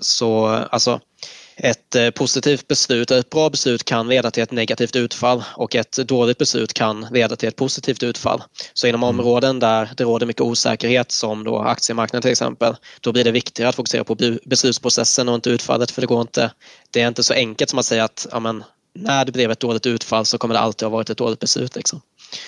Så 0.01 0.47
alltså 0.47 1.01
ett 1.57 1.95
eh, 1.95 2.11
positivt 2.11 2.69
beslut, 2.69 3.11
ett 3.11 3.31
bra 3.31 3.51
beslut 3.51 3.85
kan 3.85 4.09
leda 4.09 4.31
till 4.31 4.43
ett 4.43 4.51
negativt 4.53 4.97
utfall 4.97 5.45
och 5.57 5.75
ett 5.75 5.93
dåligt 5.93 6.38
beslut 6.38 6.75
kan 6.75 7.07
leda 7.11 7.37
till 7.37 7.49
ett 7.49 7.57
positivt 7.57 8.03
utfall. 8.03 8.43
Så 8.75 8.87
inom 8.87 9.03
Mm. 9.03 9.21
områden 9.21 9.59
där 9.61 9.90
det 9.97 10.05
råder 10.05 10.27
mycket 10.27 10.43
osäkerhet 10.43 11.12
som 11.12 11.45
då 11.45 11.59
aktiemarknaden 11.59 12.23
till 12.23 12.31
exempel, 12.31 12.77
då 13.01 13.12
blir 13.12 13.25
det 13.25 13.31
viktigare 13.31 13.69
att 13.69 13.75
fokusera 13.75 14.05
på 14.05 14.17
beslutsprocessen 14.45 15.29
och 15.29 15.35
inte 15.35 15.51
utfallet 15.51 15.90
för 15.90 16.01
det 16.01 16.07
går 16.07 16.21
inte, 16.21 16.51
det 16.90 17.01
är 17.01 17.09
inte 17.09 17.23
så 17.23 17.35
enkelt 17.35 17.71
som 17.71 17.79
att 17.79 17.85
säga 17.87 18.05
att 18.05 18.27
ja, 18.31 18.40
men, 18.40 18.64
när 18.99 19.25
det 19.25 19.33
blev 19.33 19.51
ett 19.51 19.61
dåligt 19.61 19.87
utfall 19.87 20.27
så 20.27 20.38
kommer 20.38 20.55
det 20.55 20.61
alltid 20.61 20.87
ha 20.87 20.90
varit 20.90 21.11
ett 21.11 21.19
dåligt 21.19 21.40
beslut. 21.40 21.77
Liksom. 21.77 22.01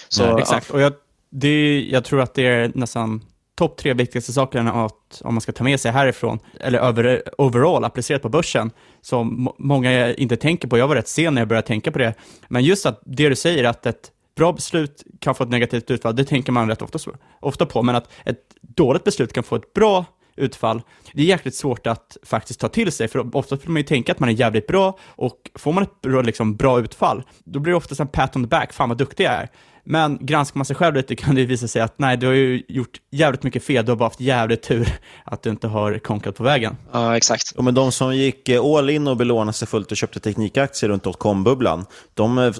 Så, 0.08 0.22
Nej, 0.22 0.30
ja. 0.30 0.38
exakt. 0.38 0.70
Och 0.70 0.80
jag, 0.80 0.92
det, 1.30 1.80
jag 1.90 2.04
tror 2.04 2.20
att 2.20 2.34
det 2.34 2.46
är 2.46 2.72
nästan 2.74 3.22
topp 3.56 3.76
tre 3.76 3.94
viktigaste 3.94 4.32
sakerna 4.32 4.84
att, 4.84 5.22
om 5.24 5.34
man 5.34 5.40
ska 5.40 5.52
ta 5.52 5.64
med 5.64 5.80
sig 5.80 5.92
härifrån, 5.92 6.38
eller 6.60 6.78
över, 6.78 7.22
overall 7.38 7.84
applicerat 7.84 8.22
på 8.22 8.28
börsen, 8.28 8.70
som 9.00 9.52
många 9.58 10.14
inte 10.14 10.36
tänker 10.36 10.68
på. 10.68 10.78
Jag 10.78 10.88
var 10.88 10.94
rätt 10.94 11.08
sen 11.08 11.34
när 11.34 11.40
jag 11.40 11.48
började 11.48 11.66
tänka 11.66 11.92
på 11.92 11.98
det. 11.98 12.14
Men 12.48 12.64
just 12.64 12.86
att 12.86 13.02
det 13.04 13.28
du 13.28 13.36
säger, 13.36 13.64
att 13.64 13.86
ett 13.86 14.10
bra 14.36 14.52
beslut 14.52 15.02
kan 15.20 15.34
få 15.34 15.44
ett 15.44 15.50
negativt 15.50 15.90
utfall, 15.90 16.16
det 16.16 16.24
tänker 16.24 16.52
man 16.52 16.68
rätt 16.68 16.82
ofta, 16.82 16.98
ofta 17.40 17.66
på. 17.66 17.82
Men 17.82 17.96
att 17.96 18.10
ett 18.24 18.40
dåligt 18.60 19.04
beslut 19.04 19.32
kan 19.32 19.44
få 19.44 19.56
ett 19.56 19.72
bra 19.72 20.04
utfall, 20.36 20.82
det 21.12 21.22
är 21.22 21.26
jäkligt 21.26 21.54
svårt 21.54 21.86
att 21.86 22.16
faktiskt 22.22 22.60
ta 22.60 22.68
till 22.68 22.92
sig, 22.92 23.08
för 23.08 23.36
ofta 23.36 23.56
får 23.56 23.70
man 23.70 23.76
ju 23.76 23.86
tänka 23.86 24.12
att 24.12 24.20
man 24.20 24.28
är 24.28 24.32
jävligt 24.32 24.66
bra, 24.66 24.98
och 25.08 25.50
får 25.54 25.72
man 25.72 25.82
ett 25.82 26.00
bra, 26.00 26.22
liksom, 26.22 26.56
bra 26.56 26.80
utfall, 26.80 27.22
då 27.44 27.60
blir 27.60 27.70
det 27.70 27.76
oftast 27.76 28.00
en 28.00 28.08
pat 28.08 28.36
on 28.36 28.44
the 28.44 28.48
back, 28.48 28.72
fan 28.72 28.88
vad 28.88 28.98
duktig 28.98 29.24
jag 29.24 29.32
är. 29.32 29.48
Men 29.88 30.18
granskar 30.20 30.58
man 30.58 30.64
sig 30.64 30.76
själv 30.76 30.94
lite 30.94 31.16
kan 31.16 31.34
det 31.34 31.44
visa 31.44 31.68
sig 31.68 31.82
att 31.82 31.98
nej, 31.98 32.16
du 32.16 32.26
har 32.26 32.34
ju 32.34 32.62
gjort 32.68 33.00
jävligt 33.10 33.42
mycket 33.42 33.64
fel, 33.64 33.84
du 33.84 33.92
har 33.92 33.96
bara 33.96 34.04
haft 34.04 34.20
jävligt 34.20 34.62
tur 34.62 34.88
att 35.24 35.42
du 35.42 35.50
inte 35.50 35.68
har 35.68 35.98
konkat 35.98 36.36
på 36.36 36.42
vägen. 36.42 36.76
Ja, 36.92 37.16
exakt. 37.16 37.52
Ja, 37.56 37.62
men 37.62 37.74
de 37.74 37.92
som 37.92 38.16
gick 38.16 38.48
eh, 38.48 38.64
all 38.64 38.90
in 38.90 39.08
och 39.08 39.16
belånade 39.16 39.52
sig 39.52 39.68
fullt 39.68 39.90
och 39.90 39.96
köpte 39.96 40.20
teknikaktier 40.20 40.90
runt 40.90 41.02
dotcom-bubblan, 41.02 41.86
de 42.14 42.38
eh, 42.38 42.52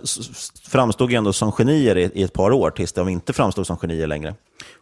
framstod 0.69 1.11
ju 1.11 1.17
ändå 1.17 1.33
som 1.33 1.53
genier 1.53 1.99
i, 1.99 2.11
i 2.15 2.23
ett 2.23 2.33
par 2.33 2.53
år 2.53 2.71
tills 2.71 2.93
de 2.93 3.09
inte 3.09 3.33
framstod 3.33 3.67
som 3.67 3.77
genier 3.77 4.07
längre. 4.07 4.35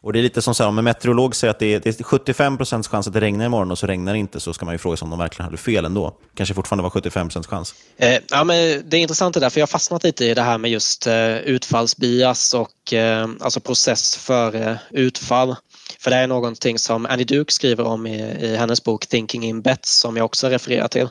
Och 0.04 0.12
det 0.12 0.18
är 0.18 0.22
lite 0.22 0.42
som 0.42 0.54
så 0.54 0.62
här, 0.62 0.68
om 0.68 0.78
en 0.78 0.84
meteorolog 0.84 1.36
säger 1.36 1.50
att 1.50 1.58
det 1.58 1.74
är, 1.74 1.80
det 1.80 2.00
är 2.00 2.04
75% 2.04 2.88
chans 2.88 3.06
att 3.06 3.12
det 3.12 3.20
regnar 3.20 3.44
imorgon 3.46 3.70
och 3.70 3.78
så 3.78 3.86
regnar 3.86 4.12
det 4.12 4.18
inte, 4.18 4.40
så 4.40 4.52
ska 4.52 4.64
man 4.64 4.74
ju 4.74 4.78
fråga 4.78 4.96
sig 4.96 5.06
om 5.06 5.10
de 5.10 5.18
verkligen 5.18 5.44
hade 5.44 5.56
fel 5.56 5.84
ändå. 5.84 6.16
Kanske 6.34 6.54
fortfarande 6.54 6.82
var 6.82 6.90
75 6.90 7.30
chans. 7.30 7.74
Eh, 7.96 8.18
ja, 8.30 8.44
men 8.44 8.82
det 8.88 8.96
är 8.96 9.00
intressant 9.00 9.34
det 9.34 9.40
där, 9.40 9.50
för 9.50 9.60
jag 9.60 9.62
har 9.62 9.70
fastnat 9.70 10.04
lite 10.04 10.24
i 10.24 10.34
det 10.34 10.42
här 10.42 10.58
med 10.58 10.70
just 10.70 11.06
eh, 11.06 11.36
utfallsbias 11.36 12.54
och 12.54 12.92
eh, 12.92 13.28
alltså 13.40 13.60
process 13.60 14.16
före 14.16 14.70
eh, 14.70 14.76
utfall. 14.90 15.56
För 16.04 16.10
det 16.10 16.16
är 16.16 16.26
någonting 16.26 16.78
som 16.78 17.06
Annie 17.06 17.24
Duke 17.24 17.52
skriver 17.52 17.84
om 17.84 18.06
i, 18.06 18.20
i 18.20 18.56
hennes 18.56 18.84
bok 18.84 19.06
Thinking 19.06 19.44
in 19.44 19.62
Bets 19.62 19.98
som 19.98 20.16
jag 20.16 20.24
också 20.24 20.48
refererar 20.48 20.88
till. 20.88 21.08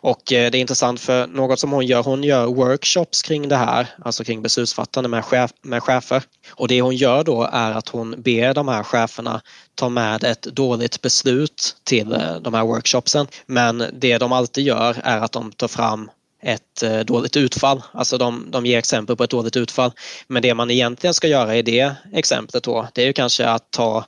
Och 0.00 0.32
eh, 0.32 0.50
det 0.50 0.58
är 0.58 0.60
intressant 0.60 1.00
för 1.00 1.26
något 1.26 1.60
som 1.60 1.72
hon 1.72 1.86
gör, 1.86 2.02
hon 2.02 2.24
gör 2.24 2.46
workshops 2.46 3.22
kring 3.22 3.48
det 3.48 3.56
här, 3.56 3.86
alltså 4.04 4.24
kring 4.24 4.42
beslutsfattande 4.42 5.08
med, 5.08 5.24
chef, 5.24 5.50
med 5.62 5.82
chefer. 5.82 6.22
Och 6.50 6.68
det 6.68 6.80
hon 6.80 6.96
gör 6.96 7.24
då 7.24 7.48
är 7.52 7.70
att 7.70 7.88
hon 7.88 8.22
ber 8.22 8.54
de 8.54 8.68
här 8.68 8.82
cheferna 8.82 9.40
ta 9.74 9.88
med 9.88 10.24
ett 10.24 10.42
dåligt 10.42 11.02
beslut 11.02 11.76
till 11.84 12.12
eh, 12.12 12.36
de 12.40 12.54
här 12.54 12.64
workshopsen. 12.64 13.26
Men 13.46 13.84
det 13.92 14.18
de 14.18 14.32
alltid 14.32 14.64
gör 14.64 14.96
är 15.04 15.20
att 15.20 15.32
de 15.32 15.52
tar 15.52 15.68
fram 15.68 16.10
ett 16.42 16.82
eh, 16.82 17.00
dåligt 17.00 17.36
utfall. 17.36 17.82
Alltså 17.92 18.18
de, 18.18 18.46
de 18.50 18.66
ger 18.66 18.78
exempel 18.78 19.16
på 19.16 19.24
ett 19.24 19.30
dåligt 19.30 19.56
utfall. 19.56 19.92
Men 20.26 20.42
det 20.42 20.54
man 20.54 20.70
egentligen 20.70 21.14
ska 21.14 21.28
göra 21.28 21.56
i 21.56 21.62
det 21.62 21.92
exemplet 22.12 22.64
då, 22.64 22.88
det 22.92 23.02
är 23.02 23.06
ju 23.06 23.12
kanske 23.12 23.46
att 23.46 23.70
ta 23.70 24.04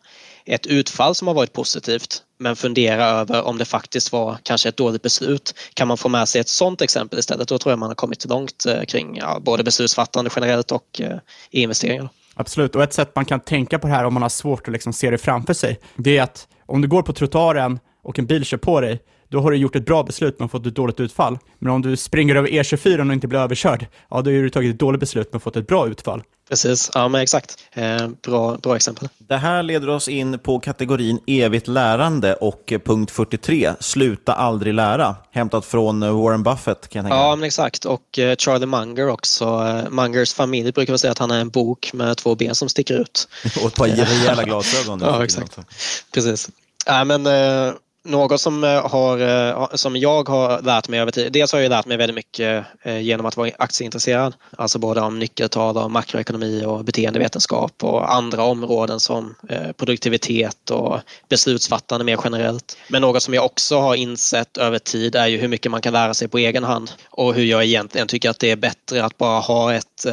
ett 0.46 0.66
utfall 0.66 1.14
som 1.14 1.28
har 1.28 1.34
varit 1.34 1.52
positivt 1.52 2.22
men 2.38 2.56
fundera 2.56 3.04
över 3.04 3.42
om 3.42 3.58
det 3.58 3.64
faktiskt 3.64 4.12
var 4.12 4.38
kanske 4.42 4.68
ett 4.68 4.76
dåligt 4.76 5.02
beslut. 5.02 5.54
Kan 5.74 5.88
man 5.88 5.96
få 5.96 6.08
med 6.08 6.28
sig 6.28 6.40
ett 6.40 6.48
sådant 6.48 6.82
exempel 6.82 7.18
istället, 7.18 7.48
då 7.48 7.58
tror 7.58 7.72
jag 7.72 7.78
man 7.78 7.88
har 7.88 7.94
kommit 7.94 8.24
långt 8.24 8.66
eh, 8.66 8.82
kring 8.82 9.16
ja, 9.16 9.40
både 9.40 9.64
beslutsfattande 9.64 10.30
generellt 10.36 10.72
och 10.72 11.00
eh, 11.00 11.18
i 11.50 11.62
investeringar. 11.62 12.08
Absolut, 12.34 12.76
och 12.76 12.82
ett 12.82 12.92
sätt 12.92 13.12
man 13.14 13.24
kan 13.24 13.40
tänka 13.40 13.78
på 13.78 13.86
det 13.86 13.92
här 13.92 14.04
om 14.04 14.14
man 14.14 14.22
har 14.22 14.28
svårt 14.28 14.68
att 14.68 14.72
liksom 14.72 14.92
se 14.92 15.10
det 15.10 15.18
framför 15.18 15.54
sig, 15.54 15.80
det 15.96 16.18
är 16.18 16.22
att 16.22 16.48
om 16.66 16.80
du 16.82 16.88
går 16.88 17.02
på 17.02 17.12
trottoaren 17.12 17.78
och 18.02 18.18
en 18.18 18.26
bil 18.26 18.44
kör 18.44 18.56
på 18.56 18.80
dig, 18.80 19.00
då 19.28 19.40
har 19.40 19.50
du 19.50 19.56
gjort 19.56 19.76
ett 19.76 19.86
bra 19.86 20.02
beslut 20.02 20.36
men 20.38 20.48
fått 20.48 20.66
ett 20.66 20.74
dåligt 20.74 21.00
utfall. 21.00 21.38
Men 21.58 21.72
om 21.72 21.82
du 21.82 21.96
springer 21.96 22.36
över 22.36 22.48
E24 22.48 23.06
och 23.06 23.12
inte 23.12 23.28
blir 23.28 23.38
överkörd, 23.38 23.86
ja 24.10 24.22
då 24.22 24.30
har 24.30 24.42
du 24.42 24.50
tagit 24.50 24.74
ett 24.74 24.80
dåligt 24.80 25.00
beslut 25.00 25.28
men 25.32 25.40
fått 25.40 25.56
ett 25.56 25.66
bra 25.66 25.88
utfall. 25.88 26.22
Precis, 26.48 26.90
ja 26.94 27.08
men 27.08 27.20
exakt. 27.20 27.58
Eh, 27.72 28.08
bra, 28.22 28.56
bra 28.62 28.76
exempel. 28.76 29.08
Det 29.18 29.36
här 29.36 29.62
leder 29.62 29.88
oss 29.88 30.08
in 30.08 30.38
på 30.38 30.60
kategorin 30.60 31.18
evigt 31.26 31.68
lärande 31.68 32.34
och 32.34 32.72
punkt 32.84 33.10
43, 33.10 33.72
sluta 33.80 34.32
aldrig 34.32 34.74
lära. 34.74 35.16
Hämtat 35.30 35.64
från 35.64 36.00
Warren 36.00 36.42
Buffett 36.42 36.88
kan 36.88 36.98
jag 36.98 37.10
tänka. 37.10 37.16
Ja, 37.16 37.36
men 37.36 37.46
exakt. 37.46 37.84
Och 37.84 38.18
eh, 38.18 38.36
Charlie 38.36 38.66
Munger 38.66 39.08
också. 39.08 39.44
Eh, 39.44 39.90
Mungers 39.90 40.34
familj 40.34 40.72
brukar 40.72 40.92
väl 40.92 40.98
säga 40.98 41.12
att 41.12 41.18
han 41.18 41.30
är 41.30 41.40
en 41.40 41.50
bok 41.50 41.90
med 41.92 42.16
två 42.16 42.34
ben 42.34 42.54
som 42.54 42.68
sticker 42.68 42.94
ut. 43.00 43.28
Och 43.62 43.66
ett 43.66 43.74
par 43.74 43.86
rejäla 43.88 44.42
glasögon. 44.44 45.00
ja, 45.00 45.24
exakt. 45.24 45.58
Precis. 46.14 46.48
Ja, 46.86 47.04
men, 47.04 47.26
eh, 47.26 47.72
något 48.06 48.40
som, 48.40 48.64
eh, 48.64 48.88
har, 48.88 49.18
eh, 49.18 49.68
som 49.74 49.96
jag 49.96 50.28
har 50.28 50.62
lärt 50.62 50.88
mig 50.88 51.00
över 51.00 51.12
tid. 51.12 51.32
Dels 51.32 51.52
har 51.52 51.60
jag 51.60 51.70
lärt 51.70 51.86
mig 51.86 51.96
väldigt 51.96 52.14
mycket 52.14 52.64
eh, 52.82 53.00
genom 53.00 53.26
att 53.26 53.36
vara 53.36 53.50
aktieintresserad. 53.58 54.34
Alltså 54.56 54.78
både 54.78 55.00
om 55.00 55.18
nyckeltal 55.18 55.76
och 55.76 55.90
makroekonomi 55.90 56.64
och 56.64 56.84
beteendevetenskap 56.84 57.84
och 57.84 58.14
andra 58.14 58.42
områden 58.42 59.00
som 59.00 59.34
produktivitet 59.76 60.70
och 60.70 61.00
beslutsfattande 61.28 62.04
mer 62.04 62.18
generellt. 62.24 62.76
Men 62.88 63.02
något 63.02 63.22
som 63.22 63.34
jag 63.34 63.44
också 63.44 63.78
har 63.78 63.94
insett 63.94 64.56
över 64.56 64.78
tid 64.78 65.16
är 65.16 65.26
ju 65.26 65.38
hur 65.38 65.48
mycket 65.48 65.70
man 65.70 65.80
kan 65.80 65.92
lära 65.92 66.14
sig 66.14 66.28
på 66.28 66.38
egen 66.38 66.64
hand 66.64 66.90
och 67.10 67.34
hur 67.34 67.44
jag 67.44 67.64
egentligen 67.64 68.06
tycker 68.06 68.30
att 68.30 68.38
det 68.38 68.50
är 68.50 68.56
bättre 68.56 69.04
att 69.04 69.18
bara 69.18 69.40
ha 69.40 69.74
ett 69.74 70.06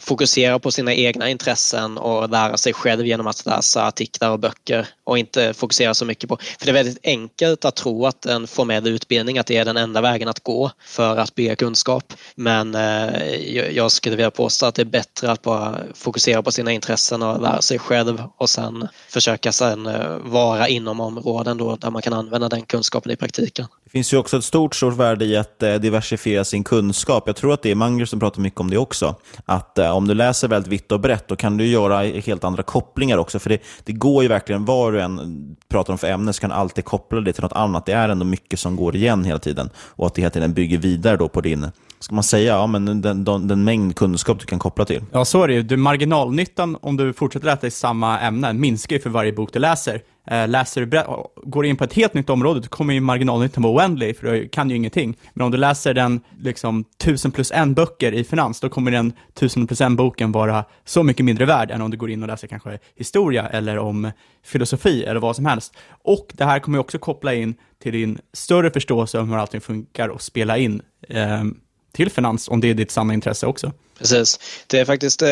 fokusera 0.00 0.58
på 0.58 0.70
sina 0.70 0.94
egna 0.94 1.30
intressen 1.30 1.98
och 1.98 2.30
lära 2.30 2.56
sig 2.56 2.72
själv 2.72 3.06
genom 3.06 3.26
att 3.26 3.46
läsa 3.46 3.86
artiklar 3.86 4.30
och 4.30 4.38
böcker 4.38 4.86
och 5.04 5.18
inte 5.18 5.54
fokusera 5.54 5.94
så 5.94 6.04
mycket 6.04 6.28
på, 6.28 6.38
för 6.58 6.66
det 6.66 6.70
är 6.70 6.74
väldigt 6.84 6.98
enkelt 7.02 7.37
att 7.42 7.76
tro 7.76 8.06
att 8.06 8.26
en 8.26 8.46
formell 8.46 8.86
utbildning 8.86 9.38
att 9.38 9.46
det 9.46 9.56
är 9.56 9.64
den 9.64 9.76
enda 9.76 10.00
vägen 10.00 10.28
att 10.28 10.40
gå 10.40 10.70
för 10.86 11.16
att 11.16 11.34
bygga 11.34 11.56
kunskap. 11.56 12.12
Men 12.34 12.74
eh, 12.74 13.70
jag- 13.76 13.92
skulle 13.92 14.16
vilja 14.16 14.30
påstå 14.30 14.66
att 14.66 14.74
det 14.74 14.82
är 14.82 14.86
bättre 14.86 15.30
att 15.30 15.42
bara 15.42 15.78
fokusera 15.94 16.42
på 16.42 16.52
sina 16.52 16.72
intressen 16.72 17.22
och 17.22 17.42
lära 17.42 17.62
sig 17.62 17.78
själv 17.78 18.22
och 18.36 18.50
sen 18.50 18.88
försöka 19.08 19.52
sen 19.52 19.86
eh, 19.86 20.16
vara 20.24 20.68
inom 20.68 21.00
områden 21.00 21.56
då 21.58 21.76
där 21.76 21.90
man 21.90 22.02
kan 22.02 22.12
använda 22.12 22.48
den 22.48 22.62
kunskapen 22.62 23.12
i 23.12 23.16
praktiken. 23.16 23.66
Det 23.84 23.90
finns 23.90 24.12
ju 24.12 24.16
också 24.16 24.36
ett 24.36 24.44
stort, 24.44 24.74
stort 24.74 24.96
värde 24.96 25.24
i 25.24 25.36
att 25.36 25.62
eh, 25.62 25.74
diversifiera 25.74 26.44
sin 26.44 26.64
kunskap. 26.64 27.22
Jag 27.26 27.36
tror 27.36 27.52
att 27.52 27.62
det 27.62 27.70
är 27.70 27.74
Magnus 27.74 28.10
som 28.10 28.20
pratar 28.20 28.40
mycket 28.40 28.60
om 28.60 28.70
det 28.70 28.78
också. 28.78 29.14
Att 29.44 29.78
om 29.78 30.08
du 30.08 30.14
läser 30.14 30.48
väldigt 30.48 30.72
vitt 30.72 30.92
och 30.92 31.00
brett, 31.00 31.28
då 31.28 31.36
kan 31.36 31.56
du 31.56 31.66
göra 31.66 32.02
helt 32.02 32.44
andra 32.44 32.62
kopplingar 32.62 33.18
också. 33.18 33.38
För 33.38 33.50
det, 33.50 33.58
det 33.84 33.92
går 33.92 34.22
ju 34.22 34.28
verkligen, 34.28 34.64
var 34.64 34.92
du 34.92 35.00
än 35.00 35.56
pratar 35.68 35.92
om 35.92 35.98
för 35.98 36.06
ämne, 36.06 36.32
så 36.32 36.40
kan 36.40 36.50
du 36.50 36.56
alltid 36.56 36.84
koppla 36.84 37.20
det 37.28 37.32
till 37.32 37.42
något 37.42 37.52
annat. 37.52 37.86
Det 37.86 37.92
är 37.92 38.08
ändå 38.08 38.24
mycket 38.24 38.60
som 38.60 38.76
går 38.76 38.96
igen 38.96 39.24
hela 39.24 39.38
tiden. 39.38 39.70
Och 39.76 40.06
att 40.06 40.14
det 40.14 40.22
hela 40.22 40.30
tiden 40.30 40.52
bygger 40.52 40.78
vidare 40.78 41.16
då 41.16 41.28
på 41.28 41.40
din, 41.40 41.66
ska 42.00 42.14
man 42.14 42.24
säga, 42.24 42.52
ja, 42.52 42.66
men 42.66 43.02
den, 43.02 43.24
den, 43.24 43.48
den 43.48 43.64
mängd 43.64 43.96
kunskap 43.96 44.40
du 44.40 44.46
kan 44.46 44.58
koppla 44.58 44.84
till. 44.84 45.04
Ja, 45.12 45.24
så 45.24 45.42
är 45.42 45.48
det 45.48 45.54
ju. 45.54 45.62
Du, 45.62 45.76
marginalnyttan 45.76 46.76
om 46.80 46.96
du 46.96 47.12
fortsätter 47.12 47.46
läsa 47.46 47.66
i 47.66 47.70
samma 47.70 48.20
ämne 48.20 48.52
minskar 48.52 48.96
ju 48.96 49.02
för 49.02 49.10
varje 49.10 49.32
bok 49.32 49.52
du 49.52 49.58
läser. 49.58 50.02
Eh, 50.30 50.48
läser 50.48 50.86
du 50.86 51.02
går 51.42 51.66
in 51.66 51.76
på 51.76 51.84
ett 51.84 51.92
helt 51.92 52.14
nytt 52.14 52.30
område, 52.30 52.60
då 52.60 52.68
kommer 52.68 52.94
ju 52.94 53.00
marginalnyttan 53.00 53.62
vara 53.62 53.74
oändlig, 53.74 54.16
för 54.16 54.32
du 54.32 54.48
kan 54.48 54.70
ju 54.70 54.76
ingenting. 54.76 55.16
Men 55.34 55.44
om 55.44 55.50
du 55.50 55.58
läser 55.58 55.94
den 55.94 56.20
liksom 56.40 56.84
1000 57.02 57.30
plus 57.30 57.52
en 57.52 57.74
böcker 57.74 58.12
i 58.12 58.24
finans, 58.24 58.60
då 58.60 58.68
kommer 58.68 58.90
den 58.90 59.12
1000 59.34 59.66
plus 59.66 59.80
en 59.80 59.96
boken 59.96 60.32
vara 60.32 60.64
så 60.84 61.02
mycket 61.02 61.24
mindre 61.24 61.44
värd 61.44 61.70
än 61.70 61.82
om 61.82 61.90
du 61.90 61.96
går 61.96 62.10
in 62.10 62.22
och 62.22 62.28
läser 62.28 62.46
kanske 62.46 62.78
historia 62.96 63.48
eller 63.48 63.78
om 63.78 64.10
filosofi 64.44 65.04
eller 65.04 65.20
vad 65.20 65.36
som 65.36 65.46
helst. 65.46 65.76
Och 66.04 66.32
det 66.34 66.44
här 66.44 66.58
kommer 66.58 66.78
ju 66.78 66.80
också 66.80 66.98
koppla 66.98 67.34
in 67.34 67.54
till 67.82 67.92
din 67.92 68.18
större 68.32 68.70
förståelse 68.70 69.18
om 69.18 69.28
hur 69.30 69.36
allting 69.36 69.60
funkar 69.60 70.08
och 70.08 70.22
spela 70.22 70.58
in 70.58 70.82
eh, 71.08 71.44
till 71.92 72.10
finans, 72.10 72.48
om 72.48 72.60
det 72.60 72.70
är 72.70 72.74
ditt 72.74 72.90
sanna 72.90 73.14
intresse 73.14 73.46
också. 73.46 73.72
Precis. 73.98 74.40
Det 74.66 74.78
är 74.78 74.84
faktiskt, 74.84 75.22
eh, 75.22 75.28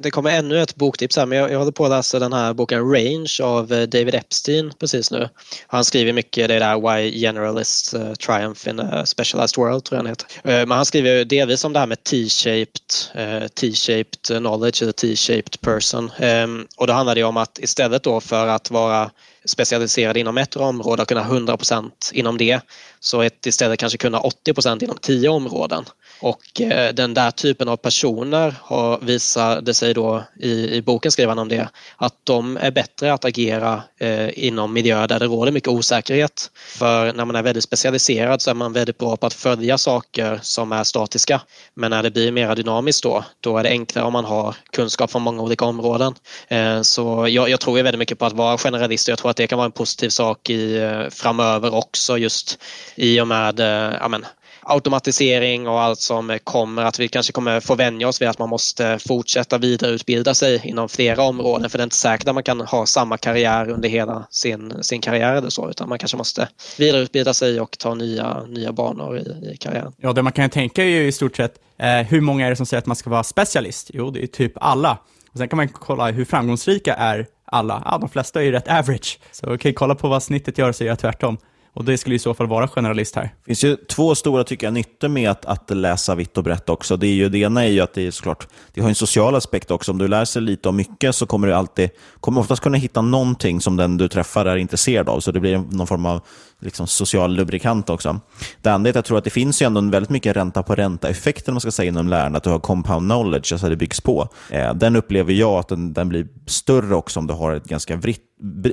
det 0.00 0.10
kommer 0.10 0.30
ännu 0.30 0.62
ett 0.62 0.76
boktips 0.76 1.16
här, 1.16 1.26
men 1.26 1.38
jag, 1.38 1.52
jag 1.52 1.58
håller 1.58 1.72
på 1.72 1.84
att 1.84 1.90
läsa 1.90 2.18
den 2.18 2.32
här 2.32 2.54
boken 2.54 2.92
Range 2.92 3.38
av 3.42 3.72
eh, 3.72 3.82
David 3.82 4.14
Epstein 4.14 4.72
precis 4.78 5.10
nu. 5.10 5.28
Han 5.66 5.84
skriver 5.84 6.12
mycket 6.12 6.48
det 6.48 6.58
där 6.58 6.80
Why 6.80 7.20
Generalists 7.20 7.94
eh, 7.94 8.12
Triumph 8.12 8.68
in 8.68 8.80
a 8.80 9.06
Specialized 9.06 9.56
World, 9.56 9.84
tror 9.84 9.96
jag 9.96 10.04
han 10.04 10.06
heter. 10.06 10.26
Men 10.66 10.70
han 10.70 10.86
skriver 10.86 11.24
delvis 11.24 11.64
om 11.64 11.72
det 11.72 11.78
här 11.78 11.86
med 11.86 12.04
T-shaped, 12.04 13.50
T-shaped 13.54 14.38
knowledge 14.38 14.82
eller 14.82 14.92
T-shaped 14.92 15.60
person. 15.60 16.10
Ehm, 16.18 16.66
och 16.76 16.86
då 16.86 16.92
handlar 16.92 17.14
det 17.14 17.24
om 17.24 17.36
att 17.36 17.58
istället 17.58 18.02
då 18.02 18.20
för 18.20 18.46
att 18.46 18.70
vara 18.70 19.10
specialiserad 19.44 20.16
inom 20.16 20.38
ett 20.38 20.56
område 20.56 21.02
och 21.02 21.08
kunna 21.08 21.24
100% 21.24 21.90
inom 22.12 22.38
det 22.38 22.60
så 23.00 23.22
ett 23.22 23.46
istället 23.46 23.78
kanske 23.78 23.98
kunna 23.98 24.20
80% 24.20 24.84
inom 24.84 24.96
tio 25.00 25.28
områden. 25.28 25.84
Och 26.22 26.60
eh, 26.60 26.94
den 26.94 27.14
där 27.14 27.30
typen 27.30 27.68
av 27.68 27.76
personer 27.76 28.54
har 28.60 28.98
visade 28.98 29.74
sig 29.74 29.94
då 29.94 30.24
i, 30.40 30.76
i 30.76 30.82
boken 30.82 31.12
skriver 31.12 31.28
han 31.28 31.38
om 31.38 31.48
det 31.48 31.68
att 31.96 32.14
de 32.24 32.56
är 32.56 32.70
bättre 32.70 33.12
att 33.12 33.24
agera 33.24 33.82
eh, 34.00 34.44
inom 34.46 34.72
miljöer 34.72 35.08
där 35.08 35.18
det 35.18 35.26
råder 35.26 35.52
mycket 35.52 35.68
osäkerhet. 35.68 36.50
För 36.78 37.12
när 37.12 37.24
man 37.24 37.36
är 37.36 37.42
väldigt 37.42 37.64
specialiserad 37.64 38.42
så 38.42 38.50
är 38.50 38.54
man 38.54 38.72
väldigt 38.72 38.98
bra 38.98 39.16
på 39.16 39.26
att 39.26 39.34
följa 39.34 39.78
saker 39.78 40.38
som 40.42 40.72
är 40.72 40.84
statiska. 40.84 41.40
Men 41.74 41.90
när 41.90 42.02
det 42.02 42.10
blir 42.10 42.32
mer 42.32 42.54
dynamiskt 42.54 43.02
då, 43.02 43.24
då 43.40 43.58
är 43.58 43.62
det 43.62 43.68
enklare 43.68 44.06
om 44.06 44.12
man 44.12 44.24
har 44.24 44.56
kunskap 44.72 45.10
från 45.10 45.22
många 45.22 45.42
olika 45.42 45.64
områden. 45.64 46.14
Eh, 46.48 46.82
så 46.82 47.26
jag, 47.28 47.48
jag 47.48 47.60
tror 47.60 47.82
väldigt 47.82 47.98
mycket 47.98 48.18
på 48.18 48.26
att 48.26 48.32
vara 48.32 48.58
generalist 48.58 49.08
och 49.08 49.12
jag 49.12 49.18
tror 49.18 49.30
att 49.30 49.36
det 49.36 49.46
kan 49.46 49.58
vara 49.58 49.66
en 49.66 49.72
positiv 49.72 50.08
sak 50.08 50.50
i, 50.50 50.76
eh, 50.76 51.08
framöver 51.10 51.74
också 51.74 52.18
just 52.18 52.58
i 52.94 53.20
och 53.20 53.28
med 53.28 53.60
eh, 53.60 53.96
ja, 54.00 54.08
men, 54.08 54.26
automatisering 54.62 55.68
och 55.68 55.80
allt 55.80 56.00
som 56.00 56.38
kommer, 56.44 56.82
att 56.82 56.98
vi 56.98 57.08
kanske 57.08 57.32
kommer 57.32 57.60
få 57.60 57.74
vänja 57.74 58.08
oss 58.08 58.22
vid 58.22 58.28
att 58.28 58.38
man 58.38 58.48
måste 58.48 58.98
fortsätta 59.08 59.58
vidareutbilda 59.58 60.34
sig 60.34 60.60
inom 60.64 60.88
flera 60.88 61.22
områden 61.22 61.70
för 61.70 61.78
det 61.78 61.82
är 61.82 61.84
inte 61.84 61.96
säkert 61.96 62.28
att 62.28 62.34
man 62.34 62.42
kan 62.42 62.60
ha 62.60 62.86
samma 62.86 63.16
karriär 63.18 63.68
under 63.68 63.88
hela 63.88 64.26
sin, 64.30 64.82
sin 64.82 65.00
karriär 65.00 65.34
eller 65.34 65.50
så 65.50 65.70
utan 65.70 65.88
man 65.88 65.98
kanske 65.98 66.16
måste 66.16 66.48
vidareutbilda 66.78 67.34
sig 67.34 67.60
och 67.60 67.78
ta 67.78 67.94
nya, 67.94 68.44
nya 68.44 68.72
banor 68.72 69.18
i, 69.18 69.52
i 69.52 69.56
karriären. 69.56 69.92
Ja, 69.96 70.12
det 70.12 70.22
man 70.22 70.32
kan 70.32 70.50
tänka 70.50 70.82
är 70.82 70.88
ju 70.88 71.06
i 71.06 71.12
stort 71.12 71.36
sett, 71.36 71.54
eh, 71.78 71.88
hur 71.88 72.20
många 72.20 72.46
är 72.46 72.50
det 72.50 72.56
som 72.56 72.66
säger 72.66 72.78
att 72.78 72.86
man 72.86 72.96
ska 72.96 73.10
vara 73.10 73.24
specialist? 73.24 73.90
Jo, 73.94 74.10
det 74.10 74.22
är 74.22 74.26
typ 74.26 74.52
alla. 74.56 74.98
Och 75.32 75.38
sen 75.38 75.48
kan 75.48 75.56
man 75.56 75.68
kolla 75.68 76.10
hur 76.10 76.24
framgångsrika 76.24 76.94
är 76.94 77.26
alla? 77.44 77.82
Ja, 77.84 77.98
de 77.98 78.08
flesta 78.08 78.40
är 78.40 78.44
ju 78.44 78.52
rätt 78.52 78.68
average. 78.68 79.18
Så 79.32 79.46
okej, 79.46 79.54
okay, 79.54 79.72
kolla 79.72 79.94
på 79.94 80.08
vad 80.08 80.22
snittet 80.22 80.58
gör 80.58 80.72
så 80.72 80.84
gör 80.84 80.90
jag 80.90 80.98
tvärtom. 80.98 81.38
Och 81.74 81.84
det 81.84 81.98
skulle 81.98 82.14
i 82.14 82.18
så 82.18 82.34
fall 82.34 82.46
vara 82.46 82.68
generalist 82.68 83.16
här. 83.16 83.22
Det 83.22 83.46
finns 83.46 83.64
ju 83.64 83.76
två 83.76 84.14
stora 84.14 84.44
tycker 84.44 84.66
jag, 84.66 84.74
nyttor 84.74 85.08
med 85.08 85.30
att, 85.30 85.44
att 85.44 85.70
läsa 85.70 86.14
vitt 86.14 86.38
och 86.38 86.44
brett 86.44 86.68
också. 86.68 86.96
Det, 86.96 87.06
är 87.06 87.12
ju, 87.12 87.28
det 87.28 87.38
ena 87.38 87.64
är 87.64 87.68
ju 87.68 87.80
att 87.80 87.94
det 87.94 88.06
är 88.06 88.10
såklart, 88.10 88.48
det 88.72 88.80
har 88.80 88.88
en 88.88 88.94
social 88.94 89.34
aspekt 89.34 89.70
också. 89.70 89.92
Om 89.92 89.98
du 89.98 90.08
lär 90.08 90.24
sig 90.24 90.42
lite 90.42 90.68
om 90.68 90.76
mycket 90.76 91.14
så 91.14 91.26
kommer 91.26 91.46
du 91.46 91.54
alltid, 91.54 91.90
kommer 92.20 92.40
oftast 92.40 92.62
kunna 92.62 92.76
hitta 92.76 93.00
någonting 93.02 93.60
som 93.60 93.76
den 93.76 93.96
du 93.96 94.08
träffar 94.08 94.46
är 94.46 94.56
intresserad 94.56 95.08
av. 95.08 95.20
Så 95.20 95.32
det 95.32 95.40
blir 95.40 95.58
någon 95.70 95.86
form 95.86 96.06
av 96.06 96.20
liksom 96.62 96.86
social 96.86 97.34
lubrikant 97.34 97.90
också. 97.90 98.20
Det 98.60 98.70
andra 98.70 98.88
är 98.88 98.90
att 98.90 98.94
jag 98.94 99.04
tror 99.04 99.18
att 99.18 99.24
det 99.24 99.30
finns 99.30 99.62
ju 99.62 99.66
ändå 99.66 99.78
en 99.78 99.90
väldigt 99.90 100.10
mycket 100.10 100.36
ränta 100.36 100.62
på 100.62 100.74
ränta-effekten 100.74 101.54
man 101.54 101.60
ska 101.60 101.70
säga 101.70 101.88
inom 101.88 102.08
lärande, 102.08 102.38
att 102.38 102.44
du 102.44 102.50
har 102.50 102.58
compound 102.58 103.10
knowledge, 103.10 103.52
alltså 103.52 103.68
det 103.68 103.76
byggs 103.76 104.00
på. 104.00 104.28
Eh, 104.50 104.74
den 104.74 104.96
upplever 104.96 105.32
jag 105.32 105.52
att 105.52 105.68
den, 105.68 105.92
den 105.92 106.08
blir 106.08 106.28
större 106.46 106.94
också 106.94 107.20
om 107.20 107.26
du 107.26 107.34
har 107.34 107.54
ett 107.54 107.64
ganska 107.64 107.96
vitt, 107.96 108.22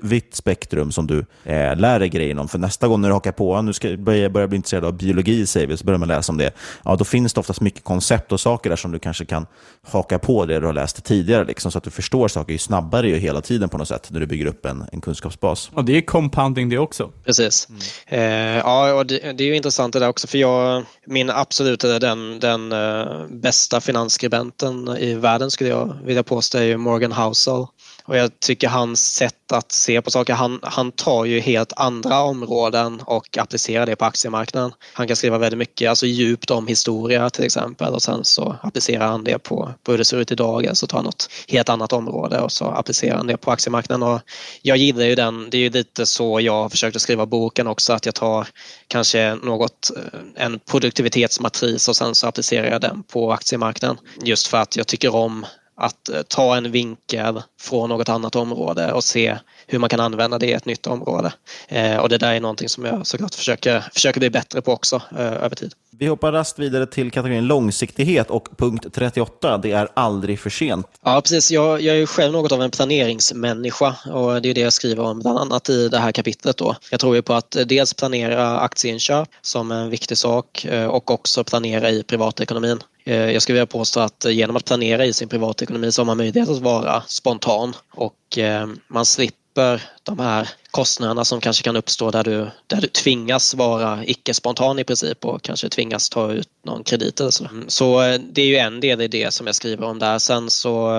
vitt 0.01 0.35
spektrum 0.35 0.91
som 0.91 1.07
du 1.07 1.19
eh, 1.43 1.75
lär 1.77 1.99
dig 1.99 2.09
grejer 2.09 2.39
om. 2.39 2.47
För 2.47 2.59
nästa 2.59 2.87
gång 2.87 3.01
när 3.01 3.09
du 3.09 3.13
hakar 3.13 3.31
på, 3.31 3.61
nu 3.61 3.73
ska 3.73 3.97
börja, 3.97 4.29
börja 4.29 4.47
bli 4.47 4.55
intresserad 4.55 4.85
av 4.85 4.97
biologi, 4.97 5.45
säger 5.45 5.67
vi, 5.67 5.77
så 5.77 5.85
börjar 5.85 5.97
man 5.97 6.07
läsa 6.07 6.31
om 6.31 6.37
det. 6.37 6.51
Ja, 6.83 6.95
då 6.95 7.03
finns 7.03 7.33
det 7.33 7.39
oftast 7.39 7.61
mycket 7.61 7.83
koncept 7.83 8.31
och 8.31 8.39
saker 8.39 8.69
där 8.69 8.77
som 8.77 8.91
du 8.91 8.99
kanske 8.99 9.25
kan 9.25 9.45
haka 9.81 10.19
på 10.19 10.45
det 10.45 10.59
du 10.59 10.65
har 10.65 10.73
läst 10.73 11.03
tidigare, 11.03 11.45
liksom, 11.45 11.71
så 11.71 11.77
att 11.77 11.83
du 11.83 11.89
förstår 11.89 12.27
saker 12.27 12.51
ju 12.51 12.57
snabbare 12.57 13.09
ju 13.09 13.17
hela 13.17 13.41
tiden 13.41 13.69
på 13.69 13.77
något 13.77 13.87
sätt, 13.87 14.07
när 14.11 14.19
du 14.19 14.25
bygger 14.25 14.45
upp 14.45 14.65
en, 14.65 14.85
en 14.91 15.01
kunskapsbas. 15.01 15.71
Och 15.73 15.85
det 15.85 15.97
är 15.97 16.01
compounding 16.01 16.69
det 16.69 16.77
också. 16.77 17.09
Precis. 17.25 17.69
Mm. 17.69 17.78
Eh, 18.07 18.57
ja, 18.57 18.93
och 18.93 19.05
det, 19.05 19.19
det, 19.19 19.43
är 19.43 19.47
ju 19.47 19.55
intressant 19.55 19.93
det 19.93 19.99
där 19.99 20.09
också 20.09 20.27
för 20.27 20.37
jag, 20.37 20.85
min 21.05 21.29
absolut 21.29 21.79
den, 21.79 22.39
den 22.39 22.71
eh, 22.71 23.27
bästa 23.29 23.81
finansskribenten 23.81 24.97
i 24.97 25.13
världen 25.13 25.51
skulle 25.51 25.69
jag 25.69 25.97
vilja 26.03 26.23
påstå 26.23 26.57
är 26.57 26.63
ju 26.63 26.77
Morgan 26.77 27.11
Housel. 27.11 27.65
Och 28.09 28.17
jag 28.17 28.39
tycker 28.39 28.67
hans 28.67 29.13
sätt 29.13 29.51
att 29.51 29.71
se 29.71 30.01
på 30.01 30.11
saker, 30.11 30.33
han, 30.33 30.59
han 30.63 30.91
tar 30.91 31.25
ju 31.25 31.39
helt 31.39 31.73
andra 31.75 32.21
områden 32.21 33.01
och 33.05 33.37
applicerar 33.37 33.85
det 33.85 33.95
på 33.95 34.05
aktiemarknaden. 34.05 34.71
Han 34.93 35.07
kan 35.07 35.15
skriva 35.15 35.37
väldigt 35.37 35.57
mycket, 35.57 35.89
alltså 35.89 36.05
djupt 36.05 36.51
om 36.51 36.67
historia 36.67 37.29
till 37.29 37.45
exempel 37.45 37.93
och 37.93 38.01
sen 38.01 38.25
så 38.25 38.55
applicerar 38.61 39.07
han 39.07 39.23
det 39.23 39.39
på, 39.39 39.73
på 39.83 39.91
hur 39.91 39.97
det 39.97 40.05
ser 40.05 40.17
ut 40.17 40.31
idag, 40.31 40.67
alltså 40.67 40.87
tar 40.87 41.03
något 41.03 41.29
helt 41.47 41.69
annat 41.69 41.93
område 41.93 42.39
och 42.39 42.51
så 42.51 42.65
applicerar 42.65 43.17
han 43.17 43.27
det 43.27 43.37
på 43.37 43.51
aktiemarknaden. 43.51 44.03
Och 44.03 44.21
jag 44.61 44.77
gillar 44.77 45.05
ju 45.05 45.15
den, 45.15 45.49
det 45.49 45.57
är 45.57 45.61
ju 45.61 45.69
lite 45.69 46.05
så 46.05 46.39
jag 46.39 46.53
har 46.53 46.69
försökt 46.69 46.95
att 46.95 47.01
skriva 47.01 47.25
boken 47.25 47.67
också, 47.67 47.93
att 47.93 48.05
jag 48.05 48.15
tar 48.15 48.47
kanske 48.87 49.35
något, 49.35 49.91
eh, 49.97 50.43
en 50.45 50.59
produktivitetsmatris 50.59 51.87
och 51.87 51.95
sen 51.95 52.15
så 52.15 52.27
applicerar 52.27 52.71
jag 52.71 52.81
den 52.81 53.03
på 53.03 53.31
aktiemarknaden. 53.31 53.97
Just 54.23 54.47
för 54.47 54.57
att 54.57 54.75
jag 54.75 54.87
tycker 54.87 55.15
om 55.15 55.45
att 55.79 56.09
eh, 56.09 56.21
ta 56.21 56.57
en 56.57 56.71
vinkel 56.71 57.41
från 57.61 57.89
något 57.89 58.09
annat 58.09 58.35
område 58.35 58.93
och 58.93 59.03
se 59.03 59.37
hur 59.67 59.79
man 59.79 59.89
kan 59.89 59.99
använda 59.99 60.39
det 60.39 60.45
i 60.45 60.53
ett 60.53 60.65
nytt 60.65 60.87
område. 60.87 61.33
Eh, 61.67 61.97
och 61.97 62.09
det 62.09 62.17
där 62.17 62.33
är 62.33 62.39
någonting 62.39 62.69
som 62.69 62.85
jag 62.85 63.07
såklart 63.07 63.35
försöker, 63.35 63.83
försöker 63.93 64.19
bli 64.19 64.29
bättre 64.29 64.61
på 64.61 64.71
också 64.71 65.01
eh, 65.11 65.25
över 65.25 65.55
tid. 65.55 65.73
Vi 65.91 66.07
hoppar 66.07 66.31
rast 66.31 66.59
vidare 66.59 66.85
till 66.85 67.11
kategorin 67.11 67.47
långsiktighet 67.47 68.29
och 68.29 68.47
punkt 68.57 68.85
38, 68.93 69.57
det 69.57 69.71
är 69.71 69.87
aldrig 69.93 70.39
för 70.39 70.49
sent. 70.49 70.87
Ja, 71.03 71.21
precis. 71.21 71.51
Jag, 71.51 71.81
jag 71.81 71.97
är 71.97 72.05
själv 72.05 72.33
något 72.33 72.51
av 72.51 72.61
en 72.61 72.71
planeringsmänniska 72.71 73.95
och 74.13 74.41
det 74.41 74.49
är 74.49 74.53
det 74.53 74.61
jag 74.61 74.73
skriver 74.73 75.03
om 75.03 75.19
bland 75.19 75.39
annat 75.39 75.69
i 75.69 75.89
det 75.89 75.99
här 75.99 76.11
kapitlet. 76.11 76.57
Då. 76.57 76.75
Jag 76.91 76.99
tror 76.99 77.15
ju 77.15 77.21
på 77.21 77.33
att 77.33 77.57
dels 77.65 77.93
planera 77.93 78.59
aktieinköp 78.59 79.29
som 79.41 79.71
en 79.71 79.89
viktig 79.89 80.17
sak 80.17 80.65
och 80.89 81.11
också 81.11 81.43
planera 81.43 81.89
i 81.89 82.03
privatekonomin. 82.03 82.79
Eh, 83.09 83.31
jag 83.31 83.41
skulle 83.41 83.53
vilja 83.53 83.65
påstå 83.65 83.99
att 83.99 84.25
eh, 84.25 84.31
genom 84.31 84.55
att 84.55 84.65
planera 84.65 85.05
i 85.05 85.13
sin 85.13 85.29
privatekonomi 85.29 85.91
så 85.91 86.01
har 86.01 86.05
man 86.05 86.17
möjlighet 86.17 86.49
att 86.49 86.59
vara 86.59 87.03
spontan 87.07 87.75
och 87.91 88.37
eh, 88.37 88.67
man 88.87 89.05
slipper 89.05 89.83
de 90.03 90.19
här 90.19 90.49
kostnaderna 90.71 91.25
som 91.25 91.41
kanske 91.41 91.63
kan 91.63 91.75
uppstå 91.75 92.11
där 92.11 92.23
du, 92.23 92.47
där 92.67 92.81
du 92.81 92.87
tvingas 92.87 93.53
vara 93.53 94.05
icke-spontan 94.05 94.79
i 94.79 94.83
princip 94.83 95.25
och 95.25 95.41
kanske 95.41 95.69
tvingas 95.69 96.09
ta 96.09 96.31
ut 96.31 96.49
någon 96.65 96.83
kredit 96.83 97.19
eller 97.19 97.31
så. 97.31 97.45
Mm, 97.45 97.69
så 97.69 97.99
det 98.31 98.41
är 98.41 98.45
ju 98.45 98.57
en 98.57 98.79
del 98.79 99.01
i 99.01 99.07
det 99.07 99.33
som 99.33 99.47
jag 99.47 99.55
skriver 99.55 99.85
om 99.85 99.99
där. 99.99 100.19
Sen 100.19 100.49
så 100.49 100.89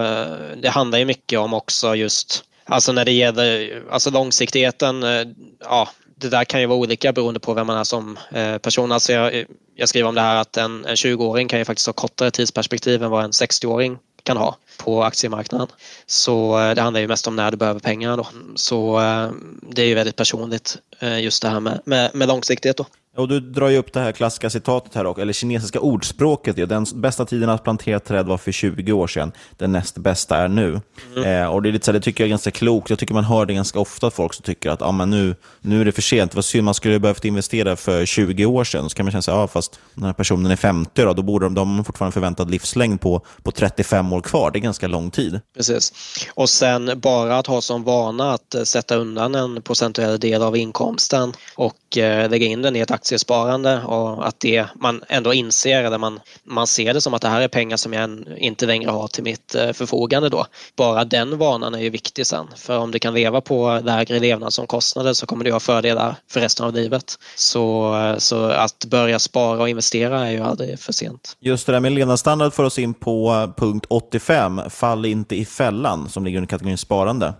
det 0.62 0.68
handlar 0.68 0.98
ju 0.98 1.04
mycket 1.04 1.38
om 1.38 1.54
också 1.54 1.94
just 1.94 2.44
Alltså 2.64 2.92
när 2.92 3.04
det 3.04 3.12
gäller 3.12 3.82
alltså 3.90 4.10
långsiktigheten, 4.10 5.04
ja 5.60 5.88
det 6.20 6.28
där 6.28 6.44
kan 6.44 6.60
ju 6.60 6.66
vara 6.66 6.78
olika 6.78 7.12
beroende 7.12 7.40
på 7.40 7.54
vem 7.54 7.66
man 7.66 7.76
är 7.76 7.84
som 7.84 8.18
eh, 8.32 8.58
person. 8.58 8.92
Alltså 8.92 9.12
jag, 9.12 9.44
jag 9.74 9.88
skriver 9.88 10.08
om 10.08 10.14
det 10.14 10.20
här 10.20 10.36
att 10.36 10.56
en, 10.56 10.84
en 10.84 10.94
20-åring 10.94 11.48
kan 11.48 11.58
ju 11.58 11.64
faktiskt 11.64 11.86
ha 11.86 11.92
kortare 11.92 12.30
tidsperspektiv 12.30 13.02
än 13.02 13.10
vad 13.10 13.24
en 13.24 13.30
60-åring 13.30 13.98
kan 14.22 14.36
ha 14.36 14.56
på 14.84 15.04
aktiemarknaden. 15.04 15.68
Så 16.06 16.60
eh, 16.60 16.74
det 16.74 16.82
handlar 16.82 17.00
ju 17.00 17.08
mest 17.08 17.26
om 17.26 17.36
när 17.36 17.50
du 17.50 17.56
behöver 17.56 17.80
pengar 17.80 18.16
då. 18.16 18.26
Så 18.54 19.00
eh, 19.00 19.30
det 19.70 19.82
är 19.82 19.86
ju 19.86 19.94
väldigt 19.94 20.16
personligt 20.16 20.78
just 21.20 21.42
det 21.42 21.48
här 21.48 21.60
med, 21.60 21.80
med, 21.84 22.10
med 22.14 22.28
långsiktighet 22.28 22.76
då. 22.76 22.86
Och 23.16 23.28
du 23.28 23.40
drar 23.40 23.68
ju 23.68 23.76
upp 23.76 23.92
det 23.92 24.00
här 24.00 24.12
klassiska 24.12 24.50
citatet 24.50 24.94
här, 24.94 25.20
eller 25.20 25.32
kinesiska 25.32 25.80
ordspråket. 25.80 26.68
Den 26.68 26.86
bästa 26.94 27.24
tiden 27.24 27.50
att 27.50 27.64
plantera 27.64 28.00
träd 28.00 28.26
var 28.26 28.38
för 28.38 28.52
20 28.52 28.92
år 28.92 29.06
sedan. 29.06 29.32
Den 29.56 29.72
näst 29.72 29.98
bästa 29.98 30.36
är 30.36 30.48
nu. 30.48 30.80
Mm. 31.16 31.42
Eh, 31.42 31.48
och 31.48 31.62
det, 31.62 31.68
är 31.68 31.72
lite 31.72 31.84
så 31.84 31.92
här, 31.92 31.98
det 31.98 32.04
tycker 32.04 32.24
jag 32.24 32.26
är 32.26 32.30
ganska 32.30 32.50
klokt. 32.50 32.90
Jag 32.90 32.98
tycker 32.98 33.14
man 33.14 33.24
hör 33.24 33.46
det 33.46 33.54
ganska 33.54 33.80
ofta, 33.80 34.10
folk 34.10 34.34
som 34.34 34.42
tycker 34.42 34.70
att 34.70 34.82
ah, 34.82 34.92
men 34.92 35.10
nu, 35.10 35.34
nu 35.60 35.80
är 35.80 35.84
det 35.84 35.92
för 35.92 36.02
sent. 36.02 36.34
Vad 36.34 36.44
synd, 36.44 36.64
man 36.64 36.74
skulle 36.74 36.98
behövt 36.98 37.24
investera 37.24 37.76
för 37.76 38.06
20 38.06 38.46
år 38.46 38.64
sedan. 38.64 38.90
Så 38.90 38.96
kan 38.96 39.06
man 39.06 39.12
känna 39.12 39.22
sig, 39.22 39.34
ja, 39.34 39.48
fast 39.48 39.80
den 39.94 40.04
här 40.04 40.12
personen 40.12 40.50
är 40.50 40.56
50, 40.56 41.04
då, 41.04 41.12
då 41.12 41.22
borde 41.22 41.46
de, 41.46 41.54
de 41.54 41.84
fortfarande 41.84 42.12
förväntad 42.12 42.50
livslängd 42.50 43.00
på, 43.00 43.22
på 43.42 43.50
35 43.50 44.12
år 44.12 44.20
kvar. 44.20 44.50
Det 44.50 44.58
är 44.58 44.60
ganska 44.70 44.88
lång 44.88 45.10
tid. 45.10 45.40
Precis. 45.56 45.92
Och 46.34 46.50
sen 46.50 47.00
bara 47.00 47.38
att 47.38 47.46
ha 47.46 47.60
som 47.60 47.84
vana 47.84 48.32
att 48.32 48.54
eh, 48.54 48.62
sätta 48.62 48.96
undan 48.96 49.34
en 49.34 49.62
procentuell 49.62 50.20
del 50.20 50.42
av 50.42 50.56
inkomsten 50.56 51.32
och 51.54 51.74
och 51.90 51.98
eh, 51.98 52.30
lägga 52.30 52.46
in 52.46 52.62
den 52.62 52.76
i 52.76 52.78
ett 52.78 52.90
aktiesparande 52.90 53.82
och 53.82 54.28
att 54.28 54.40
det 54.40 54.66
man 54.74 55.02
ändå 55.08 55.34
inser 55.34 55.84
eller 55.84 55.98
man, 55.98 56.20
man 56.44 56.66
ser 56.66 56.94
det 56.94 57.00
som 57.00 57.14
att 57.14 57.22
det 57.22 57.28
här 57.28 57.40
är 57.40 57.48
pengar 57.48 57.76
som 57.76 57.92
jag 57.92 58.24
inte 58.36 58.66
längre 58.66 58.90
har 58.90 59.08
till 59.08 59.24
mitt 59.24 59.54
eh, 59.54 59.72
förfogande 59.72 60.28
då. 60.28 60.46
Bara 60.76 61.04
den 61.04 61.38
vanan 61.38 61.74
är 61.74 61.80
ju 61.80 61.90
viktig 61.90 62.26
sen 62.26 62.46
för 62.56 62.78
om 62.78 62.90
du 62.90 62.98
kan 62.98 63.14
leva 63.14 63.40
på 63.40 63.80
lägre 63.84 64.18
levnadsomkostnader 64.18 65.12
så 65.12 65.26
kommer 65.26 65.44
du 65.44 65.52
ha 65.52 65.60
fördelar 65.60 66.14
för 66.30 66.40
resten 66.40 66.66
av 66.66 66.74
livet. 66.74 67.18
Så, 67.36 67.94
eh, 67.96 68.16
så 68.16 68.44
att 68.44 68.84
börja 68.84 69.18
spara 69.18 69.60
och 69.60 69.68
investera 69.68 70.26
är 70.26 70.30
ju 70.30 70.40
aldrig 70.40 70.80
för 70.80 70.92
sent. 70.92 71.36
Just 71.40 71.66
det 71.66 71.72
där 71.72 71.80
med 71.80 71.92
levnadsstandard 71.92 72.52
för 72.52 72.64
oss 72.64 72.78
in 72.78 72.94
på 72.94 73.52
punkt 73.56 73.86
85, 73.88 74.60
fall 74.70 75.06
inte 75.06 75.36
i 75.36 75.44
fällan 75.44 76.08
som 76.08 76.24
ligger 76.24 76.38
under 76.38 76.48
kategorin 76.48 76.78
sparande. 76.78 77.34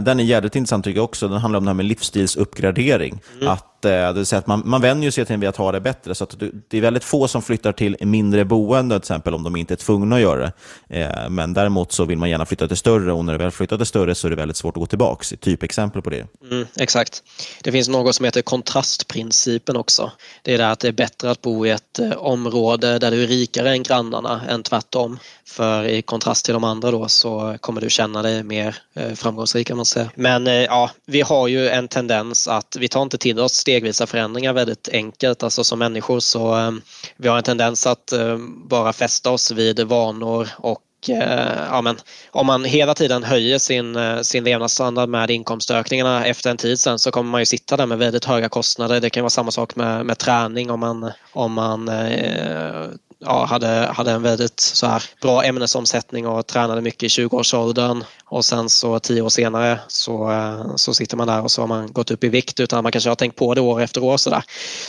Den 0.00 0.20
är 0.20 0.24
jävligt 0.24 0.56
intressant 0.56 0.84
tycker 0.84 0.98
jag 0.98 1.04
också. 1.04 1.28
Den 1.28 1.38
handlar 1.38 1.58
om 1.58 1.64
det 1.64 1.68
här 1.68 1.74
med 1.74 1.86
livsstilsuppgradering. 1.86 3.20
Mm. 3.40 3.48
Att 3.48 3.78
Eh, 3.84 3.90
det 3.90 4.12
vill 4.12 4.26
säga 4.26 4.38
att 4.38 4.46
man, 4.46 4.62
man 4.64 4.80
vänjer 4.80 5.10
sig 5.10 5.26
till 5.26 5.46
att 5.46 5.56
ha 5.56 5.72
det 5.72 5.80
bättre. 5.80 6.14
Så 6.14 6.24
att 6.24 6.34
det 6.68 6.78
är 6.78 6.80
väldigt 6.80 7.04
få 7.04 7.28
som 7.28 7.42
flyttar 7.42 7.72
till 7.72 7.96
mindre 8.00 8.44
boende, 8.44 8.94
till 8.94 9.02
exempel 9.02 9.34
om 9.34 9.42
de 9.42 9.56
inte 9.56 9.74
är 9.74 9.76
tvungna 9.76 10.16
att 10.16 10.22
göra 10.22 10.40
det. 10.40 10.52
Eh, 11.00 11.28
men 11.30 11.54
däremot 11.54 11.92
så 11.92 12.04
vill 12.04 12.18
man 12.18 12.30
gärna 12.30 12.46
flytta 12.46 12.68
till 12.68 12.76
större 12.76 13.12
och 13.12 13.24
när 13.24 13.32
du 13.32 13.38
väl 13.38 13.50
flyttar 13.50 13.76
till 13.76 13.86
större 13.86 14.14
så 14.14 14.26
är 14.26 14.30
det 14.30 14.36
väldigt 14.36 14.56
svårt 14.56 14.76
att 14.76 14.80
gå 14.80 14.86
tillbaka. 14.86 15.36
Typexempel 15.40 16.02
på 16.02 16.10
det. 16.10 16.26
Mm, 16.50 16.66
exakt. 16.76 17.22
Det 17.62 17.72
finns 17.72 17.88
något 17.88 18.14
som 18.14 18.24
heter 18.24 18.42
kontrastprincipen 18.42 19.76
också. 19.76 20.12
Det 20.42 20.54
är 20.54 20.58
det 20.58 20.70
att 20.70 20.80
det 20.80 20.88
är 20.88 20.92
bättre 20.92 21.30
att 21.30 21.42
bo 21.42 21.66
i 21.66 21.70
ett 21.70 21.98
eh, 21.98 22.10
område 22.10 22.98
där 22.98 23.10
du 23.10 23.22
är 23.22 23.26
rikare 23.26 23.70
än 23.70 23.82
grannarna 23.82 24.40
än 24.48 24.62
tvärtom. 24.62 25.18
För 25.46 25.84
i 25.84 26.02
kontrast 26.02 26.44
till 26.44 26.54
de 26.54 26.64
andra 26.64 26.90
då 26.90 27.08
så 27.08 27.56
kommer 27.60 27.80
du 27.80 27.90
känna 27.90 28.22
dig 28.22 28.42
mer 28.42 28.76
framgångsrik 29.14 29.57
kan 29.64 29.76
man 29.76 29.86
säga. 29.86 30.10
Men 30.14 30.46
eh, 30.46 30.54
ja, 30.54 30.90
vi 31.06 31.20
har 31.20 31.48
ju 31.48 31.68
en 31.68 31.88
tendens 31.88 32.48
att 32.48 32.76
vi 32.80 32.88
tar 32.88 33.02
inte 33.02 33.18
till 33.18 33.40
oss 33.40 33.54
stegvisa 33.54 34.06
förändringar 34.06 34.52
väldigt 34.52 34.88
enkelt. 34.92 35.42
Alltså 35.42 35.64
som 35.64 35.78
människor 35.78 36.20
så 36.20 36.58
eh, 36.58 36.72
vi 37.16 37.28
har 37.28 37.36
en 37.36 37.42
tendens 37.42 37.86
att 37.86 38.12
eh, 38.12 38.38
bara 38.68 38.92
fästa 38.92 39.30
oss 39.30 39.50
vid 39.50 39.80
vanor 39.80 40.48
och 40.56 40.82
ja, 41.06 41.80
men, 41.82 41.96
om 42.30 42.46
man 42.46 42.64
hela 42.64 42.94
tiden 42.94 43.24
höjer 43.24 43.58
sin, 43.58 43.98
sin 44.24 44.44
levnadsstandard 44.44 45.08
med 45.08 45.30
inkomstökningarna 45.30 46.26
efter 46.26 46.50
en 46.50 46.56
tid 46.56 46.80
sen 46.80 46.98
så 46.98 47.10
kommer 47.10 47.30
man 47.30 47.40
ju 47.40 47.46
sitta 47.46 47.76
där 47.76 47.86
med 47.86 47.98
väldigt 47.98 48.24
höga 48.24 48.48
kostnader. 48.48 49.00
Det 49.00 49.10
kan 49.10 49.22
vara 49.22 49.30
samma 49.30 49.50
sak 49.50 49.76
med, 49.76 50.06
med 50.06 50.18
träning 50.18 50.70
om 50.70 50.80
man, 50.80 51.12
om 51.32 51.52
man 51.52 51.88
eh, 51.88 52.86
ja, 53.20 53.44
hade, 53.44 53.66
hade 53.68 54.10
en 54.10 54.22
väldigt 54.22 54.60
så 54.60 54.86
här 54.86 55.02
bra 55.22 55.44
ämnesomsättning 55.44 56.26
och 56.26 56.46
tränade 56.46 56.80
mycket 56.80 57.02
i 57.02 57.06
20-årsåldern 57.06 58.04
och 58.24 58.44
sen 58.44 58.68
så 58.68 58.98
tio 58.98 59.22
år 59.22 59.28
senare 59.28 59.80
så, 59.88 60.30
eh, 60.30 60.76
så 60.76 60.94
sitter 60.94 61.16
man 61.16 61.26
där 61.26 61.42
och 61.42 61.50
så 61.50 61.62
har 61.62 61.66
man 61.66 61.92
gått 61.92 62.10
upp 62.10 62.24
i 62.24 62.28
vikt 62.28 62.60
utan 62.60 62.82
man 62.82 62.92
kanske 62.92 63.10
har 63.10 63.14
tänkt 63.14 63.36
på 63.36 63.54
det 63.54 63.60
år 63.60 63.80
efter 63.80 64.02
år 64.02 64.16
sådär. 64.16 64.42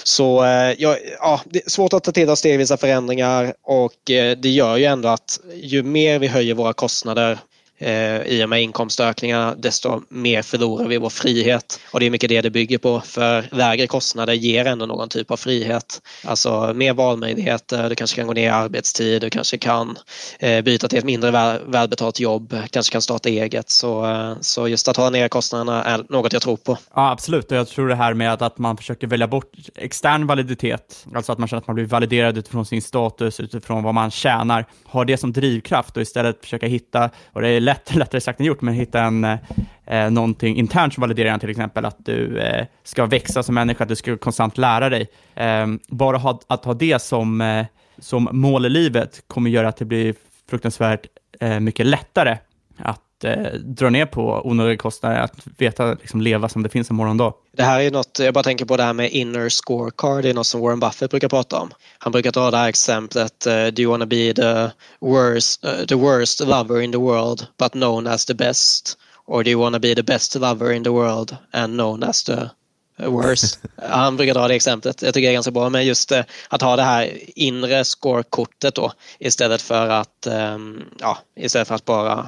Så 0.03 0.43
eh, 0.43 0.75
ja, 0.77 0.97
ja, 1.19 1.41
det 1.45 1.65
är 1.65 1.69
svårt 1.69 1.93
att 1.93 2.03
ta 2.03 2.11
till 2.11 2.29
oss 2.29 2.39
stegvisa 2.39 2.77
förändringar 2.77 3.53
och 3.63 4.11
eh, 4.11 4.37
det 4.37 4.49
gör 4.49 4.77
ju 4.77 4.85
ändå 4.85 5.09
att 5.09 5.39
ju 5.53 5.83
mer 5.83 6.19
vi 6.19 6.27
höjer 6.27 6.53
våra 6.53 6.73
kostnader 6.73 7.39
eh, 7.79 8.21
i 8.21 8.43
och 8.45 8.49
med 8.49 8.61
inkomstökningarna 8.61 9.55
desto 9.55 10.01
mer 10.09 10.41
förlorar 10.41 10.87
vi 10.87 10.97
vår 10.97 11.09
frihet. 11.09 11.79
Och 11.91 11.99
det 11.99 12.05
är 12.05 12.09
mycket 12.09 12.29
det 12.29 12.41
det 12.41 12.49
bygger 12.49 12.77
på 12.77 13.01
för 13.05 13.45
lägre 13.51 13.87
kostnader 13.87 14.33
ger 14.33 14.65
ändå 14.65 14.85
någon 14.85 15.09
typ 15.09 15.31
av 15.31 15.37
frihet. 15.37 16.01
Alltså 16.23 16.73
mer 16.75 16.93
valmöjligheter, 16.93 17.89
du 17.89 17.95
kanske 17.95 18.15
kan 18.15 18.27
gå 18.27 18.33
ner 18.33 18.43
i 18.43 18.47
arbetstid, 18.47 19.21
du 19.21 19.29
kanske 19.29 19.57
kan 19.57 19.97
eh, 20.39 20.61
byta 20.61 20.87
till 20.87 20.97
ett 20.97 21.05
mindre 21.05 21.31
väl, 21.31 21.59
välbetalt 21.65 22.19
jobb, 22.19 22.55
kanske 22.69 22.91
kan 22.91 23.01
starta 23.01 23.29
eget. 23.29 23.69
Så, 23.69 24.05
eh, 24.05 24.35
så 24.41 24.67
just 24.67 24.87
att 24.87 24.97
hålla 24.97 25.09
ner 25.09 25.27
kostnaderna 25.27 25.83
är 25.83 26.05
något 26.09 26.33
jag 26.33 26.41
tror 26.41 26.57
på. 26.57 26.77
Ja, 26.93 27.11
absolut. 27.11 27.51
Och 27.51 27.57
jag 27.57 27.67
tror 27.67 27.87
det 27.87 27.95
här 27.95 28.13
med 28.13 28.33
att, 28.33 28.41
att 28.41 28.57
man 28.57 28.77
försöker 28.77 29.07
välja 29.07 29.27
bort 29.27 29.51
extern 29.75 30.27
validitet, 30.27 31.05
alltså 31.15 31.31
att 31.31 31.37
man 31.37 31.47
känner 31.47 31.61
att 31.61 31.67
man 31.67 31.75
blir 31.75 31.85
validerad 31.85 32.37
utifrån 32.37 32.65
sin 32.65 32.81
status, 32.81 33.39
utifrån 33.39 33.83
vad 33.83 33.93
man 33.93 34.11
tjänar, 34.11 34.65
har 34.85 35.05
det 35.05 35.17
som 35.17 35.33
drivkraft 35.33 35.97
och 35.97 36.01
istället 36.01 36.41
försöka 36.41 36.67
hitta, 36.67 37.09
och 37.33 37.41
det 37.41 37.49
är 37.49 37.59
lätt, 37.69 37.95
lättare 37.95 38.21
sagt 38.21 38.39
än 38.39 38.45
gjort, 38.45 38.61
men 38.61 38.73
hitta 38.73 39.01
en, 39.01 39.23
eh, 39.85 40.09
någonting 40.11 40.55
internt 40.55 40.93
som 40.93 41.01
validerar 41.01 41.29
en, 41.29 41.39
till 41.39 41.49
exempel 41.49 41.85
att 41.85 42.05
du 42.05 42.39
eh, 42.39 42.65
ska 42.83 43.05
växa 43.05 43.43
som 43.43 43.55
människa, 43.55 43.83
att 43.83 43.89
du 43.89 43.95
ska 43.95 44.17
konstant 44.17 44.57
lära 44.57 44.89
dig. 44.89 45.07
Eh, 45.35 45.67
bara 45.89 46.17
ha, 46.17 46.39
att 46.47 46.65
ha 46.65 46.73
det 46.73 47.01
som, 47.01 47.41
eh, 47.41 47.65
som 47.99 48.29
mål 48.31 48.65
i 48.65 48.69
livet 48.69 49.23
kommer 49.27 49.49
göra 49.49 49.67
att 49.67 49.77
det 49.77 49.85
blir 49.85 50.15
fruktansvärt 50.49 51.05
eh, 51.39 51.59
mycket 51.59 51.85
lättare 51.85 52.37
att 52.77 53.01
eh, 53.23 53.53
dra 53.53 53.89
ner 53.89 54.05
på 54.05 54.41
onödiga 54.43 54.77
kostnader, 54.77 55.19
att 55.19 55.33
veta, 55.57 55.93
liksom, 55.93 56.21
leva 56.21 56.49
som 56.49 56.63
det 56.63 56.69
finns 56.69 56.89
en 56.89 56.95
morgondag. 56.95 57.33
Det 57.51 57.63
här 57.63 57.79
är 57.79 57.91
något, 57.91 58.19
jag 58.19 58.33
bara 58.33 58.43
tänker 58.43 58.65
på 58.65 58.77
det 58.77 58.83
här 58.83 58.93
med 58.93 59.11
inner 59.11 59.49
scorecard, 59.49 60.23
det 60.23 60.29
är 60.29 60.33
något 60.33 60.47
som 60.47 60.61
Warren 60.61 60.79
Buffett 60.79 61.11
brukar 61.11 61.29
prata 61.29 61.59
om. 61.59 61.71
Han 61.97 62.11
brukar 62.11 62.31
ta 62.31 62.51
det 62.51 62.57
här 62.57 62.69
exemplet, 62.69 63.47
uh, 63.47 63.67
do 63.67 63.81
you 63.81 63.91
wanna 63.91 64.05
be 64.05 64.33
the 64.33 64.69
worst, 64.99 65.65
uh, 65.65 65.85
the 65.85 65.95
worst 65.95 66.39
lover 66.39 66.81
in 66.81 66.91
the 66.91 66.97
world 66.97 67.47
but 67.57 67.71
known 67.71 68.07
as 68.07 68.25
the 68.25 68.33
best? 68.33 68.97
Or 69.25 69.43
do 69.43 69.49
you 69.49 69.59
wanna 69.59 69.79
be 69.79 69.95
the 69.95 70.03
best 70.03 70.35
lover 70.35 70.71
in 70.71 70.83
the 70.83 70.89
world 70.89 71.37
and 71.51 71.73
known 71.73 72.03
as 72.03 72.23
the 72.23 72.49
worst? 72.99 73.59
Han 73.89 74.17
brukar 74.17 74.33
dra 74.33 74.47
det 74.47 74.55
exemplet. 74.55 75.01
Jag 75.01 75.13
tycker 75.13 75.27
det 75.27 75.31
är 75.31 75.33
ganska 75.33 75.51
bra 75.51 75.69
med 75.69 75.85
just 75.85 76.11
uh, 76.11 76.21
att 76.49 76.61
ha 76.61 76.75
det 76.75 76.83
här 76.83 77.17
inre 77.35 77.83
scorekortet 77.85 78.75
då 78.75 78.91
istället 79.19 79.61
för 79.61 79.89
att, 79.89 80.27
um, 80.27 80.85
ja, 80.99 81.17
istället 81.35 81.67
för 81.67 81.75
att 81.75 81.85
bara 81.85 82.27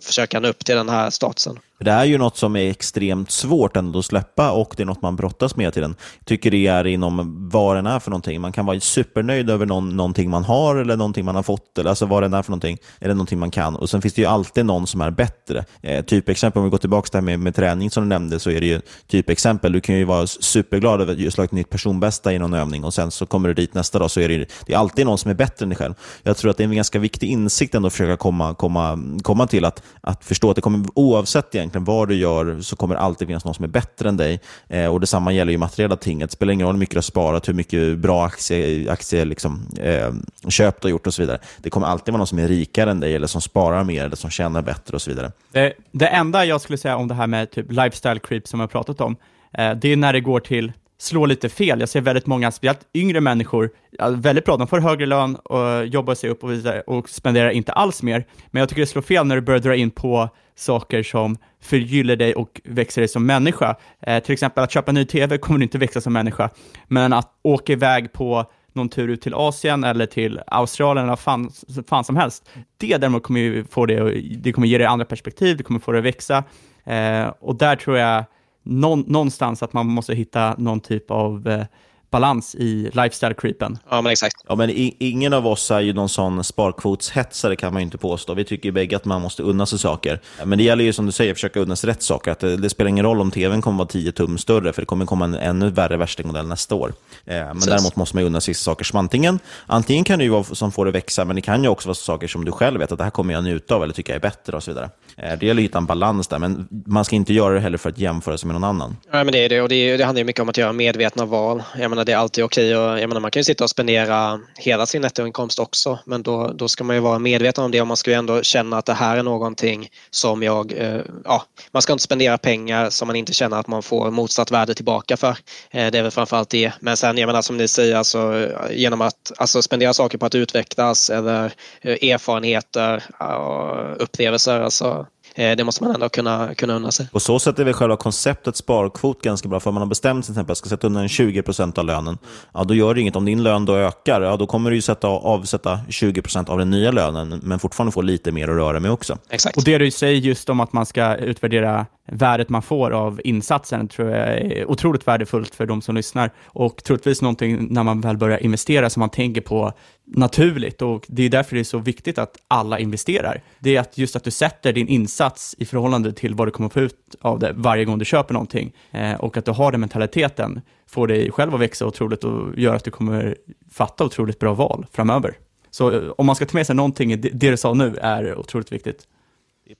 försöka 0.00 0.40
nå 0.40 0.48
upp 0.48 0.64
till 0.64 0.76
den 0.76 0.88
här 0.88 1.10
statusen. 1.10 1.58
Det 1.82 1.90
är 1.90 2.04
ju 2.04 2.18
något 2.18 2.36
som 2.36 2.56
är 2.56 2.70
extremt 2.70 3.30
svårt 3.30 3.76
ändå 3.76 3.98
att 3.98 4.04
släppa 4.04 4.52
och 4.52 4.74
det 4.76 4.82
är 4.82 4.84
något 4.84 5.02
man 5.02 5.16
brottas 5.16 5.56
med 5.56 5.72
till 5.72 5.82
den. 5.82 5.94
Jag 6.18 6.26
tycker 6.26 6.50
det 6.50 6.66
är 6.66 6.86
inom 6.86 7.48
vad 7.52 7.76
den 7.76 7.86
är 7.86 7.98
för 7.98 8.10
någonting. 8.10 8.40
Man 8.40 8.52
kan 8.52 8.66
vara 8.66 8.80
supernöjd 8.80 9.50
över 9.50 9.66
någon, 9.66 9.96
någonting 9.96 10.30
man 10.30 10.44
har 10.44 10.76
eller 10.76 10.96
någonting 10.96 11.24
man 11.24 11.34
har 11.34 11.42
fått, 11.42 11.78
eller 11.78 11.90
alltså 11.90 12.06
vad 12.06 12.22
den 12.22 12.34
är 12.34 12.42
för 12.42 12.50
någonting, 12.50 12.78
eller 13.00 13.14
någonting 13.14 13.38
man 13.38 13.50
kan. 13.50 13.76
Och 13.76 13.90
sen 13.90 14.02
finns 14.02 14.14
det 14.14 14.22
ju 14.22 14.28
alltid 14.28 14.66
någon 14.66 14.86
som 14.86 15.00
är 15.00 15.10
bättre. 15.10 15.64
Eh, 15.82 16.04
typ 16.04 16.28
exempel, 16.28 16.60
om 16.60 16.64
vi 16.64 16.70
går 16.70 16.78
tillbaka 16.78 17.06
till 17.06 17.12
det 17.12 17.18
här 17.18 17.24
med, 17.24 17.40
med 17.40 17.54
träning 17.54 17.90
som 17.90 18.02
du 18.02 18.08
nämnde, 18.08 18.38
så 18.38 18.50
är 18.50 18.60
det 18.60 18.66
ju 18.66 18.80
typ 19.06 19.30
exempel. 19.30 19.72
Du 19.72 19.80
kan 19.80 19.94
ju 19.94 20.04
vara 20.04 20.26
superglad 20.26 21.00
över 21.00 21.12
att 21.12 21.18
du 21.18 21.30
slagit 21.30 21.52
nytt 21.52 21.70
personbästa 21.70 22.32
i 22.32 22.38
någon 22.38 22.54
övning 22.54 22.84
och 22.84 22.94
sen 22.94 23.10
så 23.10 23.26
kommer 23.26 23.48
du 23.48 23.54
dit 23.54 23.74
nästa 23.74 23.98
dag 23.98 24.10
så 24.10 24.20
är 24.20 24.28
det, 24.28 24.46
det 24.66 24.72
är 24.72 24.78
alltid 24.78 25.06
någon 25.06 25.18
som 25.18 25.30
är 25.30 25.34
bättre 25.34 25.64
än 25.64 25.68
dig 25.68 25.78
själv. 25.78 25.94
Jag 26.22 26.36
tror 26.36 26.50
att 26.50 26.56
det 26.56 26.62
är 26.62 26.68
en 26.68 26.74
ganska 26.74 26.98
viktig 26.98 27.30
insikt 27.30 27.74
ändå 27.74 27.86
att 27.86 27.92
försöka 27.92 28.16
komma, 28.16 28.54
komma, 28.54 28.98
komma 29.22 29.46
till, 29.46 29.64
att, 29.64 29.82
att 30.00 30.24
förstå 30.24 30.50
att 30.50 30.56
det 30.56 30.62
kommer 30.62 30.86
oavsett 30.94 31.54
egentligen 31.54 31.71
egentligen 31.72 31.96
vad 31.96 32.08
du 32.08 32.14
gör 32.14 32.60
så 32.60 32.76
kommer 32.76 32.94
det 32.94 33.00
alltid 33.00 33.28
finnas 33.28 33.44
någon 33.44 33.54
som 33.54 33.64
är 33.64 33.68
bättre 33.68 34.08
än 34.08 34.16
dig. 34.16 34.40
Eh, 34.68 34.86
och 34.86 35.00
Detsamma 35.00 35.32
gäller 35.32 35.52
ju 35.52 35.58
materiella 35.58 35.96
ting. 35.96 36.18
Det 36.18 36.30
spelar 36.30 36.52
ingen 36.52 36.66
roll 36.66 36.74
hur 36.74 36.80
mycket 36.80 36.94
du 36.94 36.98
har 36.98 37.02
sparat, 37.02 37.48
hur 37.48 37.54
mycket 37.54 37.98
bra 37.98 38.24
aktie, 38.24 38.92
aktie 38.92 39.24
liksom, 39.24 39.66
eh, 39.80 40.12
köp 40.48 40.80
du 40.80 40.86
har 40.86 40.90
gjort 40.90 41.06
och 41.06 41.14
så 41.14 41.22
vidare. 41.22 41.38
Det 41.62 41.70
kommer 41.70 41.86
alltid 41.86 42.12
vara 42.12 42.18
någon 42.18 42.26
som 42.26 42.38
är 42.38 42.48
rikare 42.48 42.90
än 42.90 43.00
dig, 43.00 43.14
eller 43.14 43.26
som 43.26 43.40
sparar 43.40 43.84
mer, 43.84 44.04
eller 44.04 44.16
som 44.16 44.30
tjänar 44.30 44.62
bättre 44.62 44.94
och 44.94 45.02
så 45.02 45.10
vidare. 45.10 45.32
Det, 45.52 45.72
det 45.92 46.06
enda 46.06 46.44
jag 46.44 46.60
skulle 46.60 46.78
säga 46.78 46.96
om 46.96 47.08
det 47.08 47.14
här 47.14 47.26
med 47.26 47.50
typ 47.50 47.72
lifestyle 47.72 48.18
creep 48.18 48.48
som 48.48 48.60
jag 48.60 48.66
har 48.66 48.70
pratat 48.70 49.00
om, 49.00 49.16
eh, 49.52 49.72
det 49.74 49.92
är 49.92 49.96
när 49.96 50.12
det 50.12 50.20
går 50.20 50.40
till 50.40 50.72
slå 51.02 51.26
lite 51.26 51.48
fel. 51.48 51.80
Jag 51.80 51.88
ser 51.88 52.00
väldigt 52.00 52.26
många, 52.26 52.50
speciellt 52.50 52.80
yngre 52.94 53.20
människor, 53.20 53.70
väldigt 54.16 54.44
bra, 54.44 54.56
de 54.56 54.66
får 54.66 54.80
högre 54.80 55.06
lön 55.06 55.36
och 55.36 55.86
jobbar 55.86 56.14
sig 56.14 56.30
upp 56.30 56.44
och 56.44 56.52
vidare 56.52 56.80
och 56.80 57.08
spenderar 57.08 57.50
inte 57.50 57.72
alls 57.72 58.02
mer. 58.02 58.26
Men 58.50 58.60
jag 58.60 58.68
tycker 58.68 58.82
det 58.82 58.86
slår 58.86 59.02
fel 59.02 59.26
när 59.26 59.36
du 59.36 59.42
börjar 59.42 59.60
dra 59.60 59.76
in 59.76 59.90
på 59.90 60.28
saker 60.54 61.02
som 61.02 61.36
förgyller 61.60 62.16
dig 62.16 62.34
och 62.34 62.60
växer 62.64 63.00
dig 63.00 63.08
som 63.08 63.26
människa. 63.26 63.76
Eh, 64.00 64.22
till 64.22 64.32
exempel 64.32 64.64
att 64.64 64.70
köpa 64.70 64.90
en 64.90 64.94
ny 64.94 65.04
TV 65.04 65.38
kommer 65.38 65.58
du 65.58 65.62
inte 65.62 65.78
växa 65.78 66.00
som 66.00 66.12
människa, 66.12 66.50
men 66.88 67.12
att 67.12 67.28
åka 67.42 67.72
iväg 67.72 68.12
på 68.12 68.50
någon 68.72 68.88
tur 68.88 69.08
ut 69.08 69.20
till 69.22 69.34
Asien 69.34 69.84
eller 69.84 70.06
till 70.06 70.40
Australien 70.46 71.06
eller 71.06 71.16
fan, 71.16 71.50
fan 71.88 72.04
som 72.04 72.16
helst. 72.16 72.48
Det 72.76 72.96
däremot 72.96 73.22
kommer 73.22 73.40
ju 73.40 73.64
få 73.64 73.86
det, 73.86 74.20
det 74.20 74.52
kommer 74.52 74.66
ge 74.66 74.78
dig 74.78 74.86
andra 74.86 75.04
perspektiv, 75.04 75.56
det 75.56 75.62
kommer 75.62 75.80
få 75.80 75.92
dig 75.92 75.98
att 75.98 76.04
växa. 76.04 76.44
Eh, 76.84 77.26
och 77.40 77.56
där 77.56 77.76
tror 77.76 77.98
jag 77.98 78.24
någon, 78.62 79.00
någonstans 79.00 79.62
att 79.62 79.72
man 79.72 79.86
måste 79.86 80.14
hitta 80.14 80.54
någon 80.58 80.80
typ 80.80 81.10
av 81.10 81.48
eh, 81.48 81.64
balans 82.12 82.54
i 82.54 82.90
lifestyle-creepen. 82.92 83.78
Ja, 83.90 84.00
men 84.00 84.12
exakt. 84.12 84.36
Ja, 84.48 84.54
men 84.54 84.70
ingen 84.98 85.32
av 85.32 85.46
oss 85.46 85.70
är 85.70 85.80
ju 85.80 85.92
någon 85.92 86.08
sån 86.08 86.44
sparkvotshetsare 86.44 87.56
kan 87.56 87.72
man 87.72 87.82
ju 87.82 87.84
inte 87.84 87.98
påstå. 87.98 88.34
Vi 88.34 88.44
tycker 88.44 88.68
ju 88.68 88.72
bägge 88.72 88.96
att 88.96 89.04
man 89.04 89.22
måste 89.22 89.42
unna 89.42 89.66
sig 89.66 89.78
saker. 89.78 90.20
Men 90.44 90.58
det 90.58 90.64
gäller 90.64 90.84
ju 90.84 90.92
som 90.92 91.06
du 91.06 91.12
säger, 91.12 91.30
att 91.32 91.36
försöka 91.36 91.60
unna 91.60 91.76
sig 91.76 91.90
rätt 91.90 92.02
saker. 92.02 92.30
Att 92.30 92.38
det, 92.38 92.56
det, 92.56 92.70
spelar 92.70 92.88
ingen 92.88 93.04
roll 93.04 93.20
om 93.20 93.30
tvn 93.30 93.62
kommer 93.62 93.78
vara 93.78 93.88
10 93.88 94.12
tum 94.12 94.38
större, 94.38 94.72
för 94.72 94.82
det 94.82 94.86
kommer 94.86 95.06
komma 95.06 95.24
en 95.24 95.34
ännu 95.34 95.70
värre 95.70 95.96
värstingmodell 95.96 96.46
nästa 96.46 96.74
år. 96.74 96.92
Eh, 97.24 97.34
men 97.34 97.52
Precis. 97.52 97.68
däremot 97.68 97.96
måste 97.96 98.16
man 98.16 98.24
unna 98.24 98.40
sig 98.40 98.54
saker 98.54 98.84
som 98.84 98.98
antingen, 98.98 99.38
antingen 99.66 100.04
kan 100.04 100.18
det 100.18 100.24
ju 100.24 100.30
vara 100.30 100.44
som 100.44 100.72
får 100.72 100.84
det 100.84 100.90
växa, 100.90 101.24
men 101.24 101.36
det 101.36 101.42
kan 101.42 101.62
ju 101.62 101.68
också 101.68 101.88
vara 101.88 101.94
saker 101.94 102.28
som 102.28 102.44
du 102.44 102.52
själv 102.52 102.80
vet 102.80 102.92
att 102.92 102.98
det 102.98 103.04
här 103.04 103.10
kommer 103.10 103.34
jag 103.34 103.44
njuta 103.44 103.74
av 103.74 103.82
eller 103.82 103.94
tycka 103.94 104.14
är 104.14 104.20
bättre 104.20 104.56
och 104.56 104.62
så 104.62 104.70
vidare. 104.70 104.90
Eh, 105.16 105.38
det 105.38 105.46
gäller 105.46 105.62
att 105.62 105.64
hitta 105.64 105.78
en 105.78 105.86
balans 105.86 106.28
där, 106.28 106.38
men 106.38 106.68
man 106.86 107.04
ska 107.04 107.16
inte 107.16 107.32
göra 107.32 107.54
det 107.54 107.60
heller 107.60 107.78
för 107.78 107.88
att 107.88 107.98
jämföra 107.98 108.38
sig 108.38 108.46
med 108.46 108.54
någon 108.54 108.64
annan. 108.64 108.96
Ja, 109.10 109.24
men 109.24 109.32
det 109.32 109.44
är 109.44 109.48
det, 109.48 109.60
och 109.60 109.68
det, 109.68 109.96
det 109.96 110.04
handlar 110.04 110.20
ju 110.20 110.24
mycket 110.24 110.42
om 110.42 110.48
att 110.48 110.56
göra 110.56 110.72
medvetna 110.72 111.24
val. 111.24 111.62
Jag 111.78 111.88
menar, 111.90 112.01
det 112.04 112.12
är 112.12 112.16
alltid 112.16 112.44
okej 112.44 112.76
och 112.76 112.98
jag 112.98 113.08
menar, 113.08 113.20
man 113.20 113.30
kan 113.30 113.40
ju 113.40 113.44
sitta 113.44 113.64
och 113.64 113.70
spendera 113.70 114.40
hela 114.56 114.86
sin 114.86 115.02
nettoinkomst 115.02 115.58
också, 115.58 115.98
men 116.04 116.22
då, 116.22 116.52
då 116.54 116.68
ska 116.68 116.84
man 116.84 116.96
ju 116.96 117.02
vara 117.02 117.18
medveten 117.18 117.64
om 117.64 117.70
det 117.70 117.80
och 117.80 117.86
man 117.86 117.96
ska 117.96 118.10
ju 118.10 118.16
ändå 118.16 118.42
känna 118.42 118.78
att 118.78 118.86
det 118.86 118.94
här 118.94 119.16
är 119.16 119.22
någonting 119.22 119.88
som 120.10 120.42
jag, 120.42 120.72
eh, 120.72 121.00
ja, 121.24 121.42
man 121.72 121.82
ska 121.82 121.92
inte 121.92 122.04
spendera 122.04 122.38
pengar 122.38 122.90
som 122.90 123.06
man 123.06 123.16
inte 123.16 123.32
känner 123.32 123.56
att 123.56 123.66
man 123.66 123.82
får 123.82 124.10
motsatt 124.10 124.50
värde 124.50 124.74
tillbaka 124.74 125.16
för. 125.16 125.36
Eh, 125.70 125.90
det 125.90 125.98
är 125.98 126.02
väl 126.02 126.10
framförallt 126.10 126.50
det. 126.50 126.72
Men 126.80 126.96
sen, 126.96 127.18
jag 127.18 127.26
menar 127.26 127.42
som 127.42 127.56
ni 127.56 127.68
säger, 127.68 127.96
alltså, 127.96 128.48
genom 128.70 129.00
att 129.00 129.32
alltså, 129.36 129.62
spendera 129.62 129.94
saker 129.94 130.18
på 130.18 130.26
att 130.26 130.34
utvecklas 130.34 131.10
eller 131.10 131.52
eh, 131.80 132.10
erfarenheter 132.10 133.02
och 133.18 134.02
upplevelser, 134.02 134.60
alltså 134.60 135.06
det 135.36 135.64
måste 135.64 135.84
man 135.84 135.94
ändå 135.94 136.08
kunna, 136.08 136.54
kunna 136.54 136.74
unna 136.74 136.90
sig. 136.90 137.08
På 137.12 137.20
så 137.20 137.38
sätt 137.38 137.58
är 137.58 137.64
väl 137.64 137.74
själva 137.74 137.96
konceptet 137.96 138.56
sparkvot 138.56 139.22
ganska 139.22 139.48
bra. 139.48 139.60
För 139.60 139.70
om 139.70 139.74
man 139.74 139.80
har 139.80 139.88
bestämt 139.88 140.24
sig 140.24 140.34
till 140.34 140.40
exempel 140.40 140.44
att 140.44 140.48
jag 140.48 140.56
ska 140.56 140.68
sätta 140.68 140.86
undan 140.86 141.08
20 141.08 141.42
procent 141.42 141.78
av 141.78 141.84
lönen, 141.84 142.18
ja, 142.54 142.64
då 142.64 142.74
gör 142.74 142.94
det 142.94 143.00
inget. 143.00 143.16
Om 143.16 143.24
din 143.24 143.42
lön 143.42 143.64
då 143.64 143.76
ökar, 143.76 144.20
ja, 144.20 144.36
då 144.36 144.46
kommer 144.46 144.70
du 144.70 144.76
ju 144.76 144.82
sätta, 144.82 145.08
avsätta 145.08 145.80
20 145.88 146.22
procent 146.22 146.48
av 146.48 146.58
den 146.58 146.70
nya 146.70 146.90
lönen, 146.90 147.40
men 147.42 147.58
fortfarande 147.58 147.92
få 147.92 148.02
lite 148.02 148.32
mer 148.32 148.48
att 148.48 148.56
röra 148.56 148.80
med 148.80 148.90
också. 148.90 149.18
Exakt. 149.30 149.56
Och 149.56 149.64
det 149.64 149.78
du 149.78 149.90
säger 149.90 150.20
just 150.20 150.48
om 150.48 150.60
att 150.60 150.72
man 150.72 150.86
ska 150.86 151.16
utvärdera 151.16 151.86
värdet 152.06 152.48
man 152.48 152.62
får 152.62 152.90
av 152.90 153.20
insatsen 153.24 153.88
tror 153.88 154.10
jag 154.10 154.28
är 154.28 154.70
otroligt 154.70 155.08
värdefullt 155.08 155.54
för 155.54 155.66
de 155.66 155.82
som 155.82 155.94
lyssnar 155.94 156.30
och 156.44 156.84
troligtvis 156.84 157.22
någonting 157.22 157.66
när 157.70 157.82
man 157.82 158.00
väl 158.00 158.16
börjar 158.16 158.38
investera 158.38 158.90
som 158.90 159.00
man 159.00 159.10
tänker 159.10 159.40
på 159.40 159.72
naturligt 160.14 160.82
och 160.82 161.04
det 161.08 161.22
är 161.22 161.30
därför 161.30 161.54
det 161.54 161.60
är 161.62 161.64
så 161.64 161.78
viktigt 161.78 162.18
att 162.18 162.36
alla 162.48 162.78
investerar. 162.78 163.42
Det 163.58 163.76
är 163.76 163.80
att 163.80 163.98
just 163.98 164.16
att 164.16 164.24
du 164.24 164.30
sätter 164.30 164.72
din 164.72 164.88
insats 164.88 165.54
i 165.58 165.64
förhållande 165.64 166.12
till 166.12 166.34
vad 166.34 166.46
du 166.46 166.52
kommer 166.52 166.68
få 166.68 166.80
ut 166.80 166.96
av 167.20 167.38
det 167.38 167.52
varje 167.56 167.84
gång 167.84 167.98
du 167.98 168.04
köper 168.04 168.34
någonting 168.34 168.72
eh, 168.90 169.14
och 169.14 169.36
att 169.36 169.44
du 169.44 169.50
har 169.50 169.72
den 169.72 169.80
mentaliteten 169.80 170.60
får 170.86 171.06
dig 171.06 171.30
själv 171.30 171.54
att 171.54 171.60
växa 171.60 171.86
otroligt 171.86 172.24
och 172.24 172.58
gör 172.58 172.74
att 172.74 172.84
du 172.84 172.90
kommer 172.90 173.36
fatta 173.70 174.04
otroligt 174.04 174.38
bra 174.38 174.54
val 174.54 174.86
framöver. 174.92 175.34
Så 175.70 175.90
eh, 175.90 176.10
om 176.18 176.26
man 176.26 176.36
ska 176.36 176.46
ta 176.46 176.56
med 176.56 176.66
sig 176.66 176.76
någonting, 176.76 177.20
det, 177.20 177.28
det 177.32 177.50
du 177.50 177.56
sa 177.56 177.74
nu 177.74 177.96
är 177.96 178.38
otroligt 178.38 178.72
viktigt. 178.72 179.06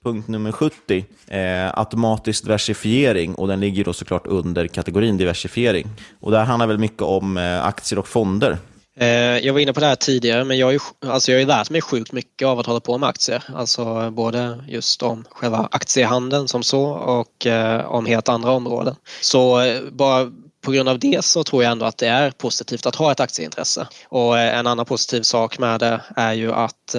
Punkt 0.03 0.27
nummer 0.27 0.51
70, 0.51 1.05
eh, 1.27 1.79
automatisk 1.79 2.43
diversifiering 2.43 3.35
och 3.35 3.47
den 3.47 3.59
ligger 3.59 3.83
då 3.83 3.93
såklart 3.93 4.27
under 4.27 4.67
kategorin 4.67 5.17
diversifiering. 5.17 5.87
Och 6.19 6.31
det 6.31 6.37
här 6.37 6.45
handlar 6.45 6.67
väl 6.67 6.77
mycket 6.77 7.01
om 7.01 7.37
eh, 7.37 7.65
aktier 7.65 7.99
och 7.99 8.07
fonder. 8.07 8.57
Eh, 8.95 9.37
jag 9.37 9.53
var 9.53 9.59
inne 9.59 9.73
på 9.73 9.79
det 9.79 9.85
här 9.85 9.95
tidigare 9.95 10.43
men 10.43 10.57
jag 10.57 10.67
har 10.67 10.71
ju 10.71 10.79
alltså 11.05 11.31
jag 11.31 11.39
har 11.39 11.45
lärt 11.45 11.69
mig 11.69 11.81
sjukt 11.81 12.11
mycket 12.11 12.47
av 12.47 12.59
att 12.59 12.65
hålla 12.65 12.79
på 12.79 12.97
med 12.97 13.09
aktier. 13.09 13.43
Alltså 13.55 14.11
både 14.11 14.63
just 14.67 15.03
om 15.03 15.25
själva 15.29 15.67
aktiehandeln 15.71 16.47
som 16.47 16.63
så 16.63 16.83
och 16.91 17.45
eh, 17.45 17.85
om 17.85 18.05
helt 18.05 18.29
andra 18.29 18.51
områden. 18.51 18.95
Så 19.21 19.61
eh, 19.61 19.81
bara 19.91 20.31
på 20.61 20.71
grund 20.71 20.89
av 20.89 20.99
det 20.99 21.25
så 21.25 21.43
tror 21.43 21.63
jag 21.63 21.71
ändå 21.71 21.85
att 21.85 21.97
det 21.97 22.07
är 22.07 22.31
positivt 22.31 22.85
att 22.85 22.95
ha 22.95 23.11
ett 23.11 23.19
aktieintresse. 23.19 23.87
Och 24.09 24.39
en 24.39 24.67
annan 24.67 24.85
positiv 24.85 25.21
sak 25.21 25.59
med 25.59 25.79
det 25.79 26.01
är 26.15 26.33
ju 26.33 26.53
att 26.53 26.95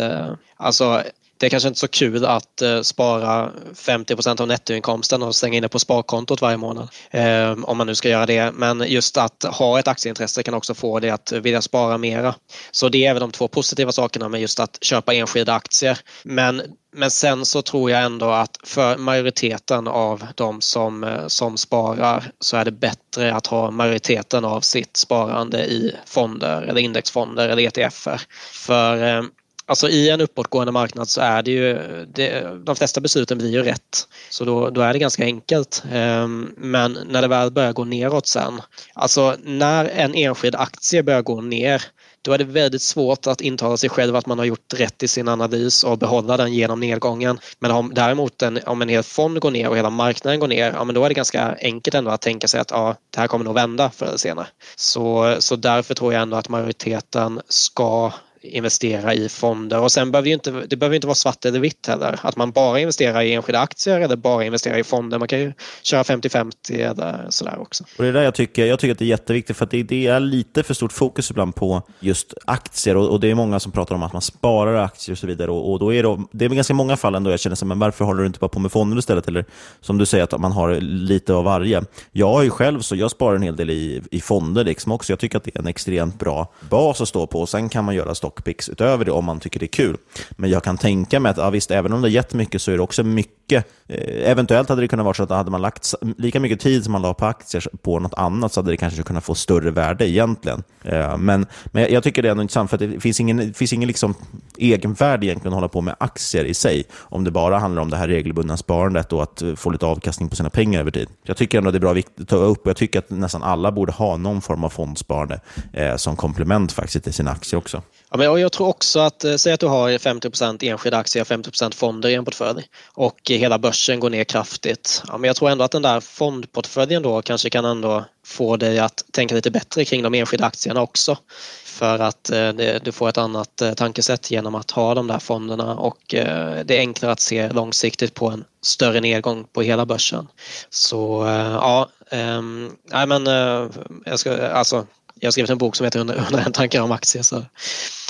alltså 0.56 1.02
det 1.44 1.48
är 1.48 1.50
kanske 1.50 1.68
inte 1.68 1.80
så 1.80 1.88
kul 1.88 2.24
att 2.24 2.62
eh, 2.62 2.80
spara 2.80 3.50
50% 3.74 4.40
av 4.40 4.48
nettoinkomsten 4.48 5.22
och 5.22 5.34
slänga 5.34 5.56
in 5.56 5.62
det 5.62 5.68
på 5.68 5.78
sparkontot 5.78 6.40
varje 6.40 6.56
månad. 6.56 6.88
Eh, 7.10 7.52
om 7.62 7.78
man 7.78 7.86
nu 7.86 7.94
ska 7.94 8.08
göra 8.08 8.26
det. 8.26 8.52
Men 8.54 8.84
just 8.86 9.16
att 9.16 9.42
ha 9.42 9.78
ett 9.78 9.88
aktieintresse 9.88 10.42
kan 10.42 10.54
också 10.54 10.74
få 10.74 11.00
det 11.00 11.10
att 11.10 11.32
vilja 11.32 11.62
spara 11.62 11.98
mera. 11.98 12.34
Så 12.70 12.88
det 12.88 13.06
är 13.06 13.14
väl 13.14 13.20
de 13.20 13.30
två 13.30 13.48
positiva 13.48 13.92
sakerna 13.92 14.28
med 14.28 14.40
just 14.40 14.60
att 14.60 14.78
köpa 14.84 15.14
enskilda 15.14 15.54
aktier. 15.54 15.98
Men 16.22 16.62
men 16.96 17.10
sen 17.10 17.44
så 17.44 17.62
tror 17.62 17.90
jag 17.90 18.02
ändå 18.02 18.30
att 18.30 18.58
för 18.64 18.96
majoriteten 18.96 19.88
av 19.88 20.26
de 20.34 20.60
som, 20.60 21.04
eh, 21.04 21.26
som 21.26 21.56
sparar 21.56 22.30
så 22.40 22.56
är 22.56 22.64
det 22.64 22.72
bättre 22.72 23.34
att 23.34 23.46
ha 23.46 23.70
majoriteten 23.70 24.44
av 24.44 24.60
sitt 24.60 24.96
sparande 24.96 25.64
i 25.64 25.96
fonder 26.06 26.62
eller 26.62 26.80
indexfonder 26.80 27.48
eller 27.48 27.78
ETFer. 27.78 28.20
För 28.52 29.16
eh, 29.16 29.22
Alltså 29.66 29.88
i 29.88 30.10
en 30.10 30.20
uppåtgående 30.20 30.72
marknad 30.72 31.08
så 31.08 31.20
är 31.20 31.42
det 31.42 31.50
ju, 31.50 31.78
det, 32.14 32.56
de 32.64 32.76
flesta 32.76 33.00
besluten 33.00 33.38
blir 33.38 33.50
ju 33.50 33.62
rätt. 33.62 34.08
Så 34.30 34.44
då, 34.44 34.70
då 34.70 34.80
är 34.80 34.92
det 34.92 34.98
ganska 34.98 35.24
enkelt. 35.24 35.82
Ehm, 35.92 36.54
men 36.56 36.98
när 37.08 37.22
det 37.22 37.28
väl 37.28 37.50
börjar 37.50 37.72
gå 37.72 37.84
neråt 37.84 38.26
sen, 38.26 38.62
alltså 38.94 39.36
när 39.42 39.84
en 39.84 40.14
enskild 40.14 40.54
aktie 40.54 41.02
börjar 41.02 41.22
gå 41.22 41.40
ner 41.40 41.82
då 42.24 42.32
är 42.32 42.38
det 42.38 42.44
väldigt 42.44 42.82
svårt 42.82 43.26
att 43.26 43.40
intala 43.40 43.76
sig 43.76 43.90
själv 43.90 44.16
att 44.16 44.26
man 44.26 44.38
har 44.38 44.44
gjort 44.44 44.74
rätt 44.74 45.02
i 45.02 45.08
sin 45.08 45.28
analys 45.28 45.84
och 45.84 45.98
behålla 45.98 46.36
den 46.36 46.54
genom 46.54 46.80
nedgången. 46.80 47.38
Men 47.58 47.70
om 47.70 47.94
däremot 47.94 48.42
en, 48.42 48.60
om 48.66 48.82
en 48.82 48.88
hel 48.88 49.02
fond 49.02 49.40
går 49.40 49.50
ner 49.50 49.68
och 49.68 49.76
hela 49.76 49.90
marknaden 49.90 50.40
går 50.40 50.48
ner, 50.48 50.72
ja 50.72 50.84
men 50.84 50.94
då 50.94 51.04
är 51.04 51.08
det 51.08 51.14
ganska 51.14 51.56
enkelt 51.60 51.94
ändå 51.94 52.10
att 52.10 52.20
tänka 52.20 52.48
sig 52.48 52.60
att 52.60 52.70
ja, 52.70 52.96
det 53.10 53.20
här 53.20 53.26
kommer 53.26 53.44
nog 53.44 53.54
vända 53.54 53.90
förr 53.90 54.06
eller 54.06 54.16
senare. 54.16 54.46
Så, 54.76 55.36
så 55.38 55.56
därför 55.56 55.94
tror 55.94 56.12
jag 56.12 56.22
ändå 56.22 56.36
att 56.36 56.48
majoriteten 56.48 57.40
ska 57.48 58.12
investera 58.44 59.14
i 59.14 59.28
fonder 59.28 59.80
och 59.80 59.92
sen 59.92 60.10
behöver 60.10 60.30
inte, 60.30 60.50
det 60.50 60.76
behöver 60.76 60.94
inte 60.94 61.06
vara 61.06 61.14
svart 61.14 61.44
eller 61.44 61.60
vitt 61.60 61.86
heller. 61.86 62.20
Att 62.22 62.36
man 62.36 62.50
bara 62.50 62.80
investerar 62.80 63.22
i 63.22 63.32
enskilda 63.32 63.60
aktier 63.60 64.00
eller 64.00 64.16
bara 64.16 64.44
investerar 64.44 64.78
i 64.78 64.84
fonder. 64.84 65.18
Man 65.18 65.28
kan 65.28 65.40
ju 65.40 65.52
köra 65.82 66.02
50-50 66.02 66.90
eller 66.90 67.26
sådär 67.28 67.58
också. 67.60 67.84
Och 67.96 68.04
det 68.04 68.08
är 68.08 68.12
där 68.12 68.22
jag 68.22 68.34
tycker, 68.34 68.66
jag 68.66 68.78
tycker 68.78 68.92
att 68.92 68.98
det 68.98 69.04
är 69.04 69.06
jätteviktigt 69.06 69.56
för 69.56 69.64
att 69.64 69.70
det, 69.70 69.82
det 69.82 70.06
är 70.06 70.20
lite 70.20 70.62
för 70.62 70.74
stort 70.74 70.92
fokus 70.92 71.30
ibland 71.30 71.54
på 71.54 71.82
just 72.00 72.34
aktier 72.44 72.96
och, 72.96 73.08
och, 73.08 73.20
det 73.20 73.30
är 73.30 73.34
många 73.34 73.60
som 73.60 73.72
pratar 73.72 73.94
om 73.94 74.02
att 74.02 74.12
man 74.12 74.22
sparar 74.22 74.84
aktier 74.84 75.12
och 75.12 75.18
så 75.18 75.26
vidare 75.26 75.50
och, 75.50 75.72
och 75.72 75.78
då 75.78 75.94
är 75.94 76.02
det, 76.02 76.22
det 76.32 76.44
är 76.44 76.48
ganska 76.48 76.74
många 76.74 76.96
fall 76.96 77.14
ändå 77.14 77.30
jag 77.30 77.40
känner 77.40 77.56
så 77.56 77.66
men 77.66 77.78
varför 77.78 78.04
håller 78.04 78.20
du 78.20 78.26
inte 78.26 78.38
bara 78.38 78.48
på 78.48 78.58
med 78.58 78.72
fonder 78.72 78.98
istället? 78.98 79.28
Eller 79.28 79.44
som 79.80 79.98
du 79.98 80.06
säger 80.06 80.24
att 80.24 80.40
man 80.40 80.52
har 80.52 80.80
lite 80.80 81.34
av 81.34 81.44
varje. 81.44 81.82
Jag 82.12 82.32
har 82.32 82.42
ju 82.42 82.50
själv 82.50 82.80
så 82.80 82.96
jag 82.96 83.10
sparar 83.10 83.36
en 83.36 83.42
hel 83.42 83.56
del 83.56 83.70
i, 83.70 84.02
i 84.10 84.20
fonder 84.20 84.64
liksom 84.64 84.92
också. 84.92 85.12
Jag 85.12 85.18
tycker 85.18 85.38
att 85.38 85.44
det 85.44 85.56
är 85.56 85.60
en 85.60 85.66
extremt 85.66 86.18
bra 86.18 86.52
bas 86.70 87.00
att 87.00 87.08
stå 87.08 87.26
på 87.26 87.40
och 87.40 87.48
sen 87.48 87.68
kan 87.68 87.84
man 87.84 87.94
göra 87.94 88.14
stock 88.14 88.33
lockpicks 88.34 88.68
utöver 88.68 89.04
det 89.04 89.12
om 89.12 89.24
man 89.24 89.40
tycker 89.40 89.60
det 89.60 89.66
är 89.66 89.68
kul. 89.68 89.96
Men 90.30 90.50
jag 90.50 90.62
kan 90.62 90.78
tänka 90.78 91.20
mig 91.20 91.30
att 91.30 91.36
ja, 91.36 91.50
visst, 91.50 91.70
även 91.70 91.92
om 91.92 92.02
det 92.02 92.08
är 92.08 92.10
jättemycket 92.10 92.62
så 92.62 92.70
är 92.72 92.76
det 92.76 92.82
också 92.82 93.02
mycket. 93.02 93.66
Eh, 93.88 94.30
eventuellt 94.30 94.68
hade 94.68 94.80
det 94.80 94.88
kunnat 94.88 95.04
vara 95.04 95.14
så 95.14 95.22
att 95.22 95.30
hade 95.30 95.50
man 95.50 95.62
lagt 95.62 95.94
lika 96.18 96.40
mycket 96.40 96.60
tid 96.60 96.84
som 96.84 96.92
man 96.92 97.02
la 97.02 97.14
på 97.14 97.26
aktier 97.26 97.64
på 97.82 97.98
något 97.98 98.14
annat 98.14 98.52
så 98.52 98.60
hade 98.60 98.70
det 98.70 98.76
kanske 98.76 99.02
kunnat 99.02 99.24
få 99.24 99.34
större 99.34 99.70
värde 99.70 100.08
egentligen. 100.08 100.62
Eh, 100.82 101.18
men, 101.18 101.46
men 101.66 101.92
jag 101.92 102.02
tycker 102.02 102.22
det 102.22 102.28
är 102.28 102.30
ändå 102.30 102.42
intressant 102.42 102.70
för 102.70 102.76
att 102.76 102.92
det 102.92 103.00
finns 103.00 103.20
ingen, 103.20 103.36
det 103.36 103.56
finns 103.56 103.72
ingen 103.72 103.86
liksom 103.86 104.14
egenvärde 104.58 105.26
egentligen 105.26 105.52
att 105.52 105.56
hålla 105.56 105.68
på 105.68 105.80
med 105.80 105.94
aktier 106.00 106.44
i 106.44 106.54
sig. 106.54 106.84
Om 106.94 107.24
det 107.24 107.30
bara 107.30 107.58
handlar 107.58 107.82
om 107.82 107.90
det 107.90 107.96
här 107.96 108.08
regelbundna 108.08 108.56
sparandet 108.56 109.12
och 109.12 109.22
att 109.22 109.42
eh, 109.42 109.54
få 109.54 109.70
lite 109.70 109.86
avkastning 109.86 110.28
på 110.28 110.36
sina 110.36 110.50
pengar 110.50 110.80
över 110.80 110.90
tid. 110.90 111.08
Jag 111.22 111.36
tycker 111.36 111.58
ändå 111.58 111.70
det 111.70 111.78
är 111.78 111.80
bra 111.80 111.94
att 111.94 112.28
ta 112.28 112.36
upp 112.36 112.60
och 112.60 112.70
jag 112.70 112.76
tycker 112.76 112.98
att 112.98 113.10
nästan 113.10 113.42
alla 113.42 113.72
borde 113.72 113.92
ha 113.92 114.16
någon 114.16 114.40
form 114.40 114.64
av 114.64 114.68
fondsparande 114.68 115.40
eh, 115.72 115.96
som 115.96 116.16
komplement 116.16 116.72
faktiskt 116.72 117.04
till 117.04 117.12
sina 117.12 117.30
aktier 117.30 117.58
också. 117.58 117.82
Ja, 118.14 118.18
men 118.18 118.40
jag 118.40 118.52
tror 118.52 118.68
också 118.68 119.00
att, 119.00 119.24
eh, 119.24 119.36
säg 119.36 119.52
att 119.52 119.60
du 119.60 119.66
har 119.66 119.98
50 119.98 120.68
enskilda 120.68 120.98
aktier 120.98 121.22
och 121.22 121.26
50% 121.26 121.74
fonder 121.74 122.08
i 122.08 122.14
en 122.14 122.24
portfölj 122.24 122.66
och 122.94 123.30
eh, 123.30 123.38
hela 123.38 123.58
börsen 123.58 124.00
går 124.00 124.10
ner 124.10 124.24
kraftigt. 124.24 125.02
Ja, 125.08 125.18
men 125.18 125.28
jag 125.28 125.36
tror 125.36 125.50
ändå 125.50 125.64
att 125.64 125.70
den 125.70 125.82
där 125.82 126.00
fondportföljen 126.00 127.02
då 127.02 127.22
kanske 127.22 127.50
kan 127.50 127.64
ändå 127.64 128.04
få 128.26 128.56
dig 128.56 128.78
att 128.78 129.04
tänka 129.12 129.34
lite 129.34 129.50
bättre 129.50 129.84
kring 129.84 130.02
de 130.02 130.14
enskilda 130.14 130.46
aktierna 130.46 130.82
också. 130.82 131.18
För 131.64 131.98
att 131.98 132.30
eh, 132.30 132.48
du 132.82 132.92
får 132.92 133.08
ett 133.08 133.18
annat 133.18 133.62
eh, 133.62 133.74
tankesätt 133.74 134.30
genom 134.30 134.54
att 134.54 134.70
ha 134.70 134.94
de 134.94 135.06
där 135.06 135.18
fonderna 135.18 135.74
och 135.74 136.14
eh, 136.14 136.64
det 136.64 136.76
är 136.76 136.80
enklare 136.80 137.12
att 137.12 137.20
se 137.20 137.48
långsiktigt 137.48 138.14
på 138.14 138.28
en 138.30 138.44
större 138.62 139.00
nedgång 139.00 139.44
på 139.52 139.62
hela 139.62 139.86
börsen. 139.86 140.28
Så 140.70 141.26
eh, 141.26 141.52
ja, 141.52 141.88
ehm, 142.10 142.70
nej 142.84 143.06
men 143.06 143.26
eh, 143.26 143.70
jag 144.04 144.18
ska, 144.18 144.48
alltså 144.48 144.86
jag 145.24 145.28
har 145.28 145.32
skrivit 145.32 145.50
en 145.50 145.58
bok 145.58 145.76
som 145.76 145.84
heter 145.84 145.98
101 145.98 146.54
tankar 146.54 146.82
om 146.82 146.92
aktier. 146.92 147.22
Så 147.22 147.44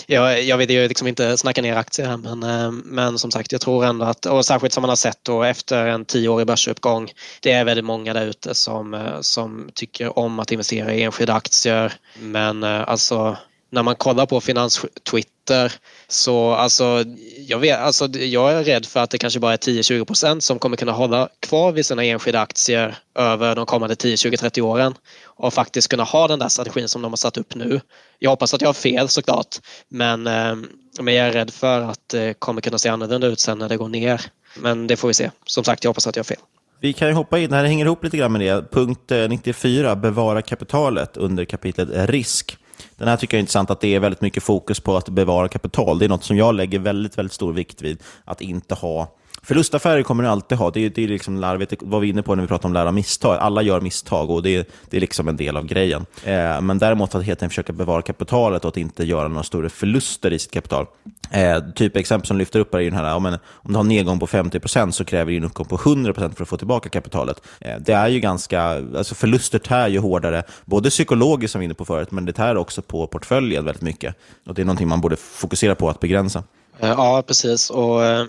jag, 0.07 0.43
jag 0.43 0.57
vill 0.57 0.71
ju 0.71 0.89
liksom 0.89 1.09
inte 1.09 1.37
snacka 1.37 1.63
ner 1.63 1.77
aktier 1.77 2.07
här 2.07 2.17
men, 2.17 2.43
eh, 2.43 2.71
men 2.71 3.19
som 3.19 3.31
sagt 3.31 3.53
jag 3.53 3.61
tror 3.61 3.85
ändå 3.85 4.05
att, 4.05 4.27
och 4.27 4.47
särskilt 4.47 4.73
som 4.73 4.81
man 4.81 4.89
har 4.89 4.97
sett 4.97 5.19
då 5.23 5.43
efter 5.43 5.87
en 5.87 6.05
tioårig 6.05 6.47
börsuppgång, 6.47 7.13
det 7.41 7.53
är 7.53 7.65
väldigt 7.65 7.85
många 7.85 8.15
där 8.15 8.27
ute 8.27 8.55
som, 8.55 8.95
eh, 8.95 9.21
som 9.21 9.71
tycker 9.75 10.19
om 10.19 10.39
att 10.39 10.53
investera 10.53 10.95
i 10.95 11.03
enskilda 11.03 11.35
aktier 11.35 11.93
men 12.21 12.63
eh, 12.63 12.89
alltså 12.89 13.37
när 13.75 13.83
man 13.83 13.97
kollar 13.97 14.27
på 14.27 14.41
finanstwitter 14.41 15.73
så 16.09 16.53
alltså 16.53 17.05
jag, 17.39 17.59
vet, 17.59 17.79
alltså 17.79 18.09
jag 18.09 18.53
är 18.53 18.65
rädd 18.65 18.87
för 18.87 19.01
att 19.01 19.11
det 19.11 19.19
kanske 19.19 19.41
bara 19.41 19.53
är 19.53 19.57
10-20 19.57 20.05
procent 20.05 20.45
som 20.45 20.59
kommer 20.59 20.77
kunna 20.77 20.93
hålla 20.93 21.29
kvar 21.41 21.73
vid 21.73 21.87
sina 21.87 22.05
enskilda 22.05 22.41
aktier 22.41 22.97
över 23.15 23.57
de 23.57 23.67
kommande 23.67 23.97
10, 23.97 24.17
20, 24.17 24.37
30 24.37 24.63
åren 24.63 24.95
och 25.25 25.55
faktiskt 25.55 25.89
kunna 25.89 26.03
ha 26.03 26.29
den 26.29 26.39
där 26.39 26.49
strategin 26.49 26.89
som 26.89 27.03
de 27.03 27.13
har 27.13 27.17
satt 27.17 27.37
upp 27.37 27.55
nu. 27.55 27.81
Jag 28.19 28.31
hoppas 28.31 28.55
att 28.55 28.61
jag 28.61 28.69
har 28.69 28.75
fel 28.75 29.09
såklart 29.09 29.57
men, 29.89 30.27
eh, 30.27 30.57
men 31.01 31.15
jag 31.15 31.27
är 31.27 31.33
rädd 31.33 31.51
för 31.51 31.81
att 31.81 32.09
det 32.09 32.35
kommer 32.39 32.61
kunna 32.61 32.79
se 32.79 32.89
annorlunda 32.89 33.27
ut 33.27 33.41
sen 33.41 33.59
när 33.59 33.69
det 33.69 33.77
går 33.77 33.89
ner. 33.89 34.21
Men 34.57 34.87
det 34.87 34.97
får 34.97 35.09
vi 35.09 35.15
se. 35.15 35.31
Som 35.47 35.65
sagt, 35.65 35.85
jag 35.85 35.89
hoppas 35.89 36.07
att 36.07 36.17
jag 36.17 36.21
har 36.21 36.25
fel. 36.25 36.41
Vi 36.81 36.93
kan 36.93 37.09
ju 37.09 37.15
hoppa 37.15 37.39
in, 37.39 37.51
det 37.51 37.57
här 37.57 37.65
hänger 37.65 37.87
ihop 37.87 38.05
lite 38.05 38.17
grann 38.17 38.33
med 38.33 38.41
det. 38.41 38.71
Punkt 38.71 39.11
eh, 39.11 39.29
94, 39.29 39.97
bevara 39.97 40.43
kapitalet 40.43 41.17
under 41.17 41.45
kapitlet 41.45 41.89
risk. 42.11 42.59
Den 42.97 43.09
här 43.09 43.17
tycker 43.17 43.37
jag 43.37 43.39
är 43.39 43.43
intressant, 43.43 43.71
att 43.71 43.81
det 43.81 43.95
är 43.95 44.01
väldigt 44.01 44.21
mycket 44.21 44.43
fokus 44.43 44.81
på 44.81 44.97
att 44.97 45.09
bevara 45.09 45.49
kapital. 45.49 45.99
Det 45.99 46.05
är 46.05 46.09
något 46.09 46.25
som 46.25 46.37
jag 46.37 46.55
lägger 46.55 46.79
väldigt, 46.79 47.19
väldigt 47.19 47.33
stor 47.33 47.53
vikt 47.53 47.83
vid. 47.83 48.03
Att 48.25 48.41
inte 48.41 48.75
ha 48.75 49.17
Förlustaffärer 49.45 50.03
kommer 50.03 50.23
du 50.23 50.29
alltid 50.29 50.59
ha. 50.59 50.71
Det 50.71 50.81
är, 50.81 50.91
det 50.91 51.05
är 51.05 51.09
liksom 51.09 51.37
larvigt. 51.37 51.71
Det 51.71 51.77
var 51.81 52.01
vi 52.01 52.09
inne 52.09 52.23
på 52.23 52.35
när 52.35 52.43
vi 52.43 52.49
pratade 52.49 52.67
om 52.67 52.73
lära 52.73 52.93
misstag. 52.93 53.37
Alla 53.37 53.63
gör 53.63 53.81
misstag 53.81 54.31
och 54.31 54.43
det 54.43 54.57
är, 54.57 54.65
det 54.91 54.97
är 54.97 55.01
liksom 55.01 55.29
en 55.29 55.37
del 55.37 55.57
av 55.57 55.67
grejen. 55.67 56.07
Eh, 56.25 56.61
men 56.61 56.79
däremot 56.79 57.15
att 57.15 57.25
helt 57.25 57.43
enkelt 57.43 57.53
försöka 57.53 57.73
bevara 57.73 58.03
kapitalet 58.03 58.65
och 58.65 58.69
att 58.69 58.77
inte 58.77 59.05
göra 59.05 59.29
några 59.29 59.43
större 59.43 59.69
förluster 59.69 60.33
i 60.33 60.39
sitt 60.39 60.51
kapital. 60.53 60.87
Eh, 61.31 61.59
typ 61.75 61.97
exempel 61.97 62.27
som 62.27 62.37
lyfter 62.37 62.61
upp 62.61 62.75
är 62.75 62.79
den 62.79 62.93
här, 62.93 63.15
om, 63.15 63.27
en, 63.27 63.35
om 63.35 63.73
du 63.73 63.75
har 63.75 63.81
en 63.81 63.89
nedgång 63.89 64.19
på 64.19 64.27
50% 64.27 64.91
så 64.91 65.05
kräver 65.05 65.33
det 65.33 65.37
en 65.37 65.45
uppgång 65.45 65.67
på 65.67 65.77
100% 65.77 66.35
för 66.35 66.43
att 66.43 66.49
få 66.49 66.57
tillbaka 66.57 66.89
kapitalet. 66.89 67.43
Eh, 67.61 67.77
det 67.81 67.93
är 67.93 68.09
ju 68.09 68.21
ganska, 68.21 68.63
alltså 68.97 69.15
förluster 69.15 69.59
tär 69.59 69.89
ju 69.89 69.99
hårdare, 69.99 70.43
både 70.65 70.91
psykologiskt 70.91 71.53
som 71.53 71.61
vi 71.61 71.65
var 71.65 71.69
inne 71.69 71.75
på 71.75 71.85
förut, 71.85 72.11
men 72.11 72.25
det 72.25 72.33
tär 72.33 72.57
också 72.57 72.83
på 72.83 73.07
portföljen 73.07 73.65
väldigt 73.65 73.83
mycket. 73.83 74.15
Och 74.47 74.55
det 74.55 74.63
är 74.63 74.67
någonting 74.67 74.89
man 74.89 75.01
borde 75.01 75.17
fokusera 75.17 75.75
på 75.75 75.89
att 75.89 76.01
begränsa. 76.01 76.43
Eh, 76.81 76.89
ja, 76.89 77.23
precis. 77.27 77.71
Och 77.71 78.05
eh, 78.05 78.27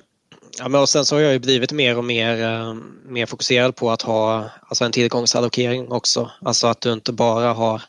Ja, 0.58 0.70
men 0.70 0.82
och 0.82 0.90
sen 0.90 1.06
så 1.06 1.16
har 1.16 1.22
jag 1.22 1.34
ju 1.34 1.40
blivit 1.40 1.72
mer 1.72 1.98
och 1.98 2.04
mer, 2.04 2.44
eh, 2.44 2.74
mer 3.06 3.26
fokuserad 3.26 3.76
på 3.76 3.92
att 3.92 4.02
ha 4.02 4.50
alltså 4.68 4.86
en 4.86 4.92
tillgångsallokering 4.92 5.92
också. 5.92 6.32
Alltså 6.42 6.68
att 6.68 6.82
du 6.82 6.94
inte 6.94 7.12
bara 7.14 7.54
har 7.54 7.82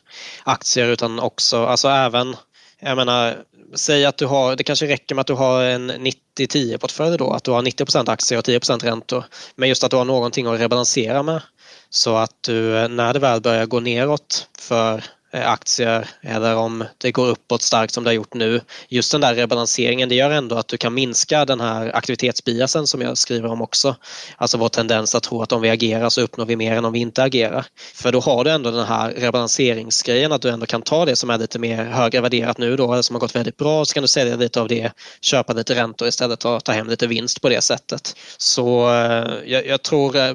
aktier 0.43 0.87
utan 0.87 1.19
också, 1.19 1.65
alltså 1.65 1.87
även, 1.87 2.35
jag 2.79 2.95
menar, 2.95 3.37
säg 3.75 4.05
att 4.05 4.17
du 4.17 4.25
har, 4.25 4.55
det 4.55 4.63
kanske 4.63 4.87
räcker 4.87 5.15
med 5.15 5.21
att 5.21 5.27
du 5.27 5.33
har 5.33 5.63
en 5.63 5.91
90-10 5.91 6.77
portfölj 6.77 7.17
då, 7.17 7.31
att 7.31 7.43
du 7.43 7.51
har 7.51 7.61
90% 7.61 8.09
aktier 8.09 8.39
och 8.39 8.45
10% 8.45 8.83
räntor. 8.83 9.23
Men 9.55 9.69
just 9.69 9.83
att 9.83 9.91
du 9.91 9.97
har 9.97 10.05
någonting 10.05 10.47
att 10.47 10.59
rebalansera 10.59 11.23
med. 11.23 11.41
Så 11.89 12.15
att 12.15 12.35
du, 12.41 12.77
eh, 12.77 12.89
när 12.89 13.13
det 13.13 13.19
väl 13.19 13.41
börjar 13.41 13.65
gå 13.65 13.79
neråt 13.79 14.47
för 14.59 15.03
Eh, 15.31 15.49
aktier 15.49 16.07
eller 16.21 16.55
om 16.55 16.83
det 16.97 17.11
går 17.11 17.27
uppåt 17.27 17.61
starkt 17.61 17.93
som 17.93 18.03
det 18.03 18.09
har 18.09 18.15
gjort 18.15 18.33
nu. 18.33 18.61
Just 18.89 19.11
den 19.11 19.21
där 19.21 19.35
rebalanseringen 19.35 20.09
det 20.09 20.15
gör 20.15 20.31
ändå 20.31 20.55
att 20.55 20.67
du 20.67 20.77
kan 20.77 20.93
minska 20.93 21.45
den 21.45 21.59
här 21.59 21.95
aktivitetsbiasen 21.95 22.87
som 22.87 23.01
jag 23.01 23.17
skriver 23.17 23.51
om 23.51 23.61
också. 23.61 23.95
Alltså 24.37 24.57
vår 24.57 24.69
tendens 24.69 25.15
att 25.15 25.23
tro 25.23 25.41
att 25.41 25.51
om 25.51 25.61
vi 25.61 25.69
agerar 25.69 26.09
så 26.09 26.21
uppnår 26.21 26.45
vi 26.45 26.55
mer 26.55 26.73
än 26.73 26.85
om 26.85 26.93
vi 26.93 26.99
inte 26.99 27.23
agerar. 27.23 27.65
För 27.93 28.11
då 28.11 28.19
har 28.19 28.43
du 28.43 28.51
ändå 28.51 28.71
den 28.71 28.85
här 28.85 29.11
rebalanseringsgrejen 29.11 30.31
att 30.31 30.41
du 30.41 30.49
ändå 30.49 30.65
kan 30.65 30.81
ta 30.81 31.05
det 31.05 31.15
som 31.15 31.29
är 31.29 31.37
lite 31.37 31.59
mer 31.59 31.85
högre 31.85 32.21
värderat 32.21 32.57
nu 32.57 32.75
då, 32.75 32.93
eller 32.93 33.01
som 33.01 33.15
har 33.15 33.21
gått 33.21 33.35
väldigt 33.35 33.57
bra, 33.57 33.85
så 33.85 33.93
kan 33.93 34.01
du 34.03 34.07
sälja 34.07 34.35
lite 34.35 34.61
av 34.61 34.67
det, 34.67 34.91
köpa 35.21 35.53
lite 35.53 35.75
räntor 35.75 36.07
istället 36.07 36.45
och 36.45 36.63
ta 36.63 36.71
hem 36.71 36.87
lite 36.87 37.07
vinst 37.07 37.41
på 37.41 37.49
det 37.49 37.61
sättet. 37.61 38.15
Så 38.37 38.89
eh, 38.89 39.33
jag, 39.45 39.67
jag 39.67 39.81
tror 39.81 40.15
eh, 40.15 40.33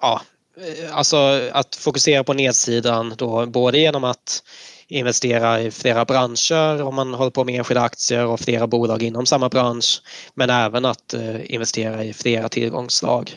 ja, 0.00 0.20
Eh, 0.56 0.96
alltså 0.96 1.16
att 1.52 1.76
fokusera 1.76 2.24
på 2.24 2.32
nedsidan 2.32 3.14
då 3.18 3.46
både 3.46 3.78
genom 3.78 4.04
att 4.04 4.42
investera 4.88 5.60
i 5.60 5.70
flera 5.70 6.04
branscher 6.04 6.82
om 6.82 6.94
man 6.94 7.14
håller 7.14 7.30
på 7.30 7.44
med 7.44 7.54
enskilda 7.54 7.82
aktier 7.82 8.26
och 8.26 8.40
flera 8.40 8.66
bolag 8.66 9.02
inom 9.02 9.26
samma 9.26 9.48
bransch. 9.48 10.02
Men 10.34 10.50
även 10.50 10.84
att 10.84 11.14
eh, 11.14 11.54
investera 11.54 12.04
i 12.04 12.12
flera 12.12 12.48
tillgångsslag. 12.48 13.36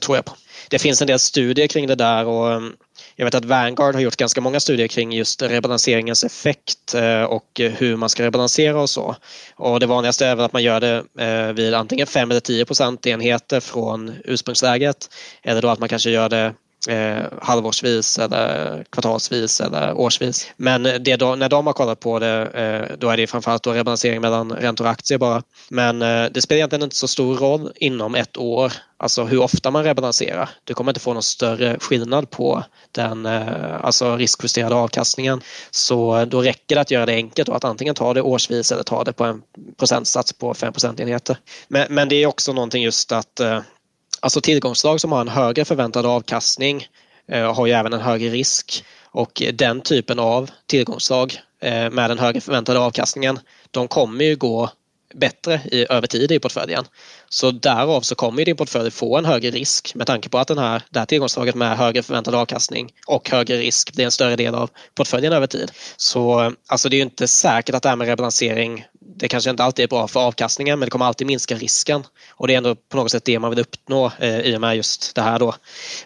tror 0.00 0.16
jag 0.16 0.24
på. 0.24 0.32
Det 0.70 0.78
finns 0.78 1.00
en 1.00 1.06
del 1.06 1.18
studier 1.18 1.66
kring 1.66 1.86
det 1.86 1.94
där 1.94 2.24
och 2.24 2.52
mm, 2.52 2.72
jag 3.16 3.24
vet 3.24 3.34
att 3.34 3.44
Vanguard 3.44 3.94
har 3.94 4.02
gjort 4.02 4.16
ganska 4.16 4.40
många 4.40 4.60
studier 4.60 4.88
kring 4.88 5.12
just 5.12 5.42
rebalanseringens 5.42 6.24
effekt 6.24 6.94
eh, 6.94 7.22
och 7.22 7.60
hur 7.60 7.96
man 7.96 8.08
ska 8.08 8.22
rebalansera 8.22 8.80
och 8.80 8.90
så. 8.90 9.16
Och 9.56 9.80
det 9.80 9.86
vanligaste 9.86 10.26
är 10.26 10.36
väl 10.36 10.44
att 10.44 10.52
man 10.52 10.62
gör 10.62 10.80
det 10.80 11.04
eh, 11.18 11.52
vid 11.52 11.74
antingen 11.74 12.06
5 12.06 12.30
eller 12.30 12.40
10 12.40 12.64
procentenheter 12.64 13.60
från 13.60 14.14
ursprungsläget 14.24 15.10
eller 15.42 15.62
då 15.62 15.68
att 15.68 15.78
man 15.78 15.88
kanske 15.88 16.10
gör 16.10 16.28
det 16.28 16.54
eh, 16.88 17.24
halvårsvis 17.42 18.18
eller 18.18 18.84
kvartalsvis 18.90 19.60
eller 19.60 19.94
årsvis. 19.94 20.50
Men 20.56 20.82
det 20.82 21.16
då, 21.16 21.34
när 21.34 21.48
de 21.48 21.66
har 21.66 21.74
kollat 21.74 22.00
på 22.00 22.18
det 22.18 22.46
eh, 22.46 22.96
då 22.98 23.08
är 23.08 23.16
det 23.16 23.26
framförallt 23.26 23.62
då 23.62 23.72
rebalansering 23.72 24.20
mellan 24.20 24.52
räntor 24.52 24.84
och 24.84 24.90
aktier 24.90 25.18
bara. 25.18 25.42
Men 25.70 26.02
eh, 26.02 26.24
det 26.30 26.42
spelar 26.42 26.56
egentligen 26.56 26.82
inte 26.82 26.96
så 26.96 27.08
stor 27.08 27.36
roll 27.36 27.72
inom 27.76 28.14
ett 28.14 28.36
år, 28.36 28.72
alltså 28.96 29.24
hur 29.24 29.40
ofta 29.40 29.70
man 29.70 29.84
rebalanserar. 29.84 30.50
Du 30.64 30.74
kommer 30.74 30.90
inte 30.90 31.00
få 31.00 31.12
någon 31.12 31.22
större 31.22 31.78
skillnad 31.78 32.30
på 32.30 32.64
den 32.92 33.26
eh, 33.26 33.84
alltså 33.84 34.16
riskjusterade 34.16 34.74
avkastningen. 34.74 35.40
Så 35.70 36.24
då 36.24 36.42
räcker 36.42 36.74
det 36.74 36.80
att 36.80 36.90
göra 36.90 37.06
det 37.06 37.14
enkelt 37.14 37.48
och 37.48 37.56
att 37.56 37.64
antingen 37.64 37.94
ta 37.94 38.14
det 38.14 38.22
årsvis 38.22 38.72
eller 38.72 38.82
ta 38.82 39.04
det 39.04 39.12
på 39.12 39.24
en 39.24 39.42
procentsats 39.76 40.32
på 40.32 40.54
5 40.54 40.72
procentenheter. 40.72 41.38
Men, 41.68 41.86
men 41.90 42.08
det 42.08 42.16
är 42.16 42.26
också 42.26 42.52
någonting 42.52 42.82
just 42.82 43.12
att 43.12 43.40
eh, 43.40 43.60
Alltså 44.26 44.40
tillgångsslag 44.40 45.00
som 45.00 45.12
har 45.12 45.20
en 45.20 45.28
högre 45.28 45.64
förväntad 45.64 46.06
avkastning 46.06 46.86
eh, 47.28 47.54
har 47.54 47.66
ju 47.66 47.72
även 47.72 47.92
en 47.92 48.00
högre 48.00 48.28
risk 48.28 48.84
och 49.04 49.42
den 49.54 49.80
typen 49.80 50.18
av 50.18 50.50
tillgångsslag 50.66 51.34
eh, 51.62 51.90
med 51.90 52.10
den 52.10 52.18
högre 52.18 52.40
förväntade 52.40 52.78
avkastningen 52.78 53.38
de 53.70 53.88
kommer 53.88 54.24
ju 54.24 54.36
gå 54.36 54.70
bättre 55.14 55.60
i, 55.72 55.86
över 55.88 56.06
tid 56.06 56.32
i 56.32 56.38
portföljen. 56.38 56.84
Så 57.28 57.50
därav 57.50 58.00
så 58.00 58.14
kommer 58.14 58.44
din 58.44 58.56
portfölj 58.56 58.90
få 58.90 59.18
en 59.18 59.24
högre 59.24 59.50
risk 59.50 59.94
med 59.94 60.06
tanke 60.06 60.28
på 60.28 60.38
att 60.38 60.48
den 60.48 60.58
här, 60.58 60.82
det 60.90 60.98
här 60.98 61.06
tillgångsslaget 61.06 61.54
med 61.54 61.78
högre 61.78 62.02
förväntad 62.02 62.34
avkastning 62.34 62.92
och 63.06 63.30
högre 63.30 63.56
risk 63.56 63.92
blir 63.92 64.04
en 64.04 64.10
större 64.10 64.36
del 64.36 64.54
av 64.54 64.70
portföljen 64.94 65.32
över 65.32 65.46
tid. 65.46 65.72
Så 65.96 66.52
alltså 66.66 66.88
det 66.88 66.96
är 66.96 66.98
ju 66.98 67.04
inte 67.04 67.28
säkert 67.28 67.74
att 67.74 67.82
det 67.82 67.88
här 67.88 67.96
med 67.96 68.08
rebalansering 68.08 68.84
det 69.16 69.28
kanske 69.28 69.50
inte 69.50 69.64
alltid 69.64 69.82
är 69.82 69.88
bra 69.88 70.08
för 70.08 70.20
avkastningen 70.20 70.78
men 70.78 70.86
det 70.86 70.90
kommer 70.90 71.04
alltid 71.04 71.26
minska 71.26 71.54
risken. 71.54 72.04
Och 72.30 72.46
det 72.46 72.54
är 72.54 72.56
ändå 72.56 72.74
på 72.74 72.96
något 72.96 73.10
sätt 73.10 73.24
det 73.24 73.38
man 73.38 73.50
vill 73.50 73.60
uppnå 73.60 74.12
eh, 74.18 74.40
i 74.40 74.56
och 74.56 74.60
med 74.60 74.76
just 74.76 75.14
det 75.14 75.22
här 75.22 75.38
då 75.38 75.54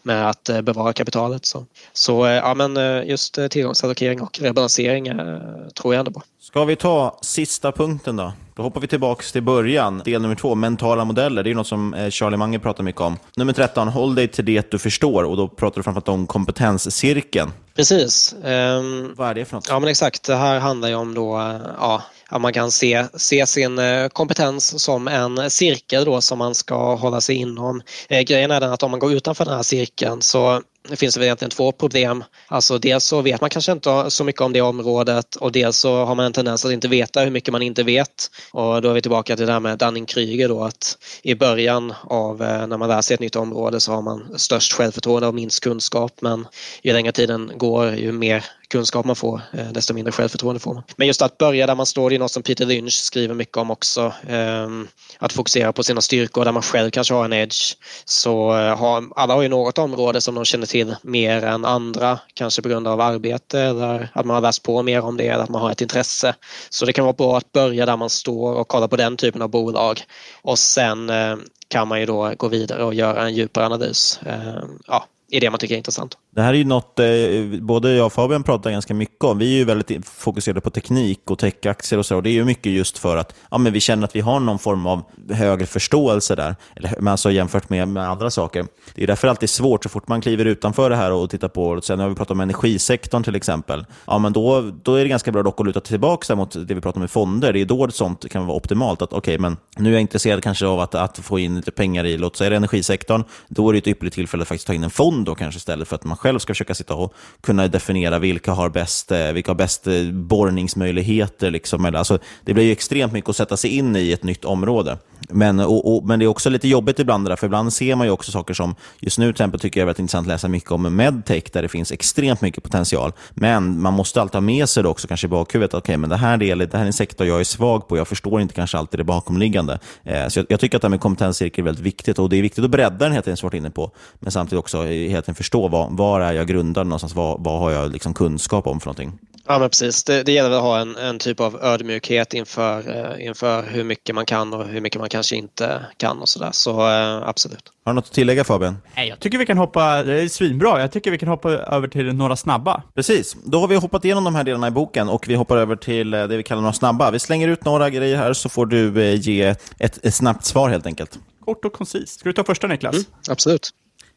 med 0.03 0.31
att 0.31 0.49
eh, 0.49 0.61
bevara 0.61 0.93
kapitalet. 0.93 1.47
Så, 1.47 1.67
så 1.93 2.27
eh, 2.27 2.33
ja 2.33 2.55
men 2.55 2.77
eh, 2.77 3.09
just 3.09 3.39
eh, 3.39 3.47
tillgångsallokering 3.47 4.21
och 4.21 4.41
rebalansering 4.41 5.07
eh, 5.07 5.39
tror 5.75 5.95
jag 5.95 5.99
ändå 5.99 6.13
på. 6.13 6.23
Ska 6.41 6.65
vi 6.65 6.77
ta 6.77 7.19
sista 7.23 7.73
punkten 7.73 8.17
då? 8.17 8.33
Då 8.61 8.63
hoppar 8.63 8.81
vi 8.81 8.87
tillbaka 8.87 9.23
till 9.23 9.43
början. 9.43 10.03
Del 10.05 10.23
nummer 10.23 10.35
två, 10.35 10.55
mentala 10.55 11.05
modeller. 11.05 11.43
Det 11.43 11.51
är 11.51 11.55
något 11.55 11.67
som 11.67 11.95
eh, 11.95 12.11
Charlie 12.11 12.37
Mange 12.37 12.59
pratar 12.59 12.85
mycket 12.85 13.01
om. 13.01 13.19
Nummer 13.37 13.53
13, 13.53 13.89
håll 13.89 14.15
dig 14.15 14.29
till 14.29 14.45
det 14.45 14.71
du 14.71 14.79
förstår. 14.79 15.25
Och 15.25 15.37
då 15.37 15.49
pratar 15.49 15.77
du 15.77 15.83
framförallt 15.83 16.09
om 16.09 16.27
kompetenscirkeln. 16.27 17.53
Precis. 17.77 18.35
Um, 18.45 19.15
Vad 19.17 19.29
är 19.29 19.35
det 19.35 19.45
för 19.45 19.55
något? 19.55 19.69
Ja, 19.69 19.79
men 19.79 19.89
exakt. 19.89 20.23
Det 20.23 20.37
här 20.37 20.59
handlar 20.59 20.89
ju 20.89 20.95
om 20.95 21.15
då, 21.15 21.39
uh, 21.39 22.01
ja, 22.31 22.37
att 22.37 22.43
man 22.43 22.53
kan 22.53 22.71
se, 22.71 23.07
se 23.15 23.47
sin 23.47 23.79
eh, 23.79 24.09
kompetens 24.09 24.83
som 24.83 25.09
en 25.09 25.51
cirkel 25.51 26.05
då 26.05 26.21
som 26.21 26.39
man 26.39 26.55
ska 26.55 26.95
hålla 26.95 27.21
sig 27.21 27.37
inom. 27.37 27.83
Eh, 28.09 28.21
grejen 28.21 28.51
är 28.51 28.61
den 28.61 28.73
att 28.73 28.83
om 28.83 28.91
man 28.91 29.01
går 29.01 29.13
utanför 29.13 29.45
den 29.45 29.55
här 29.55 29.63
cirkeln 29.63 30.23
så 30.23 30.63
det 30.89 30.97
finns 30.97 31.17
väl 31.17 31.25
egentligen 31.25 31.51
två 31.51 31.73
problem. 31.73 32.25
Alltså 32.47 32.79
dels 32.79 33.05
så 33.05 33.21
vet 33.21 33.41
man 33.41 33.51
kanske 33.51 33.73
inte 33.73 34.11
så 34.11 34.25
mycket 34.25 34.43
om 34.43 34.53
det 34.53 34.61
området 34.61 35.37
och 35.37 35.53
dels 35.53 35.77
så 35.79 36.05
har 36.05 36.15
man 36.15 36.27
en 36.27 36.33
tendens 36.33 36.65
att 36.65 36.73
inte 36.73 36.89
veta 36.89 37.21
hur 37.21 37.31
mycket 37.31 37.53
man 37.53 37.63
inte 37.63 37.83
vet. 37.83 38.31
Och 38.53 38.83
då 38.83 38.91
är 38.91 38.93
vi 38.93 39.03
tillbaka 39.03 39.37
till 39.37 39.47
det 39.47 39.53
här 39.53 39.61
med 39.61 39.79
Dunning-Kryger 39.79 40.49
då 40.49 40.65
att 40.65 40.99
i 41.23 41.35
början 41.35 41.95
av 42.03 42.43
eh, 42.43 42.67
när 42.67 42.77
man 42.77 42.89
lär 42.89 43.03
sig 43.03 43.15
ett 43.15 43.21
nytt 43.21 43.37
område 43.37 43.81
så 43.81 43.93
har 43.93 44.03
man 44.03 44.39
störst 44.39 44.73
självförtroende 44.73 45.29
och 45.29 45.35
minst 45.35 45.61
kunskap 45.61 46.13
men 46.21 46.47
ju 46.83 46.93
längre 46.93 47.13
tiden 47.13 47.53
går 47.57 47.95
ju 47.95 48.13
mer 48.13 48.45
kunskap 48.71 49.07
man 49.07 49.17
får, 49.17 49.41
eh, 49.53 49.73
desto 49.73 49.95
mindre 49.95 50.13
självförtroende 50.13 50.61
får 50.61 50.75
man. 50.75 50.83
Men 50.97 51.07
just 51.07 51.23
att 51.23 51.39
börja 51.39 51.67
där 51.67 51.75
man 51.75 51.87
står, 51.87 52.11
det 52.11 52.17
är 52.17 52.19
något 52.19 52.33
som 52.33 52.43
Peter 52.43 52.67
Lynch 52.67 52.93
skriver 52.93 53.35
mycket 53.35 53.57
om 53.57 53.71
också. 53.71 54.13
Ehm, 54.29 54.89
att 55.19 55.33
fokusera 55.33 55.73
på 55.73 55.83
sina 55.83 56.01
styrkor 56.01 56.45
där 56.45 56.53
man 56.53 56.63
själv 56.63 56.91
kanske 56.91 57.15
har 57.15 57.25
en 57.25 57.33
edge. 57.33 57.77
Så 58.05 58.57
eh, 58.57 58.77
har, 58.77 59.05
alla 59.17 59.35
har 59.35 59.43
ju 59.43 59.49
något 59.49 59.79
område 59.79 60.21
som 60.21 60.35
de 60.35 60.45
känner 60.45 60.67
till 60.67 60.97
mer 61.03 61.45
än 61.45 61.65
andra, 61.65 62.19
kanske 62.35 62.63
på 62.63 62.69
grund 62.69 62.89
av 62.89 63.01
arbete 63.01 63.61
eller 63.61 64.11
att 64.13 64.27
man 64.27 64.35
har 64.35 64.41
läst 64.41 64.63
på 64.63 64.83
mer 64.83 65.01
om 65.01 65.17
det 65.17 65.29
eller 65.29 65.45
att 65.45 65.51
man 65.51 65.63
har 65.63 65.71
ett 65.71 65.81
intresse. 65.81 66.35
Så 66.71 66.85
det 66.85 66.93
kan 66.93 67.05
vara 67.05 67.13
bra 67.13 67.37
att 67.37 67.53
börja 67.53 67.87
där 67.87 67.97
man 67.97 68.11
står 68.11 68.55
och 68.55 68.69
kolla 68.69 68.89
på 68.89 68.97
den 68.97 69.17
typen 69.17 69.43
av 69.43 69.49
bolag. 69.49 70.01
Och 70.43 70.59
sen 70.59 71.11
eh, 71.11 71.37
kan 71.69 71.89
man 71.89 72.01
ju 72.01 72.07
då 72.07 72.33
gå 72.37 72.49
vidare 72.49 72.85
och 72.85 72.95
göra 72.95 73.23
en 73.23 73.35
djupare 73.35 73.67
analys. 73.67 74.21
Ehm, 74.27 74.79
ja, 74.87 75.07
i 75.31 75.41
det 75.41 75.51
man 75.51 75.59
tycker 75.59 75.75
är 75.75 75.79
intressant. 75.79 76.19
Det 76.35 76.43
här 76.43 76.55
är 76.55 76.59
ju 76.59 76.65
något 76.65 76.99
eh, 76.99 77.61
både 77.61 77.93
jag 77.93 78.07
och 78.07 78.13
Fabian 78.13 78.43
pratar 78.43 78.71
ganska 78.71 78.95
mycket 78.95 79.25
om. 79.25 79.39
Vi 79.39 79.55
är 79.55 79.59
ju 79.59 79.65
väldigt 79.65 80.07
fokuserade 80.07 80.61
på 80.61 80.71
teknik 80.71 81.21
och 81.31 81.39
techaktier 81.39 81.99
och 81.99 82.07
så. 82.07 82.17
Och 82.17 82.23
det 82.23 82.31
är 82.31 82.33
ju 82.33 82.45
mycket 82.45 82.73
just 82.73 82.99
för 82.99 83.17
att 83.17 83.35
ja, 83.51 83.59
men 83.59 83.73
vi 83.73 83.81
känner 83.81 84.05
att 84.05 84.17
vi 84.17 84.21
har 84.21 84.41
någon 84.41 84.59
form 84.59 84.87
av 84.87 85.03
högre 85.31 85.67
förståelse 85.67 86.35
där. 86.35 86.57
Eller, 86.77 87.09
alltså 87.09 87.31
jämfört 87.31 87.71
med, 87.71 87.89
med 87.89 88.09
andra 88.09 88.31
saker. 88.31 88.67
Det 88.95 89.03
är 89.03 89.07
därför 89.07 89.29
alltid 89.29 89.51
svårt 89.51 89.83
så 89.83 89.89
fort 89.89 90.09
man 90.09 90.21
kliver 90.21 90.45
utanför 90.45 90.91
det 90.91 90.97
här 90.97 91.13
och 91.13 91.31
tittar 91.31 91.49
på, 91.49 91.81
sen 91.81 92.01
har 92.01 92.09
vi 92.09 92.15
pratat 92.15 92.31
om 92.31 92.41
energisektorn 92.41 93.23
till 93.23 93.35
exempel. 93.35 93.87
Ja, 94.07 94.19
men 94.19 94.33
då, 94.33 94.71
då 94.83 94.95
är 94.95 95.03
det 95.03 95.09
ganska 95.09 95.33
bra 95.33 95.43
dock 95.43 95.61
att 95.61 95.67
luta 95.67 95.81
tillbaka 95.81 96.37
mot 96.37 96.69
det 96.69 96.75
vi 96.75 96.81
pratar 96.81 97.01
om 97.01 97.05
i 97.05 97.09
fonder. 97.09 97.53
Det 97.53 97.61
är 97.61 97.65
då 97.65 97.91
sånt 97.91 98.31
kan 98.31 98.47
vara 98.47 98.57
optimalt. 98.57 99.03
Att 99.03 99.13
okej, 99.13 99.19
okay, 99.19 99.39
men 99.39 99.57
nu 99.77 99.89
är 99.89 99.93
jag 99.93 100.01
intresserad 100.01 100.43
kanske 100.43 100.67
av 100.67 100.81
att, 100.81 100.95
att 100.95 101.19
få 101.19 101.39
in 101.39 101.57
lite 101.57 101.71
pengar 101.71 102.07
i, 102.07 102.19
låt 102.19 102.37
säga 102.37 102.57
energisektorn. 102.57 103.25
Då 103.49 103.69
är 103.69 103.73
det 103.73 103.79
ett 103.79 103.89
ypperligt 103.89 104.15
tillfälle 104.15 104.43
att 104.43 104.49
faktiskt 104.49 104.67
ta 104.67 104.75
in 104.75 104.85
en 104.85 104.91
fond 104.91 105.20
då 105.25 105.35
kanske 105.35 105.59
istället 105.59 105.89
för 105.89 105.97
att 105.97 106.05
man 106.05 106.17
själv 106.17 106.39
ska 106.39 106.51
försöka 106.55 106.75
sitta 106.75 106.95
och 106.95 107.15
kunna 107.41 107.69
definiera 107.69 108.19
vilka 108.19 108.53
har 108.53 108.69
bäst, 108.69 109.13
eh, 109.13 109.33
vilka 109.33 109.51
har 109.51 109.57
bäst 109.57 109.87
eh, 109.87 110.03
borrningsmöjligheter. 110.13 111.51
Liksom. 111.51 111.85
Alltså, 111.85 112.19
det 112.45 112.55
blir 112.55 112.65
ju 112.65 112.73
extremt 112.73 113.13
mycket 113.13 113.31
att 113.31 113.37
sätta 113.37 113.57
sig 113.57 113.71
in 113.71 113.97
i 113.97 114.13
ett 114.13 114.23
nytt 114.23 114.45
område. 114.45 114.99
Men, 115.29 115.61
och, 115.61 115.97
och, 115.97 116.05
men 116.05 116.19
det 116.19 116.25
är 116.25 116.27
också 116.27 116.51
lite 116.51 116.69
jobbigt 116.69 116.99
ibland, 116.99 117.29
där, 117.29 117.37
för 117.37 117.47
ibland 117.47 117.73
ser 117.73 117.97
man 117.97 118.07
ju 118.07 118.11
också 118.11 118.33
saker 118.33 118.55
som, 118.55 118.75
just 119.01 119.19
nu 119.19 119.25
till 119.25 119.31
exempel 119.31 119.61
tycker 119.61 119.81
jag 119.81 119.83
det 119.83 119.85
är 119.85 119.87
väldigt 119.87 119.99
intressant 119.99 120.27
att 120.27 120.29
läsa 120.29 120.49
mycket 120.49 120.71
om 120.71 120.97
medtech, 120.97 121.45
där 121.53 121.63
det 121.63 121.69
finns 121.69 121.93
extremt 121.93 122.41
mycket 122.41 122.63
potential. 122.63 123.13
Men 123.31 123.81
man 123.83 123.95
måste 123.95 124.21
alltid 124.21 124.35
ha 124.35 124.41
med 124.41 124.69
sig 124.69 124.83
det 124.83 124.89
också, 124.89 125.09
kanske 125.09 125.27
i 125.27 125.29
bakhuvudet, 125.29 125.75
okej, 125.75 125.79
okay, 125.79 125.97
men 125.97 126.11
det 126.11 126.17
här, 126.17 126.37
det, 126.37 126.51
är, 126.51 126.57
det 126.57 126.73
här 126.73 126.83
är 126.83 126.87
en 126.87 126.93
sektor 126.93 127.27
jag 127.27 127.41
är 127.41 127.45
svag 127.45 127.89
på, 127.89 127.97
jag 127.97 128.09
förstår 128.09 128.41
inte 128.41 128.55
kanske 128.55 128.79
alltid 128.79 129.01
det 129.01 129.05
bakomliggande. 129.05 129.79
Eh, 130.05 130.29
så 130.29 130.39
jag, 130.39 130.47
jag, 130.49 130.61
tycker 130.61 130.77
att 130.77 130.83
det 130.83 130.87
här 130.87 130.91
med 130.91 131.01
kompetenscirkel 131.01 131.63
är 131.63 131.65
väldigt 131.65 131.85
viktigt, 131.85 132.19
och 132.19 132.29
det 132.29 132.37
är 132.37 132.43
viktigt 132.43 132.65
att 132.65 132.71
bredda 132.71 132.97
den 132.99 133.13
helt 133.13 133.27
enkelt, 133.27 133.41
som 133.41 133.47
varit 133.47 133.59
inne 133.59 133.71
på, 133.71 133.91
men 134.21 134.33
samtidigt 134.33 134.59
också 134.59 134.87
hela 135.11 135.23
tiden 135.23 135.35
förstå 135.35 135.69
var, 135.69 135.89
var 135.91 136.21
är 136.21 136.33
jag 136.33 136.47
grundad 136.47 136.87
någonstans, 136.87 137.15
vad, 137.15 137.45
vad 137.45 137.59
har 137.61 137.71
jag 137.71 137.93
liksom 137.93 138.15
kunskap 138.15 138.67
om 138.67 138.81
för 138.81 138.87
någonting. 138.87 139.19
Ja, 139.51 139.59
men 139.59 139.69
precis. 139.69 140.05
Det, 140.05 140.23
det 140.23 140.33
gäller 140.33 140.51
att 140.51 140.63
ha 140.63 140.79
en, 140.79 140.97
en 140.97 141.19
typ 141.19 141.41
av 141.41 141.63
ödmjukhet 141.63 142.35
inför, 142.35 142.97
eh, 142.97 143.27
inför 143.27 143.63
hur 143.63 143.85
mycket 143.85 144.15
man 144.15 144.27
kan 144.27 144.55
och 144.55 144.65
hur 144.65 144.81
mycket 144.81 145.01
man 145.01 145.09
kanske 145.09 145.37
inte 145.37 145.87
kan 145.97 146.19
och 146.19 146.29
sådär. 146.29 146.51
Så 146.53 146.71
eh, 146.71 147.29
absolut. 147.29 147.73
Har 147.85 147.93
du 147.93 147.95
något 147.95 148.05
att 148.05 148.13
tillägga 148.13 148.45
Fabian? 148.45 148.79
Nej, 148.97 149.09
jag 149.09 149.21
tycker 149.21 149.39
vi 149.39 149.47
kan 149.47 149.59
hoppa, 149.59 150.03
det 150.03 150.23
är 150.23 150.29
svinbra, 150.29 150.81
jag 150.81 150.93
tycker 150.93 151.11
vi 151.11 151.19
kan 151.19 151.29
hoppa 151.29 151.51
över 151.51 151.89
till 151.89 152.15
några 152.15 152.37
snabba. 152.37 152.83
Precis, 152.95 153.37
då 153.45 153.61
har 153.61 153.69
vi 153.69 153.77
hoppat 153.77 154.05
igenom 154.05 154.25
de 154.25 154.35
här 154.35 154.45
delarna 154.45 154.69
i 154.69 154.71
boken 154.71 155.09
och 155.09 155.29
vi 155.29 155.35
hoppar 155.35 155.57
över 155.57 155.77
till 155.77 156.15
eh, 156.15 156.27
det 156.27 156.37
vi 156.37 156.43
kallar 156.43 156.63
några 156.63 156.73
snabba. 156.73 157.11
Vi 157.11 157.19
slänger 157.19 157.49
ut 157.49 157.65
några 157.65 157.91
grejer 157.91 158.17
här 158.17 158.33
så 158.33 158.49
får 158.49 158.67
du 158.67 159.03
eh, 159.03 159.15
ge 159.15 159.55
ett, 159.79 160.07
ett 160.07 160.15
snabbt 160.15 160.45
svar 160.45 160.69
helt 160.69 160.87
enkelt. 160.87 161.19
Kort 161.45 161.65
och 161.65 161.73
koncist. 161.73 162.21
Ska 162.21 162.29
du 162.29 162.33
ta 162.33 162.45
första 162.45 162.67
Niklas? 162.67 162.95
Mm, 162.95 163.07
absolut. 163.29 163.71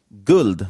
Guld. 0.10 0.68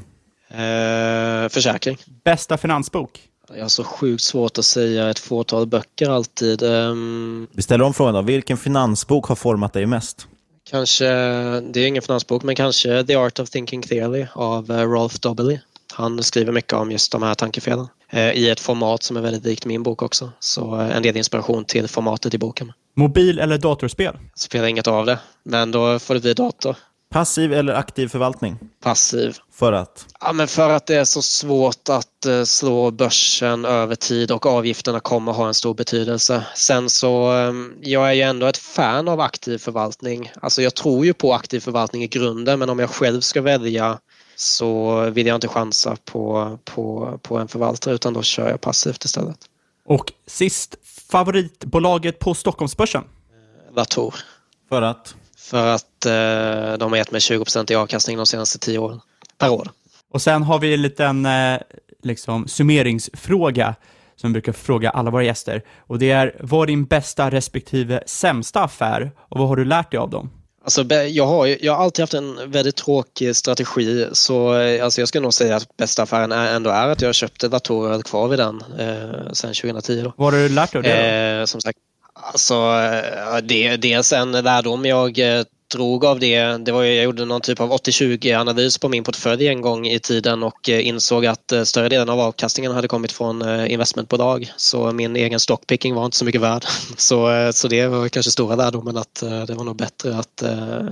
Eh, 0.53 1.49
försäkring. 1.49 1.97
Bästa 2.23 2.57
finansbok? 2.57 3.19
Jag 3.55 3.61
har 3.61 3.69
så 3.69 3.83
sjukt 3.83 4.23
svårt 4.23 4.57
att 4.57 4.65
säga 4.65 5.09
ett 5.09 5.19
fåtal 5.19 5.65
böcker 5.67 6.09
alltid. 6.09 6.63
Um... 6.63 7.47
Vi 7.51 7.61
ställer 7.61 7.85
om 7.85 7.93
frågan 7.93 8.13
då. 8.13 8.21
Vilken 8.21 8.57
finansbok 8.57 9.25
har 9.25 9.35
format 9.35 9.73
dig 9.73 9.85
mest? 9.85 10.27
Kanske, 10.69 11.05
det 11.61 11.79
är 11.79 11.87
ingen 11.87 12.01
finansbok, 12.01 12.43
men 12.43 12.55
kanske 12.55 13.03
The 13.03 13.15
Art 13.15 13.39
of 13.39 13.49
Thinking 13.49 13.81
Clearly 13.81 14.25
av 14.33 14.71
eh, 14.71 14.77
Rolf 14.77 15.19
Dobelly. 15.19 15.59
Han 15.93 16.23
skriver 16.23 16.51
mycket 16.51 16.73
om 16.73 16.91
just 16.91 17.11
de 17.11 17.23
här 17.23 17.35
tankefelen. 17.35 17.87
eh, 18.09 18.31
i 18.31 18.49
ett 18.49 18.59
format 18.59 19.03
som 19.03 19.17
är 19.17 19.21
väldigt 19.21 19.43
likt 19.45 19.65
min 19.65 19.83
bok 19.83 20.01
också. 20.01 20.31
Så 20.39 20.79
eh, 20.81 20.95
en 20.97 21.03
del 21.03 21.17
inspiration 21.17 21.65
till 21.65 21.87
formatet 21.87 22.33
i 22.33 22.37
boken. 22.37 22.71
Mobil 22.95 23.39
eller 23.39 23.57
datorspel? 23.57 24.17
Spelar 24.35 24.67
inget 24.67 24.87
av 24.87 25.05
det, 25.05 25.19
men 25.43 25.71
då 25.71 25.99
får 25.99 26.13
det 26.13 26.19
bli 26.19 26.33
dator. 26.33 26.75
Passiv 27.13 27.53
eller 27.53 27.73
aktiv 27.73 28.07
förvaltning? 28.07 28.57
Passiv. 28.83 29.37
För 29.51 29.73
att? 29.73 30.05
Ja, 30.21 30.33
men 30.33 30.47
för 30.47 30.69
att 30.69 30.85
det 30.85 30.95
är 30.95 31.03
så 31.03 31.21
svårt 31.21 31.89
att 31.89 32.25
eh, 32.25 32.43
slå 32.43 32.91
börsen 32.91 33.65
över 33.65 33.95
tid 33.95 34.31
och 34.31 34.45
avgifterna 34.45 34.99
kommer 34.99 35.31
ha 35.31 35.47
en 35.47 35.53
stor 35.53 35.73
betydelse. 35.73 36.45
Sen 36.55 36.89
så, 36.89 37.37
eh, 37.37 37.53
jag 37.81 38.09
är 38.09 38.13
ju 38.13 38.21
ändå 38.21 38.45
ett 38.45 38.57
fan 38.57 39.07
av 39.07 39.19
aktiv 39.19 39.57
förvaltning. 39.57 40.31
Alltså 40.41 40.61
jag 40.61 40.75
tror 40.75 41.05
ju 41.05 41.13
på 41.13 41.33
aktiv 41.33 41.59
förvaltning 41.59 42.03
i 42.03 42.07
grunden 42.07 42.59
men 42.59 42.69
om 42.69 42.79
jag 42.79 42.89
själv 42.89 43.21
ska 43.21 43.41
välja 43.41 43.99
så 44.35 45.01
vill 45.09 45.27
jag 45.27 45.35
inte 45.35 45.47
chansa 45.47 45.97
på, 46.05 46.57
på, 46.63 47.19
på 47.21 47.37
en 47.37 47.47
förvaltare 47.47 47.95
utan 47.95 48.13
då 48.13 48.21
kör 48.21 48.49
jag 48.49 48.61
passivt 48.61 49.05
istället. 49.05 49.37
Och 49.85 50.13
sist, 50.27 50.75
favoritbolaget 51.09 52.19
på 52.19 52.33
Stockholmsbörsen? 52.33 53.03
Latour. 53.75 54.15
För 54.69 54.81
att? 54.81 55.15
För 55.43 55.67
att 55.67 56.05
eh, 56.05 56.77
de 56.77 56.91
har 56.91 56.95
gett 56.95 57.11
mig 57.11 57.19
20% 57.19 57.71
i 57.71 57.75
avkastning 57.75 58.17
de 58.17 58.25
senaste 58.25 58.59
tio 58.59 58.77
åren. 58.77 58.99
Per 59.37 59.49
år. 59.49 59.69
Och 60.11 60.21
sen 60.21 60.43
har 60.43 60.59
vi 60.59 60.73
en 60.73 60.81
liten 60.81 61.25
eh, 61.25 61.59
liksom, 62.03 62.47
summeringsfråga 62.47 63.75
som 64.15 64.29
vi 64.29 64.33
brukar 64.33 64.51
fråga 64.51 64.89
alla 64.89 65.11
våra 65.11 65.23
gäster. 65.23 65.63
Och 65.87 65.99
det 65.99 66.11
är, 66.11 66.35
vad 66.39 66.63
är 66.63 66.67
din 66.67 66.85
bästa 66.85 67.31
respektive 67.31 68.03
sämsta 68.05 68.63
affär 68.63 69.11
och 69.17 69.39
vad 69.39 69.47
har 69.47 69.55
du 69.55 69.65
lärt 69.65 69.91
dig 69.91 69.97
av 69.97 70.09
dem? 70.09 70.29
Alltså, 70.63 70.83
jag, 70.93 71.27
har, 71.27 71.47
jag 71.65 71.73
har 71.73 71.83
alltid 71.83 72.03
haft 72.03 72.13
en 72.13 72.51
väldigt 72.51 72.75
tråkig 72.75 73.35
strategi 73.35 74.07
så 74.11 74.59
eh, 74.59 74.83
alltså, 74.83 75.01
jag 75.01 75.07
skulle 75.07 75.21
nog 75.21 75.33
säga 75.33 75.55
att 75.55 75.77
bästa 75.77 76.03
affären 76.03 76.31
är, 76.31 76.55
ändå 76.55 76.69
är 76.69 76.87
att 76.87 77.01
jag 77.01 77.15
köpte 77.15 77.47
datorer 77.47 77.87
och 77.87 77.93
höll 77.93 78.03
kvar 78.03 78.27
vid 78.27 78.39
den 78.39 78.63
eh, 78.79 79.31
sedan 79.33 79.53
2010. 79.53 80.01
Då. 80.01 80.13
Vad 80.17 80.33
har 80.33 80.39
du 80.39 80.49
lärt 80.49 80.71
dig 80.71 80.79
av 80.79 80.83
det? 80.83 81.39
Eh, 81.39 81.45
som 81.45 81.61
sagt, 81.61 81.79
alltså, 82.31 82.53
eh, 82.53 83.37
det, 83.43 83.77
dels 83.77 84.13
en 84.13 84.31
lärdom 84.31 84.85
jag 84.85 85.19
eh, 85.19 85.43
drog 85.73 86.05
av 86.05 86.19
det, 86.19 86.57
det 86.57 86.71
var 86.71 86.83
jag 86.83 87.03
gjorde 87.03 87.25
någon 87.25 87.41
typ 87.41 87.59
av 87.59 87.71
80-20 87.71 88.39
analys 88.39 88.77
på 88.77 88.89
min 88.89 89.03
portfölj 89.03 89.47
en 89.47 89.61
gång 89.61 89.87
i 89.87 89.99
tiden 89.99 90.43
och 90.43 90.69
eh, 90.69 90.87
insåg 90.87 91.25
att 91.25 91.53
större 91.63 91.89
delen 91.89 92.09
av 92.09 92.19
avkastningen 92.19 92.71
hade 92.71 92.87
kommit 92.87 93.11
från 93.11 93.67
investmentbolag. 93.67 94.51
Så 94.57 94.91
min 94.91 95.15
egen 95.15 95.39
stockpicking 95.39 95.95
var 95.95 96.05
inte 96.05 96.17
så 96.17 96.25
mycket 96.25 96.41
värd. 96.41 96.65
Så, 96.97 97.51
så 97.53 97.67
det 97.67 97.87
var 97.87 98.09
kanske 98.09 98.31
stora 98.31 98.55
lärdomen 98.55 98.97
att 98.97 99.23
det 99.47 99.53
var 99.53 99.63
nog 99.63 99.75
bättre 99.75 100.17
att, 100.17 100.43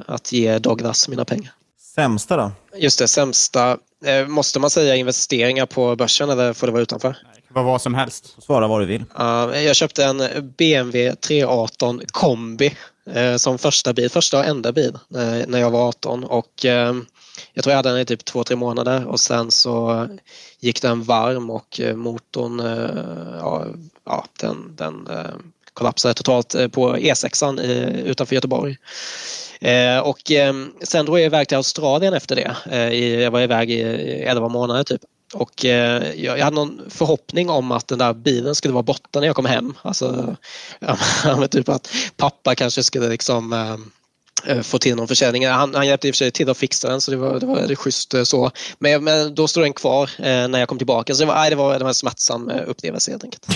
att 0.06 0.32
ge 0.32 0.60
Douglas 0.60 1.10
mina 1.10 1.26
pengar. 1.26 1.54
Sämsta 1.96 2.38
då? 2.38 2.52
Just 2.78 3.00
det, 3.00 3.08
sämsta. 3.08 3.78
Måste 4.28 4.60
man 4.60 4.70
säga 4.70 4.96
investeringar 4.96 5.66
på 5.66 5.96
börsen 5.96 6.30
eller 6.30 6.54
får 6.54 6.68
det 6.68 6.74
vara 6.74 6.84
utanför? 6.84 7.16
Vad 7.54 7.66
vad 7.66 7.82
som 7.82 7.94
helst. 7.94 8.44
Svara 8.44 8.68
vad 8.68 8.82
du 8.82 8.86
vill. 8.86 9.04
Uh, 9.20 9.64
jag 9.64 9.76
köpte 9.76 10.06
en 10.06 10.18
BMW 10.58 11.16
318 11.16 12.02
kombi 12.08 12.76
uh, 13.18 13.38
som 13.38 13.58
första 13.58 13.94
bil, 13.94 14.10
första 14.10 14.40
och 14.40 14.46
enda 14.46 14.72
bil 14.72 14.98
uh, 15.16 15.44
när 15.48 15.60
jag 15.60 15.72
var 15.72 15.88
18 15.88 16.24
och 16.24 16.66
jag 17.54 17.64
tror 17.64 17.72
jag 17.72 17.76
hade 17.76 17.90
den 17.90 18.00
i 18.00 18.06
typ 18.06 18.26
två, 18.26 18.44
tre 18.44 18.56
månader 18.56 19.08
och 19.08 19.20
sen 19.20 19.52
så 19.52 20.08
gick 20.60 20.82
den 20.82 21.04
varm 21.04 21.50
och 21.50 21.82
motorn, 21.96 22.60
ja, 23.40 23.66
ja 24.06 24.26
den, 24.40 24.76
den 24.76 25.08
kollapsade 25.74 26.14
totalt 26.14 26.56
på 26.72 26.96
E6 26.96 27.62
utanför 28.04 28.36
Göteborg. 28.36 28.78
och 30.04 30.32
sen 30.84 31.06
drog 31.06 31.20
jag 31.20 31.26
iväg 31.26 31.48
till 31.48 31.58
Australien 31.58 32.14
efter 32.14 32.36
det. 32.36 32.86
jag 33.24 33.32
var 33.32 33.42
iväg 33.42 33.72
i 33.72 33.82
11 34.24 34.48
månader 34.48 34.84
typ. 34.84 35.02
Och 35.34 35.66
eh, 35.66 36.14
jag 36.14 36.38
hade 36.38 36.56
någon 36.56 36.82
förhoppning 36.90 37.50
om 37.50 37.72
att 37.72 37.88
den 37.88 38.00
där 38.00 38.14
bilen 38.14 38.56
skulle 38.56 38.74
vara 38.74 38.84
borta 38.84 39.20
när 39.20 39.28
jag 39.28 39.36
kom 39.36 39.46
hem. 39.46 39.74
Alltså, 39.82 40.36
ja, 40.80 41.48
typ 41.52 41.70
att 41.70 41.94
pappa 42.18 42.56
kanske 42.56 42.84
skulle 42.84 43.10
liksom 43.10 43.54
eh, 43.54 43.76
eh, 44.46 44.62
få 44.62 44.80
till 44.80 44.96
någon 44.96 45.08
försäljning. 45.08 45.48
Han, 45.48 45.76
han 45.76 45.88
hjälpte 45.88 46.08
i 46.08 46.12
och 46.12 46.16
för 46.16 46.18
sig 46.18 46.32
till 46.32 46.50
att 46.50 46.58
fixa 46.58 46.90
den 46.90 47.02
så 47.02 47.12
det 47.12 47.18
var, 47.18 47.40
det 47.40 47.46
var 47.46 47.68
det 47.68 47.76
schysst 47.76 48.14
eh, 48.14 48.24
så. 48.24 48.52
Men, 48.80 49.04
men 49.04 49.36
då 49.36 49.48
stod 49.48 49.64
den 49.64 49.74
kvar 49.74 50.10
eh, 50.18 50.48
när 50.48 50.60
jag 50.60 50.70
kom 50.70 50.78
tillbaka 50.78 51.14
så 51.14 51.20
det 51.20 51.28
var, 51.28 51.44
aj, 51.44 51.50
det 51.50 51.56
var, 51.56 51.74
det 51.74 51.84
var 51.84 51.90
en 51.90 51.96
smärtsam 51.96 52.50
eh, 52.50 52.64
upplevelse 52.68 53.12
helt 53.12 53.24
enkelt. 53.24 53.48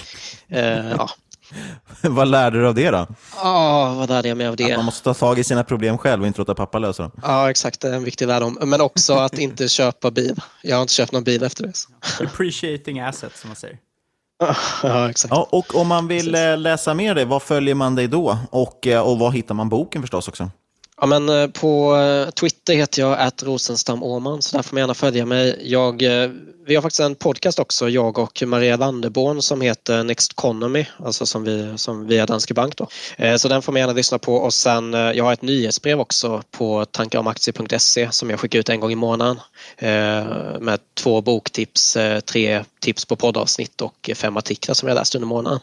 Eh, 0.48 0.90
ja. 0.92 1.10
vad 2.02 2.28
lärde 2.28 2.60
du 2.60 2.68
av 2.68 2.76
det 2.76 2.92
då? 2.92 3.08
Ja, 3.44 3.92
oh, 3.92 3.98
vad 3.98 4.10
lärde 4.10 4.28
jag 4.28 4.38
mig 4.38 4.48
av 4.48 4.56
det? 4.56 4.72
Att 4.72 4.78
man 4.78 4.86
måste 4.86 5.04
ta 5.04 5.14
tag 5.14 5.40
i 5.40 5.44
sina 5.44 5.64
problem 5.64 5.98
själv 5.98 6.22
och 6.22 6.28
inte 6.28 6.40
låta 6.40 6.56
pappa 6.56 6.80
lösa 6.80 7.04
dem. 7.04 7.12
Ja, 7.22 7.50
exakt. 7.50 7.82
Det 7.82 7.90
är 7.90 7.94
en 7.94 8.04
viktig 8.04 8.28
lärdom. 8.28 8.58
Men 8.62 8.82
också 8.82 9.14
att 9.14 9.40
inte 9.40 9.68
köpa 9.70 10.12
bil. 10.12 10.42
Jag 10.62 10.76
har 10.76 10.82
inte 10.82 10.94
köpt 10.94 11.12
någon 11.12 11.24
bil 11.24 11.44
efter 11.44 11.64
det. 11.64 11.74
Appreciating 12.26 13.00
assets, 13.00 13.42
som 13.42 13.48
man 13.50 13.56
säger. 13.56 13.78
Ja, 14.84 15.10
exakt. 15.10 15.32
Ja, 15.32 15.48
och 15.52 15.76
om 15.76 15.88
man 15.88 16.08
vill 16.08 16.32
Precis. 16.32 16.46
Eh, 16.46 16.58
läsa 16.58 16.94
mer 16.94 17.16
det, 17.16 17.26
vad 17.26 17.44
följer 17.44 17.76
man 17.76 17.96
dig 17.96 18.08
då? 18.08 18.38
Och, 18.50 18.88
eh, 18.88 19.02
och 19.02 19.20
var 19.20 19.32
hittar 19.32 19.56
man 19.56 19.70
boken 19.70 20.02
förstås 20.02 20.28
också? 20.28 20.50
Ja, 21.02 21.08
men 21.08 21.30
eh, 21.30 21.48
på 21.48 21.98
Twitter 22.40 22.74
heter 22.74 23.02
jag 23.02 23.20
att 23.20 23.44
Rosenstam 23.44 24.04
Åman 24.04 24.42
så 24.42 24.58
där 24.58 24.64
får 24.64 24.76
man 24.76 24.82
gärna 24.82 24.94
följa 24.94 25.26
mig. 25.26 25.62
Jag 25.64 26.04
vi 26.68 26.76
har 26.76 26.82
faktiskt 26.82 27.00
en 27.00 27.16
podcast 27.16 27.60
också, 27.60 27.90
jag 27.90 28.18
och 28.18 28.44
Maria 28.46 28.78
Landeborn 28.78 29.42
som 29.42 29.62
heter 29.62 30.04
Next 30.04 30.32
Economy, 30.32 30.86
alltså 31.06 31.26
som 31.26 31.44
vi 31.44 31.78
som 31.78 32.08
via 32.08 32.26
Danske 32.26 32.54
Bank 32.54 32.78
då. 32.78 32.88
Eh, 33.18 33.36
så 33.36 33.48
den 33.48 33.62
får 33.62 33.72
man 33.72 33.80
gärna 33.80 33.94
lyssna 33.94 34.20
på 34.20 34.36
och 34.36 34.54
sen 34.54 34.94
eh, 34.94 35.00
jag 35.00 35.24
har 35.24 35.34
ett 35.34 35.42
nyhetsbrev 35.42 36.00
också 36.00 36.44
på 36.52 36.86
tankaromaktier.se 36.86 38.12
som 38.12 38.30
jag 38.30 38.40
skickar 38.40 38.60
ut 38.60 38.70
en 38.70 38.80
gång 38.80 38.92
i 38.92 38.96
månaden 38.96 39.40
eh, 39.78 39.90
med 40.60 40.80
två 40.94 41.22
boktips, 41.22 41.98
tre 42.26 42.64
tips 42.80 43.06
på 43.06 43.16
poddavsnitt 43.16 43.82
och 43.82 44.10
fem 44.16 44.38
artiklar 44.38 44.76
som 44.76 44.90
jag 44.90 44.96
läst 44.96 45.16
under 45.16 45.28
månaden. 45.28 45.60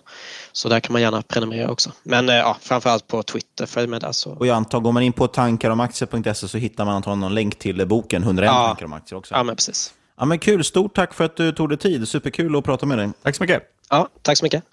Så 0.53 0.69
där 0.69 0.81
kan 0.81 0.93
man 0.93 1.03
gärna 1.03 1.23
prenumerera 1.23 1.71
också. 1.71 1.93
Men 2.03 2.29
ja, 2.29 2.57
framförallt 2.61 3.07
på 3.07 3.23
Twitter, 3.23 3.67
följ 3.67 3.87
med 3.87 4.01
där. 4.01 4.13
Så. 4.13 4.31
Och 4.31 4.47
jag 4.47 4.57
antar, 4.57 4.81
går 4.81 4.93
man 4.93 5.03
in 5.03 5.13
på 5.13 5.29
tankaromaktier.se 5.29 6.49
så 6.49 6.59
hittar 6.59 6.85
man 6.85 6.95
antagligen 6.95 7.21
någon 7.21 7.35
länk 7.35 7.59
till 7.59 7.87
boken 7.87 8.23
101 8.23 8.47
ja. 8.47 8.67
tankar 8.67 8.87
om 8.87 8.93
aktier 8.93 9.19
också. 9.19 9.35
Ja, 9.35 9.43
men 9.43 9.57
precis. 9.57 9.95
Ja, 10.17 10.25
men 10.25 10.39
kul. 10.39 10.65
Stort 10.65 10.95
tack 10.95 11.15
för 11.15 11.25
att 11.25 11.37
du 11.37 11.53
tog 11.53 11.69
dig 11.69 11.79
tid. 11.79 12.09
Superkul 12.09 12.57
att 12.57 12.65
prata 12.65 12.87
med 12.87 12.99
dig. 12.99 13.11
Tack 13.23 13.37
så 13.37 13.43
mycket. 13.43 13.63
Ja, 13.91 14.09
tack 14.23 14.39
så 14.39 14.45
mycket. 14.45 14.65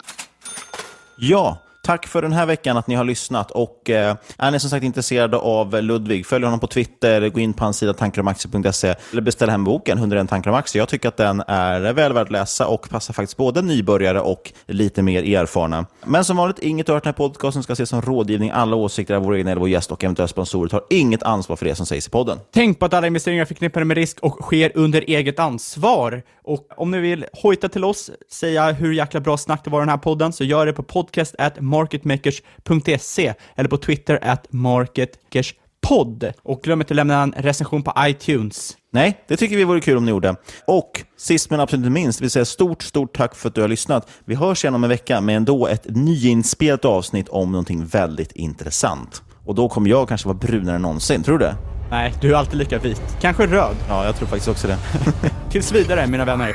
Ja, 1.18 1.58
Tack 1.82 2.06
för 2.06 2.22
den 2.22 2.32
här 2.32 2.46
veckan 2.46 2.76
att 2.76 2.86
ni 2.86 2.94
har 2.94 3.04
lyssnat. 3.04 3.50
Och 3.50 3.90
eh, 3.90 4.16
Är 4.38 4.50
ni 4.50 4.60
som 4.60 4.70
sagt 4.70 4.84
intresserade 4.84 5.36
av 5.36 5.82
Ludvig, 5.82 6.26
följ 6.26 6.44
honom 6.44 6.60
på 6.60 6.66
Twitter, 6.66 7.28
gå 7.28 7.40
in 7.40 7.52
på 7.52 7.64
hans 7.64 7.76
sida 7.76 7.94
tankaromaktier.se 7.94 8.94
eller 9.12 9.22
beställ 9.22 9.50
hem 9.50 9.64
boken 9.64 9.98
101 9.98 10.28
tankar 10.28 10.50
om 10.50 10.56
aktier. 10.56 10.80
Jag 10.80 10.88
tycker 10.88 11.08
att 11.08 11.16
den 11.16 11.42
är 11.46 11.92
väl 11.92 12.12
värd 12.12 12.26
att 12.26 12.30
läsa 12.30 12.66
och 12.66 12.90
passar 12.90 13.14
faktiskt 13.14 13.36
både 13.36 13.62
nybörjare 13.62 14.20
och 14.20 14.52
lite 14.66 15.02
mer 15.02 15.36
erfarna. 15.36 15.86
Men 16.04 16.24
som 16.24 16.36
vanligt, 16.36 16.58
inget 16.58 16.88
av 16.88 16.94
den 16.94 17.02
här 17.04 17.12
podcasten 17.12 17.62
ska 17.62 17.72
ses 17.72 17.88
som 17.88 18.02
rådgivning. 18.02 18.50
Alla 18.50 18.76
åsikter 18.76 19.14
av 19.14 19.22
vår 19.22 19.34
egen 19.34 19.46
eller 19.46 19.60
vår 19.60 19.68
gäst 19.68 19.92
och 19.92 20.04
eventuella 20.04 20.28
sponsorer 20.28 20.68
tar 20.68 20.82
inget 20.90 21.22
ansvar 21.22 21.56
för 21.56 21.66
det 21.66 21.74
som 21.74 21.86
sägs 21.86 22.06
i 22.06 22.10
podden. 22.10 22.38
Tänk 22.50 22.78
på 22.78 22.86
att 22.86 22.94
alla 22.94 23.06
investeringar 23.06 23.42
är 23.42 23.46
förknippade 23.46 23.84
med 23.84 23.96
risk 23.96 24.20
och 24.20 24.38
sker 24.42 24.72
under 24.74 25.04
eget 25.06 25.38
ansvar. 25.38 26.22
Och 26.44 26.68
om 26.76 26.90
ni 26.90 26.98
vill 26.98 27.26
hojta 27.32 27.68
till 27.68 27.84
oss, 27.84 28.10
säga 28.30 28.72
hur 28.72 28.92
jäkla 28.92 29.20
bra 29.20 29.36
snack 29.36 29.64
det 29.64 29.70
var 29.70 29.78
i 29.78 29.82
den 29.82 29.88
här 29.88 29.96
podden, 29.96 30.32
så 30.32 30.44
gör 30.44 30.66
det 30.66 30.72
på 30.72 30.82
podcast 30.82 31.34
at 31.38 31.60
marketmakers.se 31.70 33.34
eller 33.56 33.68
på 33.68 33.76
Twitter 33.76 34.18
at 34.22 34.46
marketmakerspodd. 34.50 36.32
Och 36.42 36.62
glöm 36.62 36.80
inte 36.80 36.92
att 36.92 36.96
lämna 36.96 37.22
en 37.22 37.32
recension 37.32 37.82
på 37.82 37.92
iTunes. 37.98 38.76
Nej, 38.92 39.24
det 39.28 39.36
tycker 39.36 39.56
vi 39.56 39.64
vore 39.64 39.80
kul 39.80 39.96
om 39.96 40.04
ni 40.04 40.10
gjorde. 40.10 40.36
Och 40.66 41.04
sist 41.16 41.50
men 41.50 41.60
absolut 41.60 41.86
inte 41.86 41.90
minst, 41.90 42.20
vill 42.20 42.30
säga 42.30 42.44
stort, 42.44 42.82
stort 42.82 43.16
tack 43.16 43.34
för 43.34 43.48
att 43.48 43.54
du 43.54 43.60
har 43.60 43.68
lyssnat. 43.68 44.08
Vi 44.24 44.34
hörs 44.34 44.64
igen 44.64 44.74
om 44.74 44.84
en 44.84 44.90
vecka 44.90 45.20
med 45.20 45.36
ändå 45.36 45.66
ett 45.66 45.86
nyinspelat 45.88 46.84
avsnitt 46.84 47.28
om 47.28 47.52
någonting 47.52 47.86
väldigt 47.86 48.32
intressant. 48.32 49.22
Och 49.46 49.54
då 49.54 49.68
kommer 49.68 49.90
jag 49.90 50.08
kanske 50.08 50.28
vara 50.28 50.38
brunare 50.38 50.76
än 50.76 50.82
någonsin, 50.82 51.22
tror 51.22 51.38
du 51.38 51.44
det? 51.44 51.56
Nej, 51.90 52.14
du 52.20 52.32
är 52.32 52.36
alltid 52.36 52.58
lika 52.58 52.78
vit. 52.78 53.02
Kanske 53.20 53.46
röd. 53.46 53.76
Ja, 53.88 54.04
jag 54.04 54.16
tror 54.16 54.28
faktiskt 54.28 54.48
också 54.48 54.66
det. 54.68 54.78
Tills 55.50 55.72
vidare, 55.72 56.06
mina 56.06 56.24
vänner. 56.24 56.54